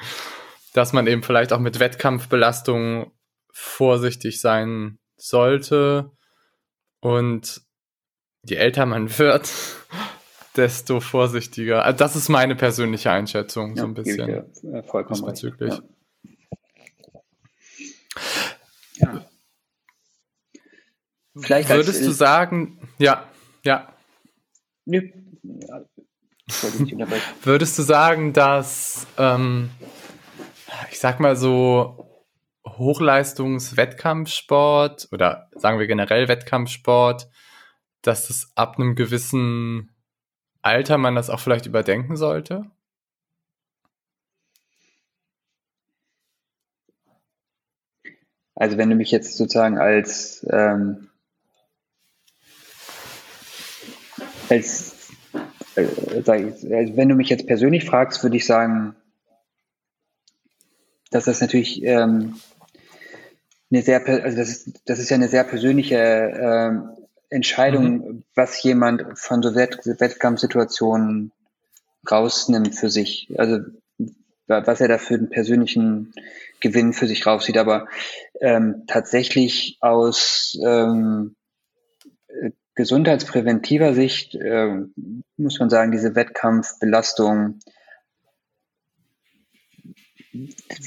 dass 0.73 0.93
man 0.93 1.07
eben 1.07 1.23
vielleicht 1.23 1.53
auch 1.53 1.59
mit 1.59 1.79
Wettkampfbelastung 1.79 3.11
vorsichtig 3.51 4.41
sein 4.41 4.97
sollte 5.15 6.11
und 6.99 7.61
je 8.43 8.55
älter 8.55 8.85
man 8.85 9.17
wird, 9.19 9.51
desto 10.55 10.99
vorsichtiger. 10.99 11.85
Also 11.85 11.97
das 11.97 12.15
ist 12.15 12.29
meine 12.29 12.55
persönliche 12.55 13.11
Einschätzung, 13.11 13.75
ja, 13.75 13.81
so 13.81 13.87
ein 13.87 13.93
bisschen. 13.93 14.29
Äh, 14.29 14.83
vollkommen 14.83 15.25
bezüglich. 15.25 15.73
Ja. 15.73 15.81
Ja. 18.95 19.25
Vielleicht 21.35 21.69
Würdest 21.69 22.05
du 22.05 22.11
sagen, 22.11 22.79
ja, 22.99 23.27
ja. 23.63 23.93
Nö. 24.85 25.01
Würdest 27.43 27.79
du 27.79 27.83
sagen, 27.83 28.33
dass, 28.33 29.07
ähm, 29.17 29.69
ich 30.91 30.99
sag 30.99 31.19
mal 31.19 31.35
so, 31.35 32.03
Hochleistungs-Wettkampfsport 32.65 35.09
oder 35.11 35.49
sagen 35.55 35.79
wir 35.79 35.87
generell 35.87 36.27
Wettkampfsport, 36.27 37.29
dass 38.01 38.27
das 38.27 38.51
ab 38.55 38.77
einem 38.77 38.95
gewissen 38.95 39.95
Alter 40.61 40.97
man 40.97 41.15
das 41.15 41.29
auch 41.29 41.39
vielleicht 41.39 41.65
überdenken 41.65 42.15
sollte? 42.15 42.71
Also 48.55 48.77
wenn 48.77 48.89
du 48.89 48.95
mich 48.95 49.11
jetzt 49.11 49.37
sozusagen 49.37 49.77
als 49.77 50.45
ähm, 50.49 51.09
als 54.49 55.09
äh, 55.75 55.83
ich, 56.19 56.27
also 56.27 56.97
wenn 56.97 57.09
du 57.09 57.15
mich 57.15 57.29
jetzt 57.29 57.47
persönlich 57.47 57.85
fragst, 57.85 58.23
würde 58.23 58.37
ich 58.37 58.45
sagen, 58.45 58.95
dass 61.11 61.25
das 61.25 61.41
natürlich 61.41 61.83
ähm, 61.83 62.35
eine 63.71 63.81
sehr, 63.81 64.07
also 64.07 64.37
das 64.37 64.49
ist, 64.49 64.81
das 64.85 64.99
ist 64.99 65.09
ja 65.09 65.15
eine 65.15 65.27
sehr 65.27 65.43
persönliche 65.43 65.97
ähm, 65.97 66.89
Entscheidung, 67.29 67.85
mhm. 67.85 68.23
was 68.35 68.61
jemand 68.61 69.17
von 69.17 69.41
so 69.41 69.55
Wett 69.55 69.79
Wettkampfsituationen 69.85 71.31
rausnimmt 72.09 72.75
für 72.75 72.89
sich. 72.89 73.29
Also 73.37 73.59
was 74.47 74.81
er 74.81 74.89
da 74.89 74.97
für 74.97 75.15
einen 75.15 75.29
persönlichen 75.29 76.13
Gewinn 76.59 76.93
für 76.93 77.07
sich 77.07 77.25
rauszieht. 77.25 77.57
Aber 77.57 77.87
ähm, 78.41 78.83
tatsächlich 78.87 79.77
aus 79.81 80.57
ähm, 80.63 81.35
gesundheitspräventiver 82.75 83.93
Sicht 83.93 84.35
äh, 84.35 84.81
muss 85.37 85.59
man 85.59 85.69
sagen, 85.69 85.91
diese 85.91 86.15
Wettkampfbelastung 86.15 87.59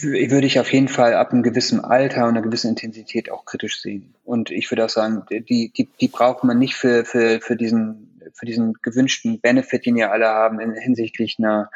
würde 0.03 0.47
ich 0.47 0.59
auf 0.59 0.73
jeden 0.73 0.89
Fall 0.89 1.15
ab 1.15 1.33
einem 1.33 1.45
gewissen 1.45 1.81
Alter 1.81 2.25
und 2.25 2.31
einer 2.31 2.43
gewissen 2.43 2.71
Intensität 2.71 3.31
auch 3.31 3.45
kritisch 3.45 3.81
sehen. 3.81 4.15
Und 4.25 4.51
ich 4.51 4.71
würde 4.71 4.85
auch 4.85 4.91
sagen, 4.91 5.23
die, 5.31 5.71
die, 5.71 5.89
die 6.01 6.09
braucht 6.09 6.43
man 6.43 6.59
nicht 6.59 6.75
für, 6.75 7.05
für, 7.05 7.41
für, 7.41 7.55
diesen, 7.55 8.21
für 8.35 8.45
diesen 8.45 8.75
gewünschten 8.83 9.41
Benefit, 9.41 9.87
den 9.87 9.95
wir 9.95 10.11
alle 10.11 10.27
haben, 10.27 10.59
in, 10.59 10.75
hinsichtlich 10.75 11.37
einer, 11.39 11.71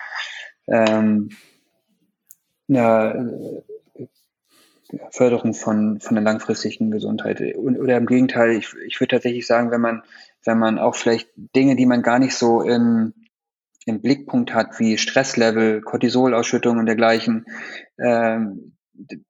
ähm, 0.66 1.30
einer 2.68 3.62
Förderung 5.10 5.54
von, 5.54 6.00
von 6.00 6.14
der 6.14 6.24
langfristigen 6.24 6.90
Gesundheit. 6.90 7.40
Und, 7.56 7.78
oder 7.78 7.96
im 7.96 8.06
Gegenteil, 8.06 8.52
ich, 8.52 8.74
ich 8.86 9.00
würde 9.00 9.16
tatsächlich 9.16 9.46
sagen, 9.46 9.70
wenn 9.70 9.80
man, 9.80 10.02
wenn 10.44 10.58
man 10.58 10.78
auch 10.78 10.94
vielleicht 10.94 11.30
Dinge, 11.36 11.76
die 11.76 11.86
man 11.86 12.02
gar 12.02 12.18
nicht 12.18 12.34
so 12.34 12.62
im, 12.62 13.14
im 13.86 14.00
Blickpunkt 14.00 14.54
hat, 14.54 14.78
wie 14.78 14.98
Stresslevel, 14.98 15.80
Cortisolausschüttung 15.82 16.78
und 16.78 16.86
dergleichen, 16.86 17.46
ähm, 17.98 18.76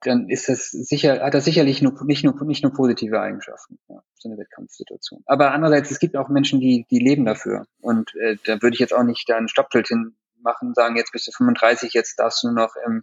dann 0.01 0.29
ist 0.29 0.49
das 0.49 0.71
sicher, 0.71 1.21
hat 1.21 1.35
das 1.35 1.45
sicherlich 1.45 1.81
nur, 1.81 1.95
nicht 2.05 2.25
nur, 2.25 2.45
nicht 2.45 2.63
nur 2.65 2.73
positive 2.73 3.21
Eigenschaften, 3.21 3.79
ja, 3.89 4.03
so 4.15 4.29
eine 4.29 4.39
Wettkampfsituation. 4.39 5.23
Aber 5.27 5.53
andererseits, 5.53 5.91
es 5.93 6.01
gibt 6.01 6.17
auch 6.17 6.29
Menschen, 6.29 6.61
die, 6.61 6.87
die 6.91 6.99
leben 6.99 7.25
dafür. 7.25 7.67
Und 7.81 8.15
äh, 8.17 8.37
da 8.47 8.61
würde 8.63 8.75
ich 8.75 8.81
jetzt 8.81 8.93
auch 8.93 9.05
nicht 9.05 9.29
da 9.29 9.37
ein 9.37 9.49
Stoppschild 9.49 9.89
hin 9.89 10.17
machen, 10.43 10.75
sagen, 10.75 10.97
jetzt 10.97 11.13
bist 11.13 11.29
du 11.29 11.33
35, 11.33 11.93
jetzt 11.93 12.19
darfst 12.19 12.43
du 12.43 12.49
nur 12.49 12.57
noch 12.57 12.75
im, 12.87 13.03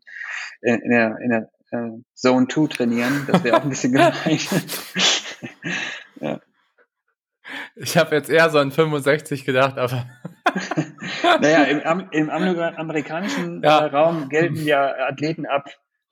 in 0.61 0.89
der, 0.89 1.17
in 1.19 1.29
der 1.29 1.49
äh, 1.71 1.89
Zone 2.13 2.47
2 2.47 2.67
trainieren. 2.67 3.27
Das 3.27 3.43
wäre 3.43 3.57
auch 3.57 3.63
ein 3.63 3.69
bisschen 3.69 3.91
gemein. 3.93 4.13
ja. 6.21 6.39
Ich 7.75 7.97
habe 7.97 8.15
jetzt 8.15 8.29
eher 8.29 8.49
so 8.49 8.59
an 8.59 8.71
65 8.71 9.45
gedacht, 9.45 9.77
aber. 9.77 10.05
naja, 11.41 11.63
im, 11.63 12.09
im 12.11 12.29
amerikanischen 12.29 13.61
ja. 13.63 13.85
Äh, 13.85 13.89
Raum 13.89 14.29
gelten 14.29 14.63
ja 14.63 14.93
Athleten 15.07 15.45
ab 15.45 15.69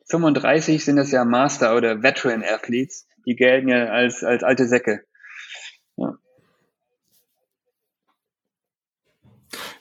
35 0.09 0.85
sind 0.85 0.97
das 0.97 1.11
ja 1.11 1.25
Master 1.25 1.75
oder 1.75 2.03
Veteran 2.03 2.43
Athletes. 2.43 3.07
Die 3.25 3.35
gelten 3.35 3.69
ja 3.69 3.85
als, 3.85 4.23
als 4.23 4.43
alte 4.43 4.67
Säcke. 4.67 5.03
Ja. 5.97 6.17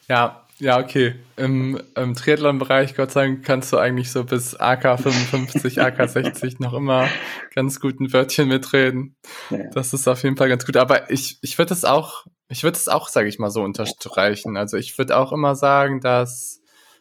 Ja, 0.08 0.43
ja, 0.58 0.78
okay. 0.78 1.16
Im, 1.36 1.80
im 1.96 2.14
Triathlon-Bereich, 2.14 2.94
Gott 2.94 3.10
sei 3.10 3.26
Dank, 3.26 3.44
kannst 3.44 3.72
du 3.72 3.78
eigentlich 3.78 4.12
so 4.12 4.24
bis 4.24 4.54
AK 4.54 5.00
55, 5.00 5.80
AK 5.80 6.08
60 6.08 6.60
noch 6.60 6.74
immer 6.74 7.08
ganz 7.54 7.80
gut 7.80 8.00
ein 8.00 8.12
Wörtchen 8.12 8.48
mitreden. 8.48 9.16
Ja. 9.50 9.64
Das 9.72 9.92
ist 9.92 10.06
auf 10.06 10.22
jeden 10.22 10.36
Fall 10.36 10.48
ganz 10.48 10.64
gut. 10.64 10.76
Aber 10.76 11.10
ich, 11.10 11.38
ich 11.42 11.58
würde 11.58 11.74
es 11.74 11.84
auch, 11.84 12.26
ich 12.48 12.62
würde 12.62 12.76
es 12.76 12.88
auch, 12.88 13.08
sage 13.08 13.28
ich 13.28 13.38
mal, 13.38 13.50
so 13.50 13.62
unterstreichen. 13.62 14.56
Also 14.56 14.76
ich 14.76 14.96
würde 14.96 15.16
auch 15.16 15.32
immer 15.32 15.56
sagen, 15.56 16.00
dass 16.00 16.60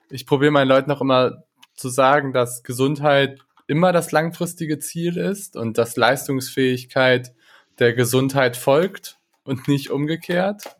ich 0.09 0.25
probiere 0.25 0.51
meinen 0.51 0.67
Leuten 0.67 0.91
auch 0.91 1.01
immer 1.01 1.43
zu 1.75 1.89
sagen, 1.89 2.33
dass 2.33 2.63
Gesundheit 2.63 3.39
immer 3.67 3.91
das 3.91 4.11
langfristige 4.11 4.79
Ziel 4.79 5.17
ist 5.17 5.55
und 5.55 5.77
dass 5.77 5.95
Leistungsfähigkeit 5.95 7.33
der 7.79 7.93
Gesundheit 7.93 8.57
folgt 8.57 9.17
und 9.43 9.67
nicht 9.67 9.89
umgekehrt. 9.89 10.75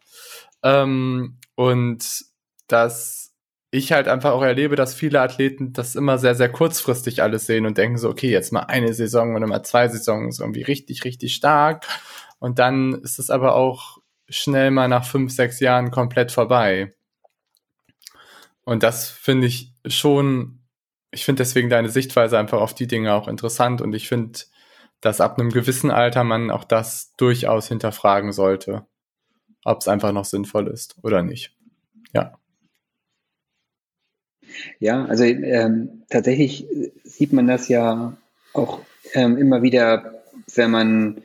Ähm, 0.64 1.38
und 1.56 2.26
dass 2.68 3.34
ich 3.72 3.92
halt 3.92 4.08
einfach 4.08 4.32
auch 4.32 4.44
erlebe, 4.44 4.76
dass 4.76 4.94
viele 4.94 5.20
Athleten 5.20 5.74
das 5.74 5.96
immer 5.96 6.20
sehr, 6.20 6.36
sehr 6.36 6.52
kurzfristig 6.52 7.24
alles 7.24 7.48
sehen 7.48 7.66
und 7.66 7.78
denken 7.78 7.98
so, 7.98 8.10
okay, 8.10 8.30
jetzt 8.30 8.54
mal 8.54 8.62
eine 8.62 8.94
Saison 8.94 9.36
oder 9.36 9.48
mal 9.48 9.64
zwei 9.64 9.88
Saisons 9.88 10.40
irgendwie 10.40 10.62
richtig, 10.62 11.06
richtig 11.06 11.34
stark. 11.34 11.88
Und 12.38 12.60
dann 12.60 12.94
ist 13.02 13.18
es 13.18 13.32
aber 13.32 13.56
auch 13.56 13.98
schnell 14.30 14.70
mal 14.70 14.88
nach 14.88 15.06
fünf, 15.06 15.34
sechs 15.34 15.60
Jahren 15.60 15.90
komplett 15.90 16.32
vorbei. 16.32 16.94
Und 18.64 18.84
das 18.84 19.10
finde 19.10 19.48
ich 19.48 19.74
schon, 19.88 20.60
ich 21.12 21.26
finde 21.26 21.42
deswegen 21.42 21.70
deine 21.70 21.90
Sichtweise 21.90 22.38
einfach 22.38 22.62
auf 22.62 22.76
die 22.76 22.88
Dinge 22.88 23.14
auch 23.14 23.28
interessant 23.28 23.82
und 23.82 23.94
ich 23.94 24.08
finde, 24.08 24.40
dass 25.02 25.20
ab 25.20 25.40
einem 25.40 25.50
gewissen 25.50 25.92
Alter 25.92 26.24
man 26.24 26.52
auch 26.52 26.64
das 26.64 27.14
durchaus 27.18 27.68
hinterfragen 27.68 28.32
sollte, 28.32 28.86
ob 29.66 29.82
es 29.82 29.88
einfach 29.88 30.12
noch 30.12 30.26
sinnvoll 30.26 30.68
ist 30.68 30.96
oder 31.02 31.24
nicht. 31.24 31.58
Ja. 32.14 32.38
Ja, 34.80 35.06
also 35.06 35.24
ähm, 35.24 36.04
tatsächlich 36.10 36.68
sieht 37.04 37.34
man 37.34 37.48
das 37.48 37.68
ja 37.68 38.18
auch 38.54 38.82
ähm, 39.14 39.38
immer 39.38 39.62
wieder, 39.62 40.24
wenn 40.56 40.72
man 40.72 41.22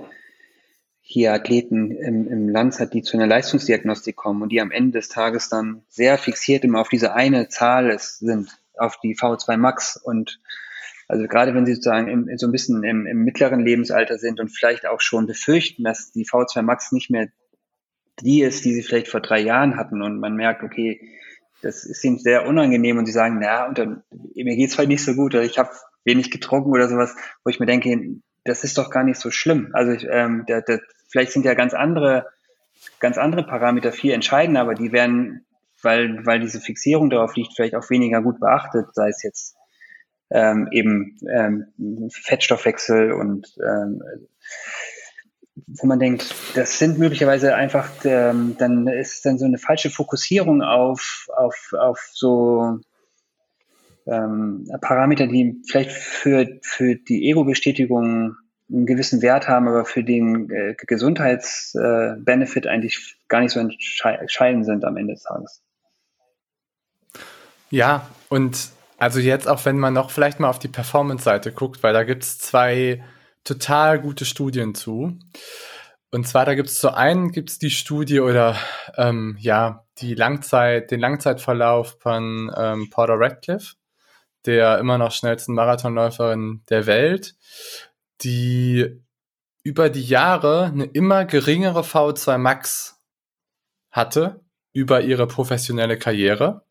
hier 1.00 1.32
Athleten 1.32 1.90
im, 1.90 2.28
im 2.28 2.48
Land 2.50 2.78
hat, 2.80 2.92
die 2.92 3.02
zu 3.02 3.16
einer 3.16 3.26
Leistungsdiagnostik 3.26 4.14
kommen 4.14 4.42
und 4.42 4.50
die 4.50 4.60
am 4.60 4.70
Ende 4.70 4.98
des 4.98 5.08
Tages 5.08 5.48
dann 5.48 5.82
sehr 5.88 6.18
fixiert 6.18 6.64
immer 6.64 6.80
auf 6.80 6.90
diese 6.90 7.14
eine 7.14 7.48
Zahl 7.48 7.98
sind, 7.98 8.50
auf 8.76 8.98
die 9.00 9.16
V2 9.16 9.56
Max 9.56 9.96
und 9.96 10.38
also 11.08 11.26
gerade 11.26 11.54
wenn 11.54 11.64
sie 11.64 11.74
sozusagen 11.74 12.08
im, 12.08 12.36
so 12.36 12.46
ein 12.46 12.52
bisschen 12.52 12.84
im, 12.84 13.06
im 13.06 13.24
mittleren 13.24 13.64
Lebensalter 13.64 14.18
sind 14.18 14.38
und 14.38 14.50
vielleicht 14.50 14.86
auch 14.86 15.00
schon 15.00 15.26
befürchten, 15.26 15.82
dass 15.82 16.12
die 16.12 16.26
V2 16.26 16.60
Max 16.60 16.92
nicht 16.92 17.08
mehr 17.08 17.28
die 18.20 18.42
ist, 18.42 18.66
die 18.66 18.74
sie 18.74 18.82
vielleicht 18.82 19.08
vor 19.08 19.20
drei 19.20 19.40
Jahren 19.40 19.76
hatten 19.76 20.02
und 20.02 20.20
man 20.20 20.34
merkt, 20.34 20.62
okay, 20.62 21.00
das 21.62 21.84
ist 21.84 22.04
ihnen 22.04 22.18
sehr 22.18 22.46
unangenehm 22.46 22.98
und 22.98 23.06
sie 23.06 23.12
sagen, 23.12 23.38
na, 23.40 23.66
und 23.66 23.78
dann, 23.78 24.02
mir 24.34 24.56
geht's 24.56 24.78
halt 24.78 24.88
nicht 24.88 25.04
so 25.04 25.14
gut 25.14 25.34
oder 25.34 25.44
ich 25.44 25.58
habe 25.58 25.70
wenig 26.04 26.30
getrunken 26.30 26.70
oder 26.70 26.88
sowas, 26.88 27.14
wo 27.44 27.50
ich 27.50 27.60
mir 27.60 27.66
denke, 27.66 28.20
das 28.44 28.64
ist 28.64 28.78
doch 28.78 28.90
gar 28.90 29.04
nicht 29.04 29.20
so 29.20 29.30
schlimm. 29.30 29.70
Also 29.72 29.92
ich, 29.92 30.06
ähm, 30.10 30.44
der, 30.48 30.62
der, 30.62 30.80
vielleicht 31.10 31.32
sind 31.32 31.44
ja 31.44 31.54
ganz 31.54 31.74
andere, 31.74 32.26
ganz 33.00 33.18
andere 33.18 33.44
Parameter 33.44 33.92
viel 33.92 34.12
entscheidender, 34.12 34.60
aber 34.60 34.74
die 34.74 34.92
werden, 34.92 35.44
weil, 35.82 36.24
weil 36.24 36.40
diese 36.40 36.60
Fixierung 36.60 37.10
darauf 37.10 37.36
liegt, 37.36 37.54
vielleicht 37.54 37.74
auch 37.74 37.90
weniger 37.90 38.22
gut 38.22 38.40
beachtet, 38.40 38.94
sei 38.94 39.08
es 39.08 39.22
jetzt 39.22 39.56
ähm, 40.30 40.68
eben 40.72 41.18
ähm, 41.30 42.08
Fettstoffwechsel 42.10 43.12
und 43.12 43.56
ähm, 43.62 44.02
wo 45.68 45.86
man 45.86 45.98
denkt, 45.98 46.34
das 46.54 46.78
sind 46.78 46.98
möglicherweise 46.98 47.54
einfach, 47.54 47.90
ähm, 48.04 48.56
dann 48.58 48.86
ist 48.86 49.26
dann 49.26 49.38
so 49.38 49.44
eine 49.44 49.58
falsche 49.58 49.90
Fokussierung 49.90 50.62
auf, 50.62 51.28
auf, 51.36 51.74
auf 51.78 52.08
so 52.12 52.78
ähm, 54.06 54.66
Parameter, 54.80 55.26
die 55.26 55.60
vielleicht 55.68 55.90
für, 55.90 56.46
für 56.62 56.94
die 56.96 57.28
Ego-Bestätigung 57.28 58.36
einen 58.70 58.86
gewissen 58.86 59.22
Wert 59.22 59.48
haben, 59.48 59.68
aber 59.68 59.84
für 59.84 60.02
den 60.02 60.50
äh, 60.50 60.74
Gesundheitsbenefit 60.74 62.66
äh, 62.66 62.68
eigentlich 62.68 63.16
gar 63.28 63.40
nicht 63.40 63.52
so 63.52 63.60
entscheidend 63.60 64.64
sind 64.64 64.84
am 64.84 64.96
Ende 64.96 65.14
des 65.14 65.22
Tages. 65.22 65.62
Ja, 67.70 68.08
und 68.28 68.70
also 68.96 69.20
jetzt 69.20 69.46
auch, 69.46 69.64
wenn 69.64 69.78
man 69.78 69.94
noch 69.94 70.10
vielleicht 70.10 70.40
mal 70.40 70.48
auf 70.48 70.58
die 70.58 70.68
Performance-Seite 70.68 71.52
guckt, 71.52 71.82
weil 71.82 71.92
da 71.92 72.04
gibt 72.04 72.24
es 72.24 72.38
zwei 72.38 73.02
total 73.48 74.00
gute 74.00 74.24
Studien 74.24 74.74
zu. 74.74 75.18
Und 76.10 76.26
zwar, 76.26 76.46
da 76.46 76.54
gibt 76.54 76.68
es 76.68 76.80
zu 76.80 76.94
einen 76.94 77.32
gibt's 77.32 77.58
die 77.58 77.70
Studie 77.70 78.20
oder 78.20 78.56
ähm, 78.96 79.36
ja, 79.40 79.84
die 79.98 80.14
Langzeit, 80.14 80.90
den 80.90 81.00
Langzeitverlauf 81.00 81.98
von 82.00 82.50
ähm, 82.56 82.88
Porter 82.90 83.16
Radcliffe, 83.18 83.74
der 84.46 84.78
immer 84.78 84.98
noch 84.98 85.12
schnellsten 85.12 85.54
Marathonläuferin 85.54 86.62
der 86.68 86.86
Welt. 86.86 87.34
die 88.22 89.02
über 89.62 89.90
die 89.90 90.04
Jahre 90.04 90.64
eine 90.64 90.84
immer 90.84 91.24
geringere 91.24 91.80
V2 91.82 92.38
Max 92.38 93.00
hatte 93.90 94.40
über 94.72 95.02
ihre 95.02 95.26
professionelle 95.26 95.98
Karriere. 95.98 96.64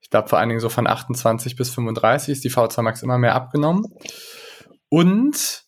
Ich 0.00 0.10
glaube 0.10 0.28
vor 0.28 0.38
allen 0.38 0.50
Dingen 0.50 0.60
so 0.60 0.68
von 0.68 0.86
28 0.86 1.56
bis 1.56 1.70
35 1.70 2.30
ist 2.30 2.44
die 2.44 2.50
V2 2.50 2.82
Max 2.82 3.02
immer 3.02 3.18
mehr 3.18 3.34
abgenommen. 3.34 3.86
Und 4.88 5.63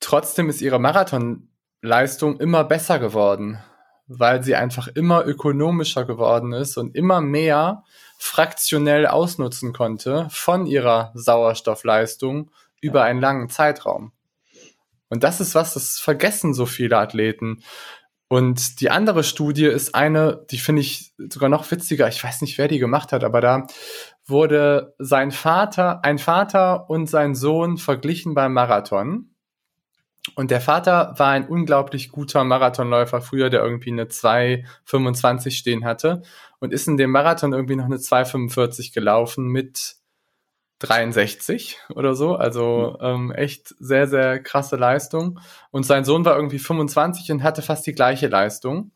trotzdem 0.00 0.48
ist 0.48 0.60
ihre 0.60 0.78
Marathonleistung 0.78 2.40
immer 2.40 2.64
besser 2.64 2.98
geworden, 2.98 3.58
weil 4.06 4.42
sie 4.42 4.54
einfach 4.54 4.88
immer 4.88 5.24
ökonomischer 5.26 6.04
geworden 6.04 6.52
ist 6.52 6.76
und 6.76 6.94
immer 6.94 7.20
mehr 7.20 7.84
fraktionell 8.18 9.06
ausnutzen 9.06 9.72
konnte 9.72 10.28
von 10.30 10.66
ihrer 10.66 11.12
Sauerstoffleistung 11.14 12.50
über 12.80 13.02
einen 13.02 13.20
langen 13.20 13.48
Zeitraum. 13.48 14.12
Und 15.08 15.22
das 15.22 15.40
ist 15.40 15.54
was, 15.54 15.74
das 15.74 15.98
vergessen 15.98 16.54
so 16.54 16.66
viele 16.66 16.98
Athleten. 16.98 17.62
Und 18.28 18.80
die 18.80 18.90
andere 18.90 19.22
Studie 19.22 19.66
ist 19.66 19.94
eine, 19.94 20.44
die 20.50 20.58
finde 20.58 20.82
ich 20.82 21.14
sogar 21.30 21.48
noch 21.48 21.70
witziger. 21.70 22.08
Ich 22.08 22.22
weiß 22.22 22.40
nicht, 22.40 22.58
wer 22.58 22.66
die 22.66 22.80
gemacht 22.80 23.12
hat, 23.12 23.22
aber 23.22 23.40
da 23.40 23.66
wurde 24.26 24.94
sein 24.98 25.30
Vater, 25.30 26.04
ein 26.04 26.18
Vater 26.18 26.90
und 26.90 27.08
sein 27.08 27.36
Sohn 27.36 27.78
verglichen 27.78 28.34
beim 28.34 28.52
Marathon. 28.52 29.30
Und 30.34 30.50
der 30.50 30.60
Vater 30.60 31.14
war 31.16 31.30
ein 31.30 31.46
unglaublich 31.46 32.10
guter 32.10 32.44
Marathonläufer 32.44 33.20
früher, 33.20 33.50
der 33.50 33.62
irgendwie 33.62 33.92
eine 33.92 34.04
2,25 34.04 35.52
stehen 35.52 35.84
hatte 35.84 36.22
und 36.58 36.72
ist 36.72 36.88
in 36.88 36.96
dem 36.96 37.10
Marathon 37.10 37.52
irgendwie 37.52 37.76
noch 37.76 37.84
eine 37.84 37.96
2,45 37.96 38.92
gelaufen 38.92 39.46
mit 39.46 39.96
63 40.80 41.78
oder 41.94 42.14
so. 42.14 42.34
Also 42.34 42.98
ähm, 43.00 43.30
echt 43.32 43.74
sehr, 43.78 44.08
sehr 44.08 44.42
krasse 44.42 44.76
Leistung. 44.76 45.38
Und 45.70 45.84
sein 45.84 46.04
Sohn 46.04 46.24
war 46.24 46.36
irgendwie 46.36 46.58
25 46.58 47.32
und 47.32 47.42
hatte 47.42 47.62
fast 47.62 47.86
die 47.86 47.94
gleiche 47.94 48.28
Leistung. 48.28 48.92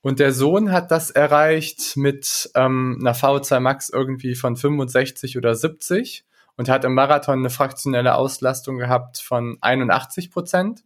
Und 0.00 0.20
der 0.20 0.32
Sohn 0.32 0.70
hat 0.70 0.90
das 0.90 1.10
erreicht 1.10 1.96
mit 1.96 2.50
ähm, 2.54 2.98
einer 3.00 3.14
V2 3.14 3.60
Max 3.60 3.88
irgendwie 3.88 4.34
von 4.34 4.56
65 4.56 5.38
oder 5.38 5.54
70 5.54 6.24
und 6.56 6.68
hat 6.68 6.84
im 6.84 6.94
Marathon 6.94 7.40
eine 7.40 7.50
fraktionelle 7.50 8.14
Auslastung 8.14 8.78
gehabt 8.78 9.18
von 9.18 9.58
81 9.60 10.30
Prozent. 10.30 10.84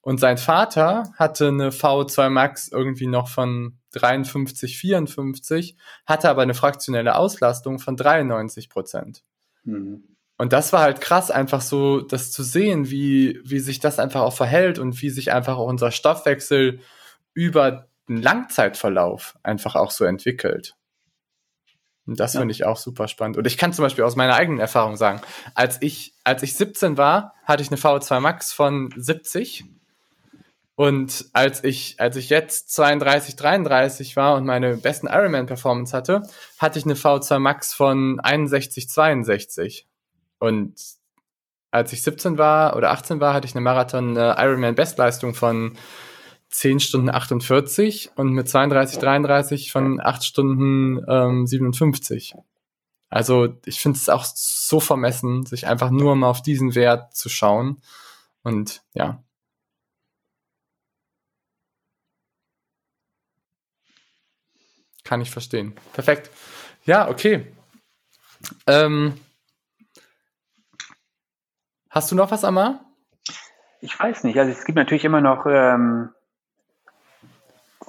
Und 0.00 0.20
sein 0.20 0.36
Vater 0.36 1.12
hatte 1.16 1.48
eine 1.48 1.70
V2 1.70 2.28
Max 2.28 2.68
irgendwie 2.68 3.06
noch 3.06 3.28
von 3.28 3.78
53, 3.92 4.78
54, 4.78 5.76
hatte 6.06 6.28
aber 6.28 6.42
eine 6.42 6.54
fraktionelle 6.54 7.16
Auslastung 7.16 7.78
von 7.78 7.96
93 7.96 8.68
Prozent. 8.68 9.22
Mhm. 9.64 10.04
Und 10.36 10.52
das 10.52 10.72
war 10.72 10.82
halt 10.82 11.00
krass, 11.00 11.30
einfach 11.30 11.60
so 11.60 12.00
das 12.00 12.32
zu 12.32 12.42
sehen, 12.42 12.90
wie, 12.90 13.40
wie 13.44 13.60
sich 13.60 13.78
das 13.78 13.98
einfach 13.98 14.22
auch 14.22 14.34
verhält 14.34 14.78
und 14.78 15.00
wie 15.00 15.10
sich 15.10 15.32
einfach 15.32 15.56
auch 15.56 15.68
unser 15.68 15.90
Stoffwechsel 15.90 16.80
über 17.34 17.88
den 18.08 18.20
Langzeitverlauf 18.20 19.38
einfach 19.42 19.76
auch 19.76 19.90
so 19.90 20.04
entwickelt. 20.04 20.74
Und 22.06 22.20
das 22.20 22.34
ja. 22.34 22.40
finde 22.40 22.52
ich 22.52 22.64
auch 22.64 22.76
super 22.76 23.08
spannend. 23.08 23.36
Und 23.38 23.46
ich 23.46 23.56
kann 23.56 23.72
zum 23.72 23.84
Beispiel 23.84 24.04
aus 24.04 24.16
meiner 24.16 24.34
eigenen 24.34 24.60
Erfahrung 24.60 24.96
sagen, 24.96 25.20
als 25.54 25.80
ich, 25.80 26.14
als 26.22 26.42
ich 26.42 26.54
17 26.54 26.98
war, 26.98 27.34
hatte 27.44 27.62
ich 27.62 27.70
eine 27.70 27.78
VO2 27.78 28.20
Max 28.20 28.52
von 28.52 28.92
70. 28.96 29.64
Und 30.76 31.26
als 31.32 31.62
ich, 31.62 32.00
als 32.00 32.16
ich 32.16 32.28
jetzt 32.30 32.74
32, 32.74 33.36
33 33.36 34.16
war 34.16 34.34
und 34.34 34.44
meine 34.44 34.76
besten 34.76 35.06
Ironman-Performance 35.06 35.96
hatte, 35.96 36.22
hatte 36.58 36.78
ich 36.78 36.84
eine 36.84 36.94
V2 36.94 37.38
Max 37.38 37.72
von 37.72 38.20
61, 38.20 38.88
62. 38.88 39.86
Und 40.38 40.74
als 41.70 41.92
ich 41.92 42.02
17 42.02 42.38
war 42.38 42.76
oder 42.76 42.90
18 42.90 43.20
war, 43.20 43.34
hatte 43.34 43.46
ich 43.46 43.54
eine 43.54 43.62
Marathon 43.62 44.16
eine 44.16 44.36
Ironman-Bestleistung 44.38 45.34
von 45.34 45.76
10 46.54 46.78
Stunden 46.78 47.10
48 47.10 48.12
und 48.14 48.32
mit 48.32 48.48
32, 48.48 48.98
33 48.98 49.72
von 49.72 50.00
8 50.00 50.24
Stunden 50.24 51.04
ähm, 51.08 51.46
57. 51.48 52.34
Also 53.10 53.56
ich 53.64 53.80
finde 53.80 53.98
es 53.98 54.08
auch 54.08 54.24
so 54.24 54.78
vermessen, 54.78 55.46
sich 55.46 55.66
einfach 55.66 55.90
nur 55.90 56.14
mal 56.14 56.28
auf 56.28 56.42
diesen 56.42 56.76
Wert 56.76 57.14
zu 57.14 57.28
schauen. 57.28 57.82
Und 58.44 58.82
ja, 58.92 59.24
Kann 65.04 65.20
ich 65.20 65.30
verstehen. 65.30 65.74
Perfekt. 65.92 66.30
Ja, 66.84 67.08
okay. 67.08 67.52
Ähm, 68.66 69.20
hast 71.90 72.10
du 72.10 72.14
noch 72.14 72.30
was, 72.30 72.42
Amar? 72.42 72.80
Ich 73.82 73.98
weiß 74.00 74.24
nicht. 74.24 74.38
Also 74.38 74.50
es 74.50 74.64
gibt 74.64 74.76
natürlich 74.76 75.04
immer 75.04 75.20
noch 75.20 75.44
ähm, 75.46 76.08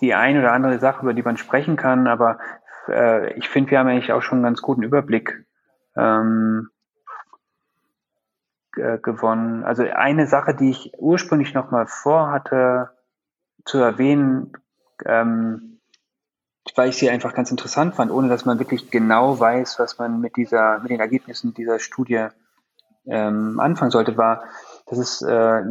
die 0.01 0.13
ein 0.13 0.37
oder 0.37 0.51
andere 0.51 0.79
Sache, 0.79 1.01
über 1.03 1.13
die 1.13 1.23
man 1.23 1.37
sprechen 1.37 1.75
kann, 1.75 2.07
aber 2.07 2.39
äh, 2.87 3.33
ich 3.33 3.49
finde, 3.49 3.71
wir 3.71 3.79
haben 3.79 3.87
eigentlich 3.87 4.11
auch 4.11 4.21
schon 4.21 4.37
einen 4.37 4.45
ganz 4.45 4.61
guten 4.61 4.83
Überblick 4.83 5.45
ähm, 5.95 6.69
gewonnen. 8.75 9.63
Also 9.63 9.83
eine 9.83 10.27
Sache, 10.27 10.53
die 10.53 10.69
ich 10.69 10.91
ursprünglich 10.97 11.53
noch 11.53 11.71
mal 11.71 11.87
vorhatte 11.87 12.89
zu 13.63 13.77
erwähnen, 13.77 14.51
ähm, 15.05 15.79
weil 16.75 16.89
ich 16.89 16.97
sie 16.97 17.09
einfach 17.09 17.33
ganz 17.33 17.51
interessant 17.51 17.95
fand, 17.95 18.11
ohne 18.11 18.27
dass 18.27 18.45
man 18.45 18.59
wirklich 18.59 18.91
genau 18.91 19.39
weiß, 19.39 19.79
was 19.79 19.97
man 19.97 20.19
mit 20.19 20.35
dieser, 20.35 20.79
mit 20.79 20.91
den 20.91 20.99
Ergebnissen 20.99 21.53
dieser 21.53 21.79
Studie 21.79 22.27
ähm, 23.05 23.59
anfangen 23.59 23.91
sollte, 23.91 24.17
war, 24.17 24.43
das 24.87 24.97
ist, 24.97 25.21
äh, 25.21 25.61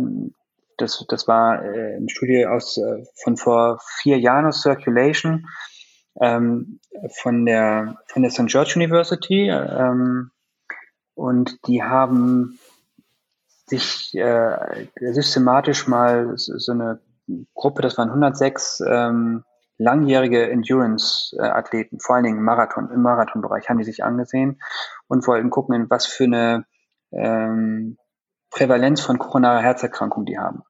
das, 0.79 1.05
das 1.09 1.29
war 1.29 1.65
äh, 1.65 1.97
eine 1.97 2.09
Studie 2.09 2.47
aus 2.47 2.79
äh, 2.79 3.05
von 3.23 3.37
vor 3.37 3.81
vier 4.01 4.19
Jahren 4.19 4.47
aus 4.47 4.63
Circulation 4.63 5.47
ähm, 6.21 6.81
von 7.23 7.45
der 7.45 7.97
von 8.07 8.23
der 8.23 8.31
St. 8.31 8.47
George 8.47 8.75
University 8.77 9.49
ähm, 9.49 10.31
und 11.15 11.67
die 11.67 11.83
haben 11.83 12.59
sich 13.67 14.15
äh, 14.15 14.87
systematisch 15.01 15.87
mal 15.87 16.33
so, 16.37 16.73
eine 16.73 17.01
Gruppe, 17.55 17.83
das 17.83 17.97
waren 17.97 18.09
106 18.09 18.83
ähm, 18.87 19.45
langjährige 19.79 20.51
Endurance-Athleten, 20.51 21.99
vor 21.99 22.17
allen 22.17 22.25
Dingen 22.25 22.43
Marathon, 22.43 22.91
im 22.91 23.03
Marathonbereich, 23.03 23.69
haben 23.69 23.79
die 23.79 23.85
sich 23.85 24.05
angesehen 24.05 24.61
und 25.09 25.27
wollten 25.27 25.51
gucken, 25.51 25.87
was 25.89 26.07
für 26.07 26.25
eine 26.25 26.65
ähm, 27.13 27.97
Prävalenz 28.55 29.01
von 29.01 29.19
koronarer 29.19 29.61
Herzerkrankung 29.61 30.25
die 30.25 30.39
haben. 30.39 30.63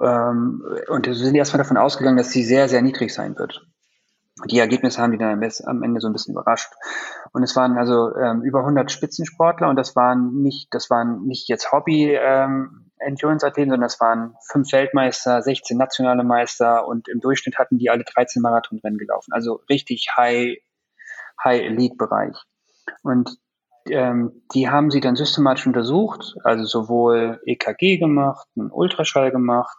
Ähm, 0.00 0.62
und 0.88 1.06
sie 1.06 1.14
sind 1.14 1.34
erstmal 1.34 1.58
davon 1.58 1.78
ausgegangen, 1.78 2.18
dass 2.18 2.30
sie 2.30 2.44
sehr, 2.44 2.68
sehr 2.68 2.82
niedrig 2.82 3.12
sein 3.12 3.36
wird. 3.38 3.66
Die 4.46 4.58
Ergebnisse 4.60 5.02
haben 5.02 5.10
die 5.10 5.18
dann 5.18 5.42
am 5.64 5.82
Ende 5.82 6.00
so 6.00 6.06
ein 6.06 6.12
bisschen 6.12 6.34
überrascht. 6.34 6.72
Und 7.32 7.42
es 7.42 7.56
waren 7.56 7.76
also 7.76 8.14
ähm, 8.14 8.42
über 8.42 8.60
100 8.60 8.92
Spitzensportler 8.92 9.68
und 9.68 9.76
das 9.76 9.96
waren 9.96 10.42
nicht, 10.42 10.72
das 10.72 10.90
waren 10.90 11.24
nicht 11.24 11.48
jetzt 11.48 11.72
Hobby 11.72 12.14
ähm, 12.14 12.84
sondern 13.00 13.80
das 13.80 14.00
waren 14.00 14.36
fünf 14.50 14.72
Weltmeister, 14.72 15.40
16 15.40 15.76
nationale 15.76 16.24
Meister 16.24 16.86
und 16.86 17.08
im 17.08 17.20
Durchschnitt 17.20 17.58
hatten 17.58 17.78
die 17.78 17.90
alle 17.90 18.04
13 18.04 18.42
Marathonrennen 18.42 18.98
gelaufen. 18.98 19.32
Also 19.32 19.60
richtig 19.68 20.08
High, 20.16 20.58
High 21.42 21.62
Elite-Bereich. 21.62 22.36
Und 23.02 23.38
ähm, 23.90 24.42
die 24.54 24.68
haben 24.68 24.90
sie 24.90 25.00
dann 25.00 25.16
systematisch 25.16 25.66
untersucht, 25.66 26.36
also 26.44 26.64
sowohl 26.64 27.40
EKG 27.46 27.98
gemacht, 27.98 28.46
einen 28.56 28.70
Ultraschall 28.70 29.30
gemacht, 29.30 29.76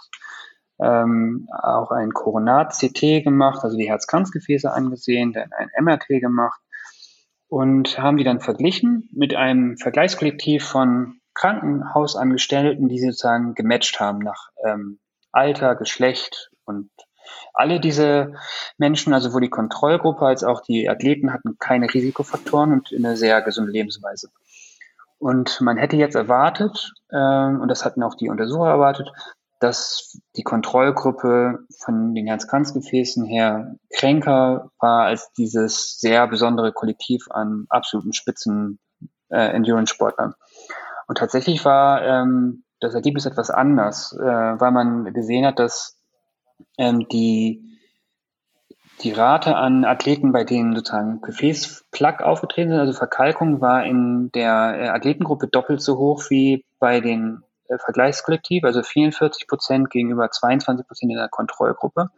ähm, 0.81 1.47
auch 1.61 1.91
ein 1.91 2.11
Koronat-CT 2.11 3.23
gemacht, 3.23 3.63
also 3.63 3.77
die 3.77 3.89
Herzkranzgefäße 3.89 4.71
angesehen, 4.71 5.33
dann 5.33 5.51
ein 5.57 5.69
MRT 5.83 6.07
gemacht 6.07 6.61
und 7.47 7.97
haben 7.99 8.17
die 8.17 8.23
dann 8.23 8.39
verglichen 8.39 9.09
mit 9.11 9.35
einem 9.35 9.77
Vergleichskollektiv 9.77 10.63
von 10.63 11.19
Krankenhausangestellten, 11.33 12.87
die 12.87 12.99
sozusagen 12.99 13.55
gematcht 13.55 13.99
haben 13.99 14.19
nach 14.19 14.49
ähm, 14.65 14.99
Alter, 15.31 15.75
Geschlecht 15.75 16.51
und 16.65 16.89
alle 17.53 17.79
diese 17.79 18.33
Menschen, 18.77 19.13
also 19.13 19.33
wo 19.33 19.39
die 19.39 19.49
Kontrollgruppe 19.49 20.25
als 20.25 20.43
auch 20.43 20.61
die 20.61 20.89
Athleten 20.89 21.33
hatten 21.33 21.57
keine 21.59 21.93
Risikofaktoren 21.93 22.73
und 22.73 22.93
eine 22.95 23.17
sehr 23.17 23.41
gesunde 23.41 23.71
Lebensweise. 23.71 24.29
Und 25.17 25.59
man 25.59 25.77
hätte 25.77 25.97
jetzt 25.97 26.15
erwartet, 26.15 26.93
ähm, 27.11 27.59
und 27.61 27.67
das 27.67 27.83
hatten 27.83 28.03
auch 28.03 28.15
die 28.15 28.29
Untersucher 28.29 28.69
erwartet, 28.69 29.11
dass 29.59 30.17
die 30.37 30.43
Kontrollgruppe 30.43 31.65
von 31.77 32.15
den 32.15 32.27
Herzkranzgefäßen 32.27 33.25
her 33.25 33.75
kränker 33.93 34.71
war 34.79 35.03
als 35.03 35.33
dieses 35.33 35.99
sehr 35.99 36.27
besondere 36.27 36.71
Kollektiv 36.71 37.27
an 37.29 37.65
absoluten 37.69 38.13
Spitzen 38.13 38.79
äh. 39.27 39.53
Und 41.07 41.17
tatsächlich 41.17 41.65
war 41.65 42.01
ähm, 42.03 42.63
das 42.79 42.93
Ergebnis 42.93 43.25
etwas 43.25 43.49
anders, 43.49 44.13
äh, 44.13 44.23
weil 44.23 44.71
man 44.71 45.13
gesehen 45.13 45.45
hat, 45.45 45.59
dass 45.59 45.98
ähm, 46.77 47.07
die, 47.09 47.77
die 49.03 49.11
Rate 49.11 49.55
an 49.55 49.85
Athleten, 49.85 50.31
bei 50.31 50.43
denen 50.43 50.75
sozusagen 50.75 51.21
Gefäßplaque 51.21 52.25
aufgetreten 52.25 52.71
sind, 52.71 52.79
also 52.79 52.93
Verkalkung, 52.93 53.61
war 53.61 53.85
in 53.85 54.31
der 54.33 54.75
äh, 54.79 54.87
Athletengruppe 54.89 55.47
doppelt 55.47 55.81
so 55.81 55.97
hoch 55.97 56.23
wie 56.29 56.65
bei 56.79 56.99
den 56.99 57.43
äh, 57.67 57.77
Vergleichskollektiv, 57.77 58.63
also 58.63 58.83
44 58.83 59.47
Prozent 59.47 59.89
gegenüber 59.89 60.29
22 60.29 60.87
Prozent 60.87 61.11
in 61.11 61.17
der 61.17 61.29
Kontrollgruppe. 61.29 62.09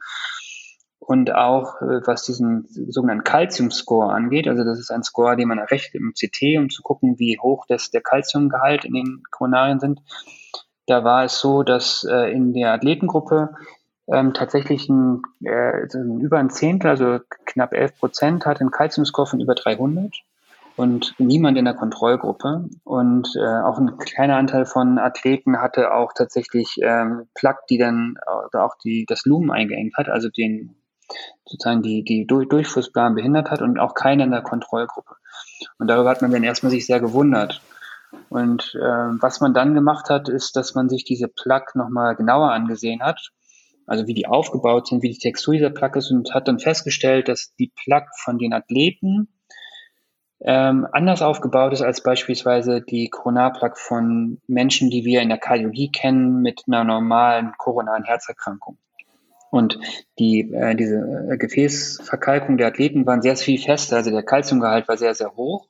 Und 0.99 1.33
auch 1.33 1.81
äh, 1.81 2.05
was 2.05 2.23
diesen 2.23 2.67
sogenannten 2.69 3.23
Calcium-Score 3.23 4.13
angeht, 4.13 4.47
also 4.47 4.63
das 4.63 4.79
ist 4.79 4.91
ein 4.91 5.03
Score, 5.03 5.35
den 5.35 5.47
man 5.47 5.57
errechnet 5.57 5.95
im 5.95 6.13
CT, 6.13 6.57
um 6.57 6.69
zu 6.69 6.83
gucken, 6.83 7.17
wie 7.17 7.39
hoch 7.39 7.65
das, 7.67 7.89
der 7.89 8.01
Calciumgehalt 8.01 8.85
in 8.85 8.93
den 8.93 9.23
Koronarien 9.29 9.79
sind. 9.79 9.99
Da 10.87 11.03
war 11.03 11.25
es 11.25 11.39
so, 11.39 11.63
dass 11.63 12.03
äh, 12.03 12.31
in 12.31 12.53
der 12.53 12.73
Athletengruppe 12.73 13.55
ähm, 14.07 14.33
tatsächlich 14.33 14.89
ein, 14.89 15.21
äh, 15.43 15.85
über 16.19 16.37
ein 16.37 16.49
Zehntel, 16.49 16.89
also 16.89 17.19
knapp 17.45 17.73
11 17.73 17.99
Prozent, 17.99 18.45
hat 18.45 18.61
einen 18.61 18.71
Calcium-Score 18.71 19.27
von 19.27 19.39
über 19.39 19.55
300 19.55 20.21
und 20.75 21.13
niemand 21.19 21.57
in 21.57 21.65
der 21.65 21.73
Kontrollgruppe. 21.73 22.69
Und 22.83 23.29
äh, 23.35 23.61
auch 23.61 23.77
ein 23.77 23.97
kleiner 23.97 24.37
Anteil 24.37 24.65
von 24.65 24.97
Athleten 24.97 25.61
hatte 25.61 25.93
auch 25.93 26.13
tatsächlich 26.13 26.77
ähm, 26.81 27.27
Plaque, 27.35 27.63
die 27.69 27.77
dann 27.77 28.15
auch 28.53 28.75
die, 28.83 29.05
das 29.07 29.25
Lumen 29.25 29.51
eingeengt 29.51 29.95
hat, 29.97 30.09
also 30.09 30.29
den 30.29 30.75
sozusagen 31.45 31.81
die, 31.81 32.03
die 32.03 32.25
Durchflussbahn 32.25 33.15
behindert 33.15 33.51
hat 33.51 33.61
und 33.61 33.79
auch 33.79 33.95
keiner 33.95 34.23
in 34.23 34.31
der 34.31 34.41
Kontrollgruppe. 34.41 35.15
Und 35.77 35.87
darüber 35.87 36.09
hat 36.09 36.21
man 36.21 36.31
dann 36.31 36.43
erstmal 36.43 36.71
sich 36.71 36.85
sehr 36.85 37.01
gewundert. 37.01 37.61
Und 38.29 38.73
äh, 38.75 39.21
was 39.21 39.41
man 39.41 39.53
dann 39.53 39.73
gemacht 39.73 40.09
hat, 40.09 40.29
ist, 40.29 40.55
dass 40.55 40.73
man 40.73 40.89
sich 40.89 41.03
diese 41.03 41.27
Plaque 41.27 41.77
nochmal 41.77 42.15
genauer 42.15 42.51
angesehen 42.51 43.01
hat 43.01 43.31
also 43.87 44.07
wie 44.07 44.13
die 44.13 44.27
aufgebaut 44.27 44.87
sind, 44.87 45.03
wie 45.03 45.09
die 45.09 45.17
Textur 45.17 45.53
dieser 45.53 45.69
Plaque 45.69 45.99
ist 45.99 46.11
und 46.11 46.33
hat 46.33 46.47
dann 46.47 46.59
festgestellt, 46.59 47.27
dass 47.27 47.53
die 47.59 47.71
Plaque 47.75 48.11
von 48.23 48.37
den 48.37 48.53
Athleten 48.53 49.27
ähm, 50.43 50.87
anders 50.91 51.21
aufgebaut 51.21 51.73
ist 51.73 51.81
als 51.81 52.01
beispielsweise 52.01 52.81
die 52.81 53.09
Koronarplaque 53.09 53.77
von 53.77 54.41
Menschen, 54.47 54.89
die 54.89 55.05
wir 55.05 55.21
in 55.21 55.29
der 55.29 55.37
Kardiologie 55.37 55.91
kennen, 55.91 56.41
mit 56.41 56.63
einer 56.67 56.83
normalen 56.83 57.53
koronaren 57.57 58.03
Herzerkrankung. 58.03 58.77
Und 59.51 59.79
die, 60.17 60.51
äh, 60.53 60.75
diese 60.75 61.29
äh, 61.31 61.37
Gefäßverkalkung 61.37 62.57
der 62.57 62.67
Athleten 62.67 63.05
waren 63.05 63.21
sehr 63.21 63.35
viel 63.35 63.59
fester, 63.59 63.97
also 63.97 64.09
der 64.09 64.23
Kalziumgehalt 64.23 64.87
war 64.87 64.97
sehr, 64.97 65.13
sehr 65.13 65.35
hoch. 65.35 65.67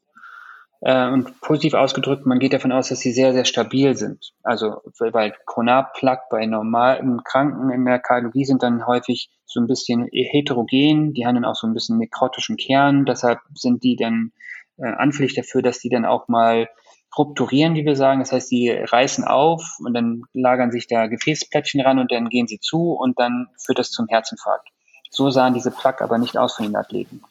Äh, 0.82 1.10
und 1.10 1.40
positiv 1.42 1.76
ausgedrückt, 1.76 2.26
man 2.26 2.40
geht 2.40 2.54
davon 2.54 2.72
aus, 2.72 2.90
dass 2.90 3.00
sie 3.00 3.12
sehr, 3.12 3.34
sehr 3.34 3.46
stabil 3.46 3.96
sind. 3.96 4.34
Also 4.42 4.82
weil 5.00 5.34
Coronarplaque 5.46 6.24
bei 6.30 6.46
normalen 6.46 7.24
Kranken 7.24 7.70
in 7.70 7.86
der 7.86 8.00
Kardiologie 8.00 8.46
sind 8.46 8.64
dann 8.64 8.88
häufig 8.88 9.30
so 9.46 9.60
ein 9.60 9.68
bisschen 9.68 10.08
heterogen, 10.12 11.14
die 11.14 11.26
haben 11.26 11.36
dann 11.36 11.46
auch 11.46 11.56
so 11.56 11.68
ein 11.68 11.74
bisschen 11.74 11.98
nekrotischen 11.98 12.58
Kern, 12.58 13.06
deshalb 13.06 13.40
sind 13.54 13.84
die 13.84 13.96
dann 13.96 14.32
äh, 14.78 14.88
anfällig 14.88 15.36
dafür, 15.36 15.62
dass 15.62 15.80
die 15.80 15.90
dann 15.90 16.06
auch 16.06 16.28
mal 16.28 16.68
rupturieren, 17.16 17.76
wie 17.76 17.86
wir 17.86 17.96
sagen. 17.96 18.22
Das 18.22 18.32
heißt, 18.32 18.50
die 18.50 18.70
reißen 18.70 19.24
auf 19.24 19.78
und 19.84 19.94
dann 19.94 20.24
lagern 20.34 20.72
sich 20.72 20.88
da 20.88 21.08
Gefäßplättchen 21.08 21.82
ran 21.82 22.00
und 22.00 22.12
dann 22.12 22.30
gehen 22.30 22.48
sie 22.48 22.60
zu 22.60 22.94
und 22.94 23.20
dann 23.20 23.48
führt 23.64 23.80
das 23.80 23.92
zum 23.92 24.08
Herzinfarkt. 24.08 24.70
So 25.12 25.30
sahen 25.30 25.54
diese 25.54 25.72
Plaque 25.72 26.04
aber 26.04 26.18
nicht 26.18 26.38
aus 26.38 26.56
von 26.56 26.66
den 26.66 26.76
Athleten. 26.76 27.22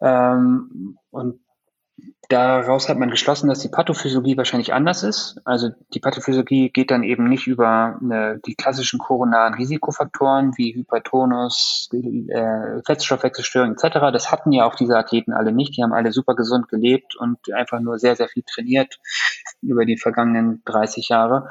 Ähm, 0.00 0.98
und 1.10 1.40
Daraus 2.28 2.90
hat 2.90 2.98
man 2.98 3.10
geschlossen, 3.10 3.48
dass 3.48 3.60
die 3.60 3.70
Pathophysiologie 3.70 4.36
wahrscheinlich 4.36 4.74
anders 4.74 5.02
ist. 5.02 5.40
Also 5.46 5.70
die 5.94 6.00
Pathophysiologie 6.00 6.68
geht 6.68 6.90
dann 6.90 7.02
eben 7.02 7.26
nicht 7.26 7.46
über 7.46 7.98
eine, 8.02 8.38
die 8.44 8.54
klassischen 8.54 8.98
koronaren 8.98 9.54
Risikofaktoren 9.54 10.52
wie 10.58 10.74
Hypertonus, 10.74 11.88
äh, 11.92 12.82
Fettstoffwechselstörung 12.84 13.72
etc. 13.72 14.12
Das 14.12 14.30
hatten 14.30 14.52
ja 14.52 14.66
auch 14.66 14.74
diese 14.74 14.98
Athleten 14.98 15.32
alle 15.32 15.52
nicht. 15.52 15.78
Die 15.78 15.82
haben 15.82 15.94
alle 15.94 16.12
super 16.12 16.34
gesund 16.34 16.68
gelebt 16.68 17.16
und 17.16 17.38
einfach 17.54 17.80
nur 17.80 17.98
sehr, 17.98 18.14
sehr 18.14 18.28
viel 18.28 18.42
trainiert 18.42 18.98
über 19.62 19.86
die 19.86 19.96
vergangenen 19.96 20.60
30 20.66 21.08
Jahre. 21.08 21.48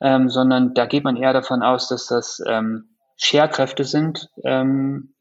Ähm, 0.00 0.30
sondern 0.30 0.72
da 0.72 0.86
geht 0.86 1.04
man 1.04 1.16
eher 1.16 1.34
davon 1.34 1.62
aus, 1.62 1.88
dass 1.88 2.06
das 2.06 2.40
ähm, 2.46 2.96
Scherkräfte 3.16 3.84
sind, 3.84 4.30
ähm, 4.42 5.12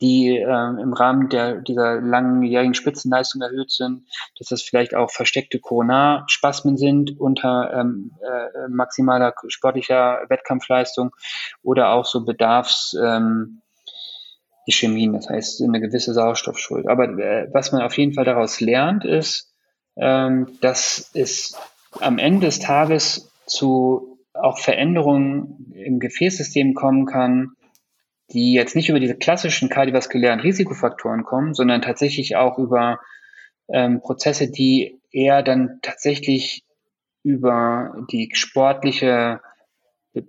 die 0.00 0.36
äh, 0.36 0.42
im 0.44 0.92
Rahmen 0.92 1.28
der, 1.28 1.56
dieser 1.60 2.00
langjährigen 2.00 2.74
Spitzenleistung 2.74 3.42
erhöht 3.42 3.70
sind, 3.70 4.04
dass 4.38 4.48
das 4.48 4.62
vielleicht 4.62 4.94
auch 4.94 5.10
versteckte 5.10 5.58
Coronarspasmen 5.58 6.76
sind 6.76 7.18
unter 7.18 7.72
ähm, 7.72 8.12
äh, 8.20 8.68
maximaler 8.68 9.34
sportlicher 9.48 10.20
Wettkampfleistung 10.28 11.14
oder 11.62 11.90
auch 11.90 12.04
so 12.04 12.24
Bedarfs 12.24 12.96
ähm, 13.02 13.62
Ischämien, 14.66 15.12
das 15.12 15.28
heißt 15.28 15.62
eine 15.62 15.80
gewisse 15.80 16.12
Sauerstoffschuld. 16.12 16.88
Aber 16.88 17.04
äh, 17.18 17.48
was 17.52 17.72
man 17.72 17.82
auf 17.82 17.96
jeden 17.96 18.14
Fall 18.14 18.24
daraus 18.24 18.60
lernt, 18.60 19.04
ist, 19.04 19.54
ähm, 19.96 20.58
dass 20.60 21.10
es 21.14 21.56
am 22.00 22.18
Ende 22.18 22.46
des 22.46 22.58
Tages 22.58 23.30
zu 23.46 24.18
auch 24.34 24.58
Veränderungen 24.58 25.72
im 25.74 25.98
Gefäßsystem 25.98 26.74
kommen 26.74 27.06
kann, 27.06 27.55
die 28.32 28.52
jetzt 28.52 28.74
nicht 28.74 28.88
über 28.88 29.00
diese 29.00 29.16
klassischen 29.16 29.68
kardiovaskulären 29.68 30.40
Risikofaktoren 30.40 31.24
kommen, 31.24 31.54
sondern 31.54 31.82
tatsächlich 31.82 32.36
auch 32.36 32.58
über 32.58 33.00
ähm, 33.68 34.00
Prozesse, 34.00 34.50
die 34.50 35.00
eher 35.10 35.42
dann 35.42 35.78
tatsächlich 35.82 36.64
über 37.22 38.06
die 38.10 38.30
sportliche 38.34 39.40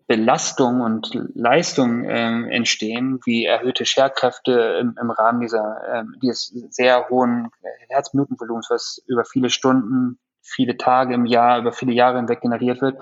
Belastung 0.07 0.81
und 0.81 1.11
Leistung 1.33 2.03
ähm, 2.09 2.49
entstehen, 2.49 3.19
wie 3.25 3.45
erhöhte 3.45 3.85
Scherkräfte 3.85 4.79
im, 4.81 4.95
im 4.99 5.11
Rahmen 5.11 5.39
dieser 5.39 5.81
ähm, 5.93 6.15
dieses 6.21 6.47
sehr 6.69 7.07
hohen 7.09 7.49
Herzminutenvolumens, 7.89 8.67
was 8.69 9.01
über 9.07 9.23
viele 9.23 9.49
Stunden, 9.49 10.19
viele 10.41 10.77
Tage 10.77 11.13
im 11.13 11.25
Jahr, 11.25 11.59
über 11.59 11.71
viele 11.71 11.93
Jahre 11.93 12.17
hinweg 12.17 12.41
generiert 12.41 12.81
wird, 12.81 12.97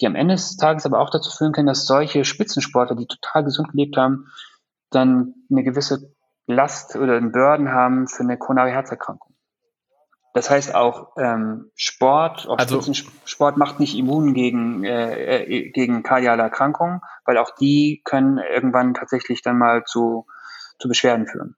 die 0.00 0.06
am 0.06 0.16
Ende 0.16 0.34
des 0.34 0.56
Tages 0.56 0.86
aber 0.86 1.00
auch 1.00 1.10
dazu 1.10 1.30
führen 1.30 1.52
können, 1.52 1.66
dass 1.66 1.86
solche 1.86 2.24
Spitzensportler, 2.24 2.96
die 2.96 3.06
total 3.06 3.44
gesund 3.44 3.70
gelebt 3.72 3.96
haben, 3.96 4.26
dann 4.90 5.34
eine 5.50 5.62
gewisse 5.62 6.14
Last 6.46 6.96
oder 6.96 7.16
einen 7.16 7.32
Burden 7.32 7.70
haben 7.70 8.06
für 8.08 8.22
eine 8.22 8.36
koronare 8.36 8.70
Herzerkrankung. 8.70 9.34
Das 10.34 10.50
heißt 10.50 10.74
auch 10.74 11.12
ähm, 11.16 11.70
Sport, 11.76 12.48
auch 12.48 12.58
also, 12.58 12.82
Spitzensport 12.82 13.56
macht 13.56 13.78
nicht 13.78 13.96
immun 13.96 14.34
gegen, 14.34 14.82
äh, 14.82 15.44
äh, 15.44 15.70
gegen 15.70 16.02
kardiale 16.02 16.42
Erkrankungen, 16.42 17.00
weil 17.24 17.38
auch 17.38 17.50
die 17.54 18.02
können 18.04 18.38
irgendwann 18.38 18.94
tatsächlich 18.94 19.42
dann 19.42 19.58
mal 19.58 19.84
zu, 19.84 20.26
zu 20.80 20.88
Beschwerden 20.88 21.28
führen. 21.28 21.56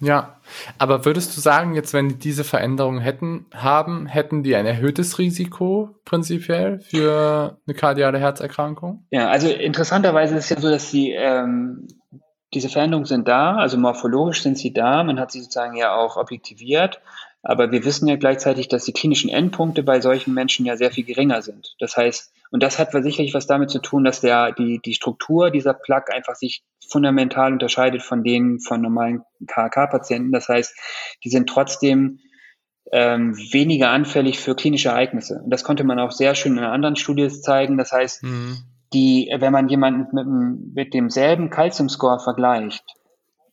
Ja, 0.00 0.40
aber 0.78 1.04
würdest 1.04 1.36
du 1.36 1.40
sagen, 1.40 1.74
jetzt 1.74 1.92
wenn 1.92 2.08
die 2.08 2.14
diese 2.16 2.42
Veränderungen 2.42 3.00
hätten, 3.00 3.46
haben, 3.54 4.06
hätten 4.06 4.42
die 4.42 4.56
ein 4.56 4.64
erhöhtes 4.64 5.18
Risiko 5.18 5.96
prinzipiell 6.04 6.80
für 6.80 7.58
eine 7.66 7.74
kardiale 7.74 8.18
Herzerkrankung? 8.18 9.04
Ja, 9.10 9.28
also 9.28 9.48
interessanterweise 9.48 10.36
ist 10.36 10.44
es 10.44 10.50
ja 10.50 10.60
so, 10.60 10.70
dass 10.70 10.90
die, 10.90 11.10
ähm, 11.10 11.86
diese 12.54 12.70
Veränderungen 12.70 13.04
sind 13.04 13.28
da, 13.28 13.56
also 13.56 13.76
morphologisch 13.76 14.42
sind 14.42 14.56
sie 14.56 14.72
da, 14.72 15.04
man 15.04 15.20
hat 15.20 15.32
sie 15.32 15.40
sozusagen 15.40 15.76
ja 15.76 15.94
auch 15.94 16.16
objektiviert, 16.16 17.00
aber 17.42 17.70
wir 17.70 17.84
wissen 17.84 18.08
ja 18.08 18.16
gleichzeitig, 18.16 18.68
dass 18.68 18.84
die 18.84 18.92
klinischen 18.92 19.28
Endpunkte 19.28 19.82
bei 19.82 20.00
solchen 20.00 20.32
Menschen 20.32 20.64
ja 20.64 20.76
sehr 20.76 20.90
viel 20.90 21.04
geringer 21.04 21.42
sind. 21.42 21.74
Das 21.78 21.96
heißt, 21.96 22.32
und 22.50 22.62
das 22.62 22.78
hat 22.78 22.90
sicherlich 22.92 23.32
was 23.32 23.46
damit 23.46 23.70
zu 23.70 23.80
tun, 23.80 24.04
dass 24.04 24.20
der, 24.20 24.52
die, 24.52 24.80
die 24.84 24.94
Struktur 24.94 25.50
dieser 25.50 25.72
Plaque 25.72 26.12
einfach 26.12 26.34
sich 26.34 26.62
fundamental 26.88 27.52
unterscheidet 27.52 28.02
von 28.02 28.24
denen 28.24 28.60
von 28.60 28.80
normalen 28.80 29.22
KHK-Patienten. 29.46 30.32
Das 30.32 30.48
heißt, 30.48 30.76
die 31.24 31.30
sind 31.30 31.48
trotzdem 31.48 32.18
ähm, 32.92 33.36
weniger 33.52 33.90
anfällig 33.90 34.40
für 34.40 34.56
klinische 34.56 34.88
Ereignisse. 34.88 35.40
Und 35.44 35.50
das 35.50 35.62
konnte 35.62 35.84
man 35.84 36.00
auch 36.00 36.10
sehr 36.10 36.34
schön 36.34 36.58
in 36.58 36.64
anderen 36.64 36.96
Studien 36.96 37.30
zeigen. 37.30 37.78
Das 37.78 37.92
heißt, 37.92 38.24
mhm. 38.24 38.58
die, 38.92 39.32
wenn 39.38 39.52
man 39.52 39.68
jemanden 39.68 40.08
mit, 40.12 40.74
mit 40.74 40.94
demselben 40.94 41.50
Calcium-Score 41.50 42.18
vergleicht, 42.18 42.84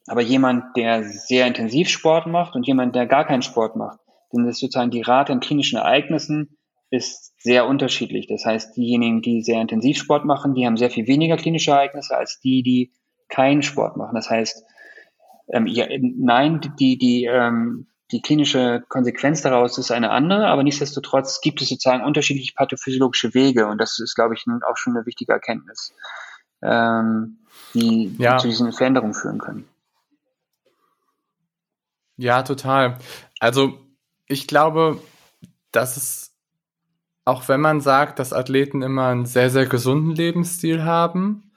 aber 0.08 0.22
jemand, 0.22 0.76
der 0.76 1.04
sehr 1.04 1.46
intensiv 1.46 1.90
Sport 1.90 2.26
macht 2.26 2.56
und 2.56 2.66
jemand, 2.66 2.96
der 2.96 3.06
gar 3.06 3.28
keinen 3.28 3.44
Sport 3.44 3.76
macht, 3.76 4.00
dann 4.32 4.48
ist 4.48 4.60
sozusagen 4.60 4.90
die 4.90 5.02
Rate 5.02 5.34
an 5.34 5.40
klinischen 5.40 5.78
Ereignissen 5.78 6.58
ist 6.90 7.27
sehr 7.48 7.66
unterschiedlich. 7.66 8.28
Das 8.28 8.44
heißt, 8.44 8.76
diejenigen, 8.76 9.22
die 9.22 9.42
sehr 9.42 9.62
intensiv 9.62 9.98
Sport 9.98 10.26
machen, 10.26 10.54
die 10.54 10.66
haben 10.66 10.76
sehr 10.76 10.90
viel 10.90 11.08
weniger 11.08 11.38
klinische 11.38 11.72
Ereignisse 11.72 12.18
als 12.18 12.42
die, 12.42 12.62
die 12.62 12.92
keinen 13.30 13.62
Sport 13.62 13.96
machen. 13.96 14.16
Das 14.16 14.30
heißt, 14.30 14.66
ähm, 15.48 15.66
ja, 15.66 15.86
nein, 16.02 16.60
die, 16.78 16.98
die, 16.98 17.24
ähm, 17.24 17.88
die 18.12 18.22
klinische 18.22 18.84
Konsequenz 18.90 19.44
daraus 19.44 19.78
ist 19.78 19.92
eine 19.92 20.12
andere, 20.12 20.48
aber 20.48 20.62
nichtsdestotrotz 20.62 21.40
gibt 21.40 21.62
es 21.62 21.70
sozusagen 21.70 22.04
unterschiedliche 22.04 22.52
pathophysiologische 22.54 23.34
Wege 23.34 23.68
und 23.68 23.78
das 23.78 23.98
ist, 24.00 24.16
glaube 24.16 24.34
ich, 24.34 24.44
auch 24.70 24.76
schon 24.76 24.98
eine 24.98 25.06
wichtige 25.06 25.32
Erkenntnis, 25.32 25.94
ähm, 26.62 27.38
die, 27.74 28.14
ja. 28.20 28.36
die 28.36 28.42
zu 28.42 28.48
diesen 28.50 28.74
Veränderungen 28.74 29.14
führen 29.14 29.40
können. 29.40 29.70
Ja, 32.18 32.44
total. 32.44 32.98
Also 33.40 33.80
ich 34.26 34.48
glaube, 34.48 35.00
dass 35.72 35.96
es 35.96 36.27
auch 37.28 37.50
wenn 37.50 37.60
man 37.60 37.82
sagt, 37.82 38.20
dass 38.20 38.32
Athleten 38.32 38.82
immer 38.82 39.08
einen 39.08 39.26
sehr, 39.26 39.50
sehr 39.50 39.66
gesunden 39.66 40.12
Lebensstil 40.12 40.86
haben, 40.86 41.52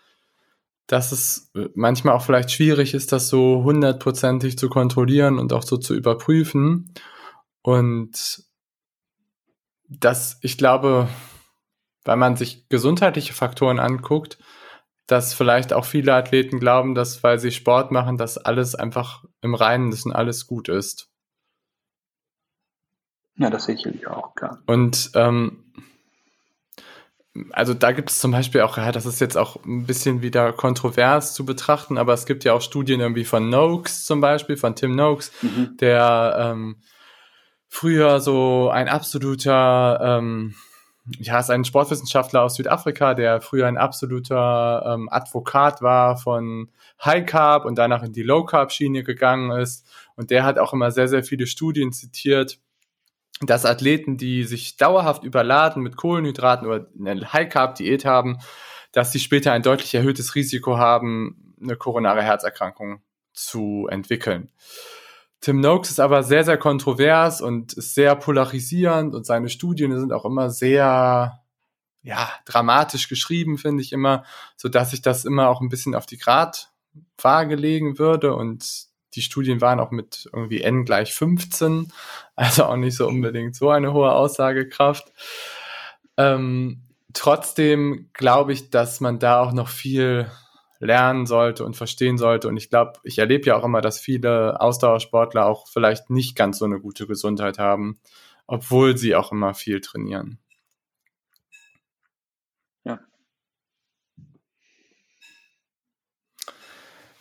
dass 0.88 1.12
es 1.12 1.52
manchmal 1.74 2.16
auch 2.16 2.22
vielleicht 2.22 2.50
schwierig 2.50 2.92
ist, 2.92 3.12
das 3.12 3.28
so 3.28 3.62
hundertprozentig 3.62 4.58
zu 4.58 4.68
kontrollieren 4.68 5.38
und 5.38 5.52
auch 5.52 5.62
so 5.62 5.76
zu 5.76 5.94
überprüfen. 5.94 6.92
Und 7.62 8.42
dass 9.88 10.38
ich 10.42 10.58
glaube, 10.58 11.08
weil 12.04 12.16
man 12.16 12.34
sich 12.34 12.68
gesundheitliche 12.68 13.32
Faktoren 13.32 13.78
anguckt, 13.78 14.38
dass 15.06 15.34
vielleicht 15.34 15.72
auch 15.72 15.84
viele 15.84 16.14
Athleten 16.14 16.58
glauben, 16.58 16.96
dass 16.96 17.22
weil 17.22 17.38
sie 17.38 17.52
Sport 17.52 17.92
machen, 17.92 18.16
dass 18.16 18.38
alles 18.38 18.74
einfach 18.74 19.22
im 19.40 19.54
Reinen 19.54 19.92
ist 19.92 20.04
und 20.04 20.12
alles 20.12 20.48
gut 20.48 20.68
ist. 20.68 21.09
Ja, 23.40 23.48
das 23.48 23.64
sicherlich 23.64 24.06
auch, 24.06 24.34
klar. 24.34 24.58
Und 24.66 25.12
ähm, 25.14 25.64
also 27.52 27.72
da 27.72 27.92
gibt 27.92 28.10
es 28.10 28.18
zum 28.18 28.32
Beispiel 28.32 28.60
auch, 28.60 28.76
ja, 28.76 28.92
das 28.92 29.06
ist 29.06 29.18
jetzt 29.18 29.38
auch 29.38 29.56
ein 29.64 29.86
bisschen 29.86 30.20
wieder 30.20 30.52
kontrovers 30.52 31.32
zu 31.32 31.46
betrachten, 31.46 31.96
aber 31.96 32.12
es 32.12 32.26
gibt 32.26 32.44
ja 32.44 32.52
auch 32.52 32.60
Studien 32.60 33.00
irgendwie 33.00 33.24
von 33.24 33.48
Noakes 33.48 34.04
zum 34.04 34.20
Beispiel, 34.20 34.58
von 34.58 34.76
Tim 34.76 34.94
Noakes, 34.94 35.32
mhm. 35.40 35.74
der 35.78 36.36
ähm, 36.38 36.76
früher 37.66 38.20
so 38.20 38.68
ein 38.68 38.90
absoluter, 38.90 40.00
ähm, 40.02 40.54
ja, 41.18 41.38
ist 41.38 41.48
ein 41.48 41.64
Sportwissenschaftler 41.64 42.42
aus 42.42 42.56
Südafrika, 42.56 43.14
der 43.14 43.40
früher 43.40 43.68
ein 43.68 43.78
absoluter 43.78 44.82
ähm, 44.86 45.08
Advokat 45.10 45.80
war 45.80 46.18
von 46.18 46.68
High 47.02 47.24
Carb 47.24 47.64
und 47.64 47.78
danach 47.78 48.02
in 48.02 48.12
die 48.12 48.22
Low 48.22 48.44
Carb 48.44 48.70
Schiene 48.70 49.02
gegangen 49.02 49.50
ist. 49.52 49.86
Und 50.14 50.30
der 50.30 50.44
hat 50.44 50.58
auch 50.58 50.74
immer 50.74 50.90
sehr, 50.90 51.08
sehr 51.08 51.24
viele 51.24 51.46
Studien 51.46 51.92
zitiert, 51.92 52.58
dass 53.40 53.64
Athleten, 53.64 54.16
die 54.16 54.44
sich 54.44 54.76
dauerhaft 54.76 55.24
überladen 55.24 55.82
mit 55.82 55.96
Kohlenhydraten 55.96 56.66
oder 56.66 56.86
eine 56.98 57.32
High-Carb-Diät 57.32 58.04
haben, 58.04 58.38
dass 58.92 59.12
sie 59.12 59.20
später 59.20 59.52
ein 59.52 59.62
deutlich 59.62 59.94
erhöhtes 59.94 60.34
Risiko 60.34 60.76
haben, 60.76 61.54
eine 61.60 61.76
koronare 61.76 62.22
Herzerkrankung 62.22 63.02
zu 63.32 63.86
entwickeln. 63.90 64.50
Tim 65.40 65.60
Noakes 65.60 65.90
ist 65.90 66.00
aber 66.00 66.22
sehr, 66.22 66.44
sehr 66.44 66.58
kontrovers 66.58 67.40
und 67.40 67.72
ist 67.72 67.94
sehr 67.94 68.14
polarisierend 68.14 69.14
und 69.14 69.24
seine 69.24 69.48
Studien 69.48 69.98
sind 69.98 70.12
auch 70.12 70.26
immer 70.26 70.50
sehr, 70.50 71.40
ja, 72.02 72.30
dramatisch 72.44 73.08
geschrieben, 73.08 73.56
finde 73.56 73.82
ich 73.82 73.92
immer, 73.92 74.24
so 74.56 74.68
dass 74.68 74.92
ich 74.92 75.00
das 75.00 75.24
immer 75.24 75.48
auch 75.48 75.62
ein 75.62 75.70
bisschen 75.70 75.94
auf 75.94 76.04
die 76.04 76.18
Gradwaage 76.18 77.54
legen 77.54 77.98
würde 77.98 78.34
und 78.34 78.89
die 79.14 79.22
Studien 79.22 79.60
waren 79.60 79.80
auch 79.80 79.90
mit 79.90 80.28
irgendwie 80.32 80.62
n 80.62 80.84
gleich 80.84 81.12
15, 81.14 81.92
also 82.36 82.64
auch 82.64 82.76
nicht 82.76 82.96
so 82.96 83.06
unbedingt 83.08 83.56
so 83.56 83.70
eine 83.70 83.92
hohe 83.92 84.12
Aussagekraft. 84.12 85.12
Ähm, 86.16 86.82
trotzdem 87.12 88.10
glaube 88.12 88.52
ich, 88.52 88.70
dass 88.70 89.00
man 89.00 89.18
da 89.18 89.40
auch 89.40 89.52
noch 89.52 89.68
viel 89.68 90.30
lernen 90.80 91.26
sollte 91.26 91.64
und 91.64 91.76
verstehen 91.76 92.18
sollte. 92.18 92.48
Und 92.48 92.56
ich 92.56 92.70
glaube, 92.70 92.94
ich 93.04 93.18
erlebe 93.18 93.46
ja 93.46 93.56
auch 93.56 93.64
immer, 93.64 93.82
dass 93.82 94.00
viele 94.00 94.60
Ausdauersportler 94.60 95.46
auch 95.46 95.68
vielleicht 95.68 96.10
nicht 96.10 96.34
ganz 96.36 96.58
so 96.58 96.64
eine 96.64 96.80
gute 96.80 97.06
Gesundheit 97.06 97.58
haben, 97.58 98.00
obwohl 98.46 98.96
sie 98.96 99.14
auch 99.14 99.30
immer 99.30 99.54
viel 99.54 99.80
trainieren. 99.80 100.38
Ja. 102.84 103.00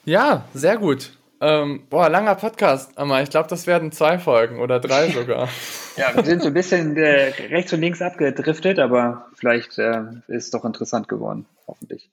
Ja, 0.06 0.46
sehr 0.54 0.78
gut. 0.78 1.12
Ähm, 1.42 1.86
boah, 1.90 2.10
langer 2.10 2.36
Podcast, 2.36 2.98
aber 2.98 3.22
ich 3.22 3.30
glaube, 3.30 3.48
das 3.48 3.66
werden 3.66 3.92
zwei 3.92 4.20
Folgen 4.20 4.60
oder 4.60 4.80
drei 4.80 5.10
sogar. 5.12 5.48
ja, 5.96 6.14
wir 6.16 6.24
sind 6.24 6.42
so 6.42 6.48
ein 6.48 6.54
bisschen 6.54 6.98
äh, 6.98 7.32
rechts 7.50 7.72
und 7.72 7.82
links 7.82 8.02
abgedriftet, 8.02 8.80
aber 8.80 9.28
vielleicht 9.36 9.78
äh, 9.78 10.02
ist 10.28 10.46
es 10.46 10.52
doch 10.52 10.66
interessant 10.66 11.08
geworden, 11.08 11.46
hoffentlich. 11.68 12.10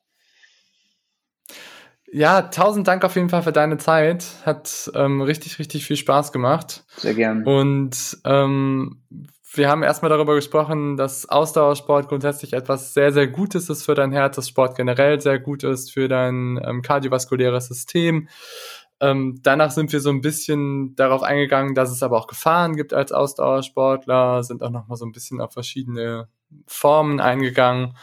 Ja, 2.13 2.43
tausend 2.43 2.87
Dank 2.87 3.05
auf 3.05 3.17
jeden 3.17 3.29
Fall 3.29 3.43
für 3.43 3.53
deine 3.53 3.79
Zeit. 3.79 4.25
Hat 4.45 4.91
ähm, 4.95 5.21
richtig, 5.21 5.59
richtig 5.59 5.85
viel 5.85 5.97
Spaß 5.97 6.31
gemacht. 6.31 6.85
Sehr 6.97 7.15
gern. 7.15 7.45
Und 7.45 8.19
ähm, 8.25 9.03
wir 9.53 9.69
haben 9.69 9.83
erstmal 9.83 10.11
darüber 10.11 10.35
gesprochen, 10.35 10.97
dass 10.97 11.29
Ausdauersport 11.29 12.09
grundsätzlich 12.09 12.53
etwas 12.53 12.95
sehr, 12.95 13.13
sehr 13.13 13.27
Gutes 13.27 13.69
ist 13.71 13.85
für 13.85 13.95
dein 13.95 14.13
Herz, 14.13 14.37
dass 14.37 14.49
Sport 14.49 14.77
generell 14.77 15.21
sehr 15.21 15.39
gut 15.39 15.65
ist 15.65 15.93
für 15.93 16.09
dein 16.09 16.61
ähm, 16.65 16.83
kardiovaskuläres 16.83 17.67
System. 17.67 18.29
Ähm, 19.01 19.41
danach 19.43 19.71
sind 19.71 19.93
wir 19.93 20.01
so 20.01 20.11
ein 20.11 20.23
bisschen 20.23 20.95
darauf 20.97 21.23
eingegangen, 21.23 21.75
dass 21.75 21.91
es 21.91 22.03
aber 22.03 22.19
auch 22.19 22.27
Gefahren 22.27 22.77
gibt 22.77 22.95
als 22.95 23.13
Ausdauersportler, 23.13 24.43
sind 24.43 24.63
auch 24.63 24.71
nochmal 24.71 24.97
so 24.97 25.05
ein 25.05 25.13
bisschen 25.13 25.41
auf 25.41 25.53
verschiedene 25.53 26.29
Formen 26.67 27.21
eingegangen 27.21 27.97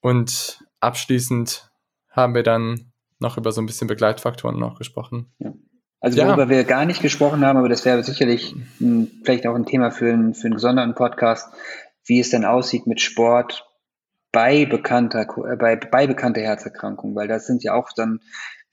und 0.00 0.64
abschließend 0.80 1.70
haben 2.10 2.34
wir 2.34 2.42
dann 2.42 2.92
noch 3.18 3.36
über 3.36 3.52
so 3.52 3.60
ein 3.60 3.66
bisschen 3.66 3.88
Begleitfaktoren 3.88 4.58
noch 4.58 4.78
gesprochen. 4.78 5.32
Ja. 5.38 5.52
Also 6.00 6.18
ja. 6.18 6.28
worüber 6.28 6.48
wir 6.48 6.64
gar 6.64 6.86
nicht 6.86 7.02
gesprochen 7.02 7.44
haben, 7.44 7.58
aber 7.58 7.68
das 7.68 7.84
wäre 7.84 8.02
sicherlich 8.02 8.54
ein, 8.80 9.10
vielleicht 9.22 9.46
auch 9.46 9.54
ein 9.54 9.66
Thema 9.66 9.90
für, 9.90 10.10
ein, 10.10 10.34
für 10.34 10.46
einen 10.46 10.54
gesonderten 10.54 10.94
Podcast, 10.94 11.52
wie 12.06 12.20
es 12.20 12.30
denn 12.30 12.46
aussieht 12.46 12.86
mit 12.86 13.00
Sport 13.00 13.66
bei 14.32 14.64
bekannter, 14.64 15.26
äh, 15.50 15.56
bei, 15.56 15.76
bei 15.76 16.06
bekannter 16.06 16.40
Herzerkrankung, 16.40 17.14
weil 17.14 17.28
das 17.28 17.46
sind 17.46 17.62
ja 17.62 17.74
auch 17.74 17.90
dann 17.94 18.20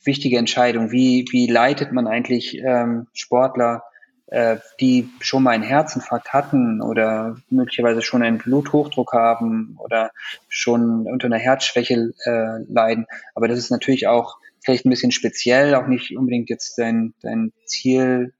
wichtige 0.04 0.38
Entscheidung. 0.38 0.92
Wie, 0.92 1.26
wie 1.32 1.48
leitet 1.48 1.92
man 1.92 2.08
eigentlich 2.08 2.58
ähm, 2.58 3.08
Sportler, 3.14 3.84
äh, 4.28 4.58
die 4.80 5.10
schon 5.20 5.44
mal 5.44 5.52
einen 5.52 5.64
Herzinfarkt 5.64 6.34
hatten 6.34 6.82
oder 6.82 7.38
möglicherweise 7.50 8.02
schon 8.02 8.24
einen 8.24 8.40
Bluthochdruck 8.40 9.14
haben 9.14 9.78
oder 9.80 10.12
schon 10.50 11.08
unter 11.08 11.28
einer 11.28 11.38
Herzschwäche 11.38 12.12
äh, 12.26 12.64
leiden. 12.68 13.06
Aber 13.36 13.48
das 13.48 13.58
ist 13.58 13.72
natürlich 13.72 14.08
auch 14.08 14.38
vielleicht 14.64 14.86
ein 14.86 14.90
bisschen 14.90 15.12
speziell, 15.12 15.76
auch 15.76 15.88
nicht 15.88 16.18
unbedingt 16.18 16.50
jetzt 16.50 16.78
dein, 16.78 17.14
dein 17.22 17.54
Ziel, 17.66 18.34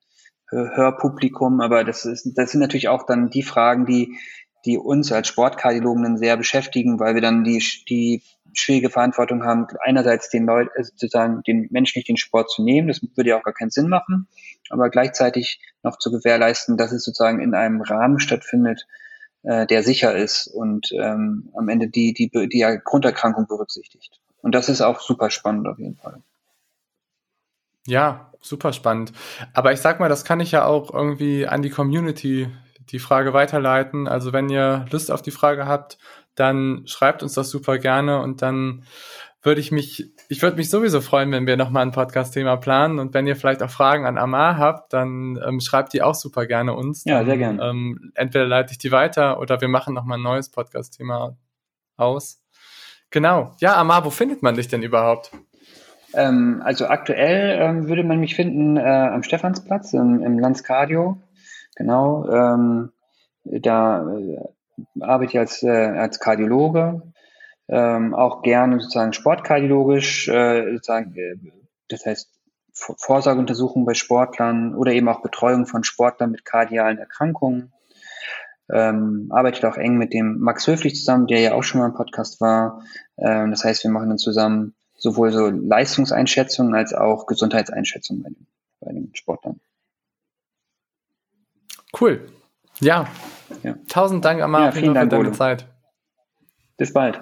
äh, 0.52 0.58
Hörpublikum, 0.58 1.62
aber 1.62 1.84
das 1.84 2.06
ist, 2.06 2.32
das 2.36 2.52
sind 2.52 2.62
natürlich 2.62 2.90
auch 2.90 3.06
dann 3.06 3.30
die 3.30 3.44
Fragen, 3.44 3.86
die, 3.86 4.18
die 4.66 4.78
uns 4.78 5.12
als 5.12 5.30
Sportkardiologen 5.30 6.18
sehr 6.18 6.36
beschäftigen, 6.36 7.00
weil 7.00 7.16
wir 7.16 7.22
dann 7.22 7.44
die, 7.44 7.64
die 7.88 8.24
schwierige 8.60 8.90
Verantwortung 8.90 9.44
haben, 9.44 9.68
einerseits 9.82 10.30
den 10.30 10.46
Leuten, 10.46 10.70
also 10.76 10.92
sozusagen 10.92 11.44
den 11.44 11.68
Menschen 11.72 12.00
nicht 12.00 12.10
den 12.10 12.18
Sport 12.18 12.50
zu 12.50 12.64
nehmen, 12.64 12.88
das 12.88 13.02
würde 13.16 13.30
ja 13.30 13.38
auch 13.40 13.44
gar 13.44 13.54
keinen 13.54 13.70
Sinn 13.70 13.88
machen, 13.88 14.28
aber 14.70 14.90
gleichzeitig 14.90 15.62
noch 15.84 15.98
zu 15.98 16.12
gewährleisten, 16.12 16.78
dass 16.78 16.92
es 16.92 17.04
sozusagen 17.04 17.40
in 17.40 17.54
einem 17.54 17.82
Rahmen 17.82 18.20
stattfindet, 18.20 18.88
äh, 19.44 19.68
der 19.68 19.84
sicher 19.84 20.16
ist 20.16 20.48
und 20.48 20.92
ähm, 20.92 21.50
am 21.56 21.70
Ende 21.70 21.88
die, 21.88 22.14
die, 22.14 22.30
die 22.30 22.80
Grunderkrankung 22.84 23.48
berücksichtigt. 23.48 24.20
Und 24.42 24.56
das 24.56 24.70
ist 24.70 24.82
auch 24.82 25.00
super 25.00 25.30
spannend 25.30 25.68
auf 25.68 25.80
jeden 25.80 25.96
Fall. 25.96 26.22
Ja, 27.86 28.32
super 28.42 28.74
spannend. 28.74 29.14
Aber 29.54 29.72
ich 29.72 29.80
sag 29.80 30.00
mal, 30.00 30.10
das 30.10 30.26
kann 30.26 30.40
ich 30.40 30.52
ja 30.52 30.66
auch 30.66 30.94
irgendwie 30.94 31.48
an 31.48 31.62
die 31.62 31.70
Community 31.70 32.50
die 32.92 33.00
Frage 33.00 33.34
weiterleiten. 33.34 34.08
Also 34.08 34.34
wenn 34.34 34.50
ihr 34.50 34.86
Lust 34.92 35.12
auf 35.12 35.22
die 35.22 35.32
Frage 35.32 35.66
habt, 35.66 35.98
dann 36.40 36.84
schreibt 36.86 37.24
uns 37.24 37.34
das 37.34 37.50
super 37.50 37.78
gerne 37.78 38.22
und 38.22 38.42
dann 38.42 38.84
würde 39.42 39.62
ich 39.62 39.72
mich, 39.72 40.12
ich 40.30 40.42
würde 40.42 40.58
mich 40.58 40.70
sowieso 40.70 41.02
freuen, 41.02 41.32
wenn 41.32 41.48
wir 41.48 41.58
nochmal 41.58 41.84
ein 41.84 41.92
Podcast-Thema 41.92 42.58
planen 42.58 43.00
und 43.00 43.14
wenn 43.14 43.28
ihr 43.28 43.36
vielleicht 43.36 43.64
auch 43.64 43.70
Fragen 43.70 44.06
an 44.06 44.18
Amar 44.18 44.58
habt, 44.58 44.94
dann 44.94 45.40
ähm, 45.46 45.60
schreibt 45.60 45.94
die 45.94 46.02
auch 46.02 46.16
super 46.16 46.46
gerne 46.46 46.74
uns. 46.74 47.06
Ja, 47.06 47.24
sehr 47.24 47.38
gerne. 47.38 47.64
Ähm, 47.64 48.12
entweder 48.16 48.46
leite 48.46 48.72
ich 48.72 48.78
die 48.78 48.92
weiter 48.92 49.40
oder 49.40 49.62
wir 49.62 49.68
machen 49.68 49.94
nochmal 49.94 50.18
ein 50.18 50.24
neues 50.24 50.50
Podcast-Thema 50.50 51.38
aus. 51.96 52.42
Genau. 53.10 53.56
Ja, 53.60 53.78
Amar, 53.78 54.06
wo 54.06 54.10
findet 54.10 54.44
man 54.44 54.56
dich 54.56 54.68
denn 54.68 54.84
überhaupt? 54.84 55.32
Ähm, 56.14 56.62
also 56.64 56.88
aktuell 56.88 57.58
ähm, 57.60 57.88
würde 57.88 58.04
man 58.04 58.20
mich 58.20 58.36
finden 58.36 58.78
äh, 58.78 58.82
am 58.82 59.24
Stephansplatz 59.24 59.94
im, 59.94 60.22
im 60.24 60.40
Landscardio. 60.40 61.22
Genau. 61.76 62.28
Ähm, 62.30 62.92
da 63.44 64.14
äh, 64.14 64.40
arbeite 65.00 65.32
ich 65.32 65.40
als, 65.40 65.64
äh, 65.64 65.70
als 65.70 66.20
Kardiologe, 66.20 67.02
ähm, 67.68 68.14
auch 68.14 68.42
gerne 68.42 68.80
sozusagen 68.80 69.14
sportkardiologisch, 69.14 70.28
äh, 70.28 70.74
sozusagen, 70.74 71.16
äh, 71.16 71.36
das 71.90 72.06
heißt 72.06 72.32
Vorsorgeuntersuchungen 72.74 73.86
bei 73.86 73.96
Sportlern 73.96 74.76
oder 74.76 74.92
eben 74.92 75.10
auch 75.10 75.22
Betreuung 75.22 75.66
von 75.66 75.84
Sportlern 75.84 76.32
mit 76.32 76.46
kardialen 76.46 77.00
Erkrankungen. 77.00 77.74
Ähm, 78.70 79.28
arbeite 79.32 79.68
auch 79.68 79.78
eng 79.78 79.98
mit 79.98 80.14
dem 80.14 80.40
Max 80.40 80.68
Höflich 80.68 80.96
zusammen, 80.96 81.26
der 81.28 81.40
ja 81.40 81.54
auch 81.54 81.64
schon 81.64 81.80
mal 81.80 81.88
im 81.88 81.96
Podcast 81.96 82.42
war. 82.42 82.84
Ähm, 83.18 83.52
das 83.52 83.64
heißt, 83.64 83.84
wir 83.84 83.92
machen 83.92 84.10
dann 84.10 84.18
zusammen 84.18 84.76
sowohl 84.96 85.32
so 85.32 85.48
Leistungseinschätzungen 85.48 86.76
als 86.76 86.94
auch 86.94 87.26
Gesundheitseinschätzungen 87.26 88.24
bei 88.24 88.30
den, 88.30 88.48
bei 88.82 88.92
den 88.92 89.16
Sportlern. 89.16 89.60
Cool. 92.00 92.28
Ja. 92.80 93.08
ja. 93.64 93.76
Tausend 93.88 94.24
Dank, 94.24 94.42
Amar, 94.42 94.66
ja, 94.66 94.72
vielen 94.72 94.94
Dank 94.94 95.12
für 95.12 95.18
deine 95.18 95.32
Zeit. 95.34 95.68
Bis 96.78 96.94
bald. 96.94 97.22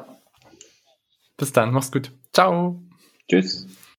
Bis 1.37 1.53
dann, 1.53 1.71
mach's 1.71 1.91
gut. 1.91 2.11
Ciao. 2.33 2.81
Tschüss. 3.29 3.67